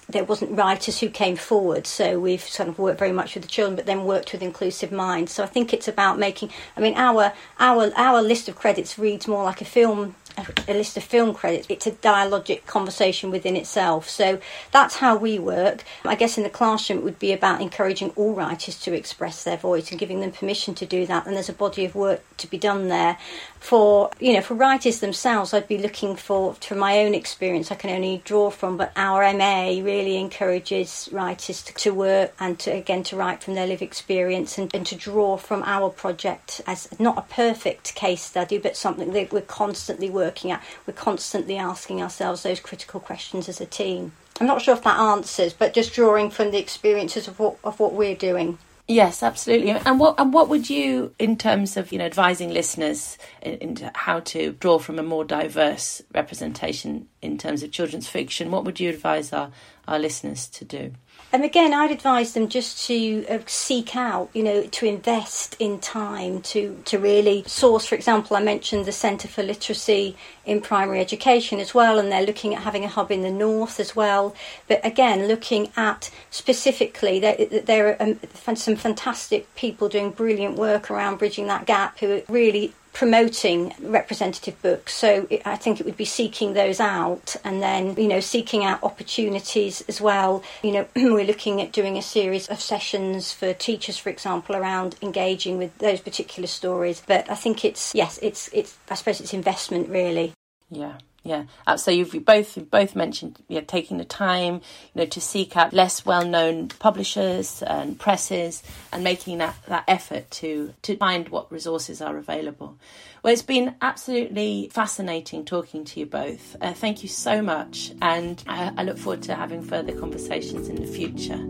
there 0.09 0.25
wasn't 0.25 0.57
writers 0.57 1.01
who 1.01 1.09
came 1.09 1.37
forward, 1.37 1.87
so 1.87 2.21
we've 2.21 2.43
sort 2.43 2.69
of 2.69 2.79
worked 2.79 2.99
very 2.99 3.13
much 3.13 3.35
with 3.35 3.43
the 3.43 3.49
children, 3.49 3.75
but 3.75 3.87
then 3.87 4.05
worked 4.05 4.33
with 4.33 4.43
inclusive 4.43 4.93
minds. 4.93 5.33
So 5.33 5.43
I 5.43 5.47
think 5.47 5.73
it's 5.73 5.89
about 5.89 6.19
making. 6.19 6.51
I 6.77 6.81
mean, 6.81 6.95
our 6.95 7.33
our 7.59 7.91
our 7.97 8.23
list 8.23 8.49
of 8.49 8.57
credits 8.57 8.99
reads 8.99 9.27
more 9.27 9.45
like 9.45 9.61
a 9.61 9.65
film 9.65 10.15
a, 10.37 10.75
list 10.75 10.97
of 10.97 11.05
film 11.05 11.35
credits. 11.35 11.67
It's 11.69 11.87
a 11.87 11.93
dialogic 11.93 12.67
conversation 12.67 13.31
within 13.31 13.57
itself. 13.57 14.09
So 14.09 14.41
that's 14.73 14.97
how 14.97 15.17
we 15.17 15.39
work. 15.39 15.85
I 16.05 16.15
guess 16.15 16.37
in 16.37 16.45
the 16.45 16.51
classroom 16.51 17.01
it 17.01 17.05
would 17.05 17.19
be 17.19 17.33
about 17.33 17.61
encouraging 17.61 18.11
all 18.11 18.35
writers 18.35 18.79
to 18.81 18.93
express 18.93 19.45
their 19.45 19.57
voice 19.57 19.91
and 19.91 20.01
giving 20.01 20.21
them 20.21 20.33
permission 20.33 20.75
to 20.77 20.87
do 20.87 21.07
that. 21.07 21.27
And 21.27 21.35
there's 21.35 21.49
a 21.49 21.55
body 21.55 21.85
of 21.85 21.95
work 21.95 22.23
to 22.39 22.47
be 22.47 22.59
done 22.59 22.89
there. 22.89 23.19
For 23.65 24.11
you 24.21 24.35
know, 24.35 24.43
for 24.43 24.53
writers 24.53 25.01
themselves, 25.01 25.55
I'd 25.55 25.67
be 25.67 25.79
looking 25.79 26.17
for, 26.17 26.53
from 26.53 26.77
my 26.77 26.99
own 26.99 27.15
experience, 27.15 27.73
I 27.73 27.77
can 27.77 27.89
only 27.89 28.21
draw 28.23 28.51
from, 28.51 28.77
but 28.77 28.93
our 28.95 29.23
MA 29.33 29.83
really 29.83 30.19
encourages 30.19 31.09
writers 31.11 31.63
to, 31.63 31.73
to 31.73 31.95
work 31.95 32.35
and 32.39 32.59
to 32.59 32.71
again 32.71 33.05
to 33.05 33.17
write 33.17 33.43
from 33.43 33.55
their 33.55 33.67
lived 33.67 33.81
experience 33.81 34.59
and, 34.59 34.71
and 34.75 34.85
to 34.89 34.95
draw 34.95 35.39
from 35.39 35.63
our 35.63 35.89
project 35.89 36.61
as 36.67 36.89
not 37.01 37.17
a 37.17 37.23
perfect 37.23 37.95
case 37.95 38.21
study, 38.21 38.59
but 38.59 38.77
something 38.77 39.15
that 39.15 39.33
we're 39.33 39.41
constantly 39.41 40.11
working 40.11 40.51
at, 40.51 40.63
we're 40.87 40.93
constantly 40.93 41.57
asking 41.57 42.03
ourselves 42.03 42.43
those 42.43 42.61
critical 42.61 43.01
questions 43.01 43.49
as 43.49 43.63
a 43.63 43.67
team. 43.67 44.13
I'm 44.39 44.47
not 44.47 44.61
sure 44.61 44.75
if 44.75 44.85
that 44.85 45.01
answers, 45.01 45.55
but 45.55 45.73
just 45.73 45.95
drawing 45.95 46.29
from 46.29 46.51
the 46.51 46.59
experiences 46.59 47.29
of 47.29 47.39
what 47.39 47.57
of 47.65 47.81
what 47.81 47.95
we're 47.95 48.15
doing. 48.15 48.59
Yes, 48.87 49.23
absolutely. 49.23 49.71
And 49.71 49.99
what 49.99 50.21
and 50.21 50.33
what 50.35 50.51
would 50.51 50.69
you, 50.69 51.15
in 51.19 51.39
terms 51.39 51.79
of 51.79 51.91
you 51.91 51.99
know 51.99 52.05
advising 52.05 52.51
listeners 52.51 53.17
into 53.41 53.91
how 53.95 54.21
to 54.21 54.53
draw 54.53 54.79
from 54.79 54.99
a 54.99 55.03
more 55.03 55.25
diverse 55.25 56.03
representation 56.15 57.09
in 57.25 57.39
terms 57.39 57.63
of 57.63 57.71
children's 57.71 58.09
fiction, 58.09 58.51
what 58.51 58.65
would 58.65 58.79
you 58.81 58.91
advise 58.91 59.33
our 59.33 59.51
our 59.87 59.99
listeners 59.99 60.47
to 60.49 60.65
do? 60.65 60.93
And 61.33 61.45
again, 61.45 61.75
I'd 61.75 61.91
advise 61.91 62.33
them 62.33 62.49
just 62.49 62.87
to 62.87 63.27
uh, 63.27 63.39
seek 63.47 63.97
out, 63.97 64.31
you 64.35 64.43
know, 64.45 64.63
to 64.63 64.87
invest 64.87 65.57
in 65.59 65.81
time 65.81 66.43
to, 66.43 66.81
to 66.85 66.99
really 66.99 67.43
source. 67.47 67.85
For 67.87 67.97
example, 67.97 68.37
I 68.37 68.43
mentioned 68.43 68.85
the 68.85 68.93
Centre 68.93 69.27
for 69.27 69.43
Literacy 69.43 70.17
in 70.47 70.61
Primary 70.61 71.01
Education 71.01 71.59
as 71.59 71.75
well, 71.75 71.99
and 71.99 72.13
they're 72.13 72.25
looking 72.25 72.55
at 72.55 72.63
having 72.63 72.85
a 72.85 72.89
hub 72.89 73.11
in 73.11 73.23
the 73.23 73.33
north 73.33 73.81
as 73.81 73.97
well. 73.97 74.35
But 74.69 74.81
again, 74.87 75.27
looking 75.27 75.73
at 75.77 76.09
specifically, 76.31 77.19
there, 77.19 77.37
there 77.65 77.89
are 77.89 78.03
um, 78.03 78.21
some 78.55 78.77
fantastic 78.77 79.53
people 79.57 79.89
doing 79.89 80.13
brilliant 80.13 80.57
work 80.57 80.89
around 80.89 81.19
bridging 81.19 81.49
that 81.49 81.67
gap 81.67 81.99
who 81.99 82.13
are 82.13 82.23
really 82.29 82.75
promoting 82.95 83.75
representative 83.81 84.61
books. 84.63 84.95
So 84.95 85.27
it, 85.29 85.43
I 85.45 85.57
think 85.57 85.81
it 85.81 85.85
would 85.85 85.97
be 85.97 86.07
seeking 86.07 86.55
those 86.55 86.81
out 86.81 87.37
and 87.45 87.61
then, 87.61 87.97
you 87.97 88.09
know, 88.09 88.21
seeking 88.21 88.65
out 88.65 88.83
opportunities 88.83 89.83
as 89.89 90.01
well. 90.01 90.43
You 90.63 90.73
know, 90.73 90.87
we're 90.97 91.27
looking 91.27 91.61
at 91.61 91.73
doing 91.73 91.99
a 91.99 92.03
series 92.03 92.49
of 92.49 92.61
sessions 92.61 93.33
for 93.33 93.53
teachers, 93.53 93.99
for 93.99 94.09
example, 94.09 94.57
around 94.57 94.97
engaging 95.03 95.59
with 95.59 95.77
those 95.79 96.01
particular 96.01 96.47
stories. 96.47 97.03
But 97.07 97.29
I 97.29 97.35
think 97.35 97.65
it's, 97.65 97.95
yes, 97.95 98.19
it's, 98.23 98.49
it's, 98.53 98.79
I 98.89 98.95
suppose 98.95 99.21
it's 99.21 99.35
investment 99.35 99.89
really. 99.89 100.33
Yeah. 100.71 100.95
Yeah, 101.27 101.45
uh, 101.67 101.79
so 101.79 101.91
you've 101.91 102.23
both 102.27 102.59
both 102.71 102.95
mentioned 102.95 103.43
taking 103.67 103.97
the 103.97 104.05
time, 104.05 104.61
you 104.93 105.01
know, 105.01 105.07
to 105.07 105.21
seek 105.23 105.57
out 105.57 105.73
less 105.73 106.05
well-known 106.05 106.69
publishers 106.69 107.63
and 107.63 107.99
presses, 107.99 108.63
and 108.93 109.03
making 109.03 109.39
that, 109.39 109.57
that 109.67 109.85
effort 109.89 110.31
to 110.33 110.75
to 110.83 110.99
find 110.99 111.31
what 111.31 111.51
resources 111.51 112.03
are 112.03 112.19
available. 112.19 112.77
Well, 113.23 113.33
it's 113.33 113.41
been 113.41 113.75
absolutely 113.81 114.69
fascinating 114.71 115.47
talking 115.47 115.87
to 115.87 116.01
you 116.01 116.05
both. 116.05 116.57
Uh, 116.61 116.75
thank 116.75 117.03
you 117.03 117.09
so 117.09 117.41
much, 117.41 117.93
and 118.03 118.45
I, 118.47 118.75
I 118.77 118.83
look 118.83 118.99
forward 118.99 119.23
to 119.23 119.35
having 119.35 119.63
further 119.63 119.99
conversations 119.99 120.69
in 120.69 120.77
the 120.77 120.87
future. 120.87 121.41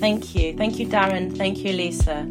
Thank 0.00 0.34
you, 0.34 0.56
thank 0.56 0.80
you, 0.80 0.88
Darren. 0.88 1.36
Thank 1.36 1.58
you, 1.58 1.72
Lisa. 1.72 2.28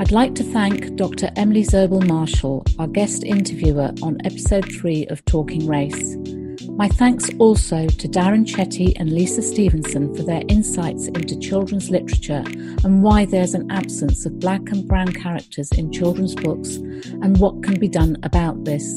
I'd 0.00 0.12
like 0.12 0.36
to 0.36 0.44
thank 0.44 0.94
Dr. 0.94 1.28
Emily 1.34 1.64
Zobel 1.64 2.06
Marshall, 2.06 2.64
our 2.78 2.86
guest 2.86 3.24
interviewer 3.24 3.90
on 4.00 4.18
episode 4.24 4.70
3 4.72 5.08
of 5.08 5.24
Talking 5.24 5.66
Race. 5.66 6.16
My 6.76 6.86
thanks 6.86 7.28
also 7.40 7.88
to 7.88 8.08
Darren 8.08 8.46
Chetty 8.46 8.92
and 8.94 9.12
Lisa 9.12 9.42
Stevenson 9.42 10.14
for 10.14 10.22
their 10.22 10.42
insights 10.48 11.08
into 11.08 11.36
children's 11.40 11.90
literature 11.90 12.44
and 12.84 13.02
why 13.02 13.24
there's 13.24 13.54
an 13.54 13.68
absence 13.72 14.24
of 14.24 14.38
black 14.38 14.60
and 14.70 14.86
brown 14.86 15.12
characters 15.12 15.72
in 15.72 15.90
children's 15.90 16.36
books 16.36 16.76
and 16.76 17.36
what 17.38 17.60
can 17.64 17.80
be 17.80 17.88
done 17.88 18.16
about 18.22 18.64
this. 18.64 18.96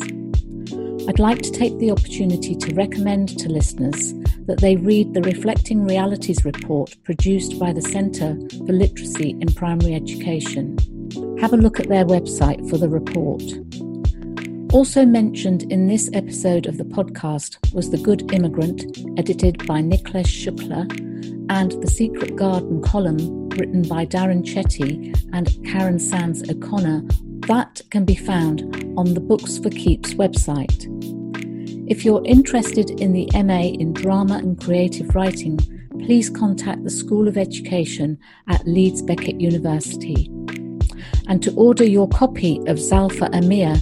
I'd 1.10 1.18
like 1.18 1.42
to 1.42 1.52
take 1.52 1.76
the 1.80 1.90
opportunity 1.90 2.56
to 2.56 2.76
recommend 2.76 3.40
to 3.40 3.50
listeners 3.50 4.14
that 4.52 4.60
they 4.60 4.76
read 4.76 5.14
the 5.14 5.22
Reflecting 5.22 5.86
Realities 5.86 6.44
report 6.44 6.94
produced 7.06 7.58
by 7.58 7.72
the 7.72 7.82
Centre 7.82 8.38
for 8.68 8.74
Literacy 8.74 9.30
in 9.30 9.48
Primary 9.54 9.96
Education. 9.96 10.78
Have 11.40 11.54
a 11.54 11.58
look 11.58 11.80
at 11.80 11.88
their 11.88 12.04
website 12.04 12.70
for 12.70 12.78
the 12.78 12.90
report. 12.90 13.42
Also 14.74 15.06
mentioned 15.06 15.72
in 15.72 15.88
this 15.88 16.10
episode 16.12 16.66
of 16.66 16.78
the 16.78 16.84
podcast 16.84 17.74
was 17.74 17.92
The 17.92 17.98
Good 17.98 18.34
Immigrant, 18.34 18.84
edited 19.18 19.66
by 19.66 19.82
Nikesh 19.82 20.44
Shukla, 20.44 20.84
and 21.50 21.72
The 21.82 21.90
Secret 21.90 22.36
Garden 22.36 22.82
column, 22.82 23.48
written 23.52 23.84
by 23.84 24.06
Darren 24.06 24.44
Chetty 24.44 25.18
and 25.32 25.66
Karen 25.66 25.98
Sands 25.98 26.50
O'Connor, 26.50 27.04
that 27.48 27.80
can 27.90 28.04
be 28.04 28.16
found 28.16 28.62
on 28.98 29.14
the 29.14 29.22
Books 29.22 29.60
for 29.60 29.70
Keeps 29.70 30.16
website. 30.16 31.21
If 31.92 32.06
you're 32.06 32.24
interested 32.24 32.90
in 33.02 33.12
the 33.12 33.28
MA 33.34 33.64
in 33.64 33.92
Drama 33.92 34.38
and 34.38 34.58
Creative 34.58 35.14
Writing, 35.14 35.60
please 36.00 36.30
contact 36.30 36.86
the 36.86 36.90
School 36.90 37.28
of 37.28 37.38
Education 37.38 38.18
at 38.48 38.66
Leeds 38.66 39.02
Beckett 39.02 39.42
University. 39.42 40.32
And 41.28 41.44
to 41.44 41.54
order 41.56 41.84
your 41.84 42.08
copy 42.08 42.60
of 42.60 42.78
Zalfa 42.78 43.30
Amir, 43.36 43.76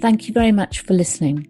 Thank 0.00 0.28
you 0.28 0.34
very 0.34 0.52
much 0.52 0.80
for 0.80 0.94
listening. 0.94 1.46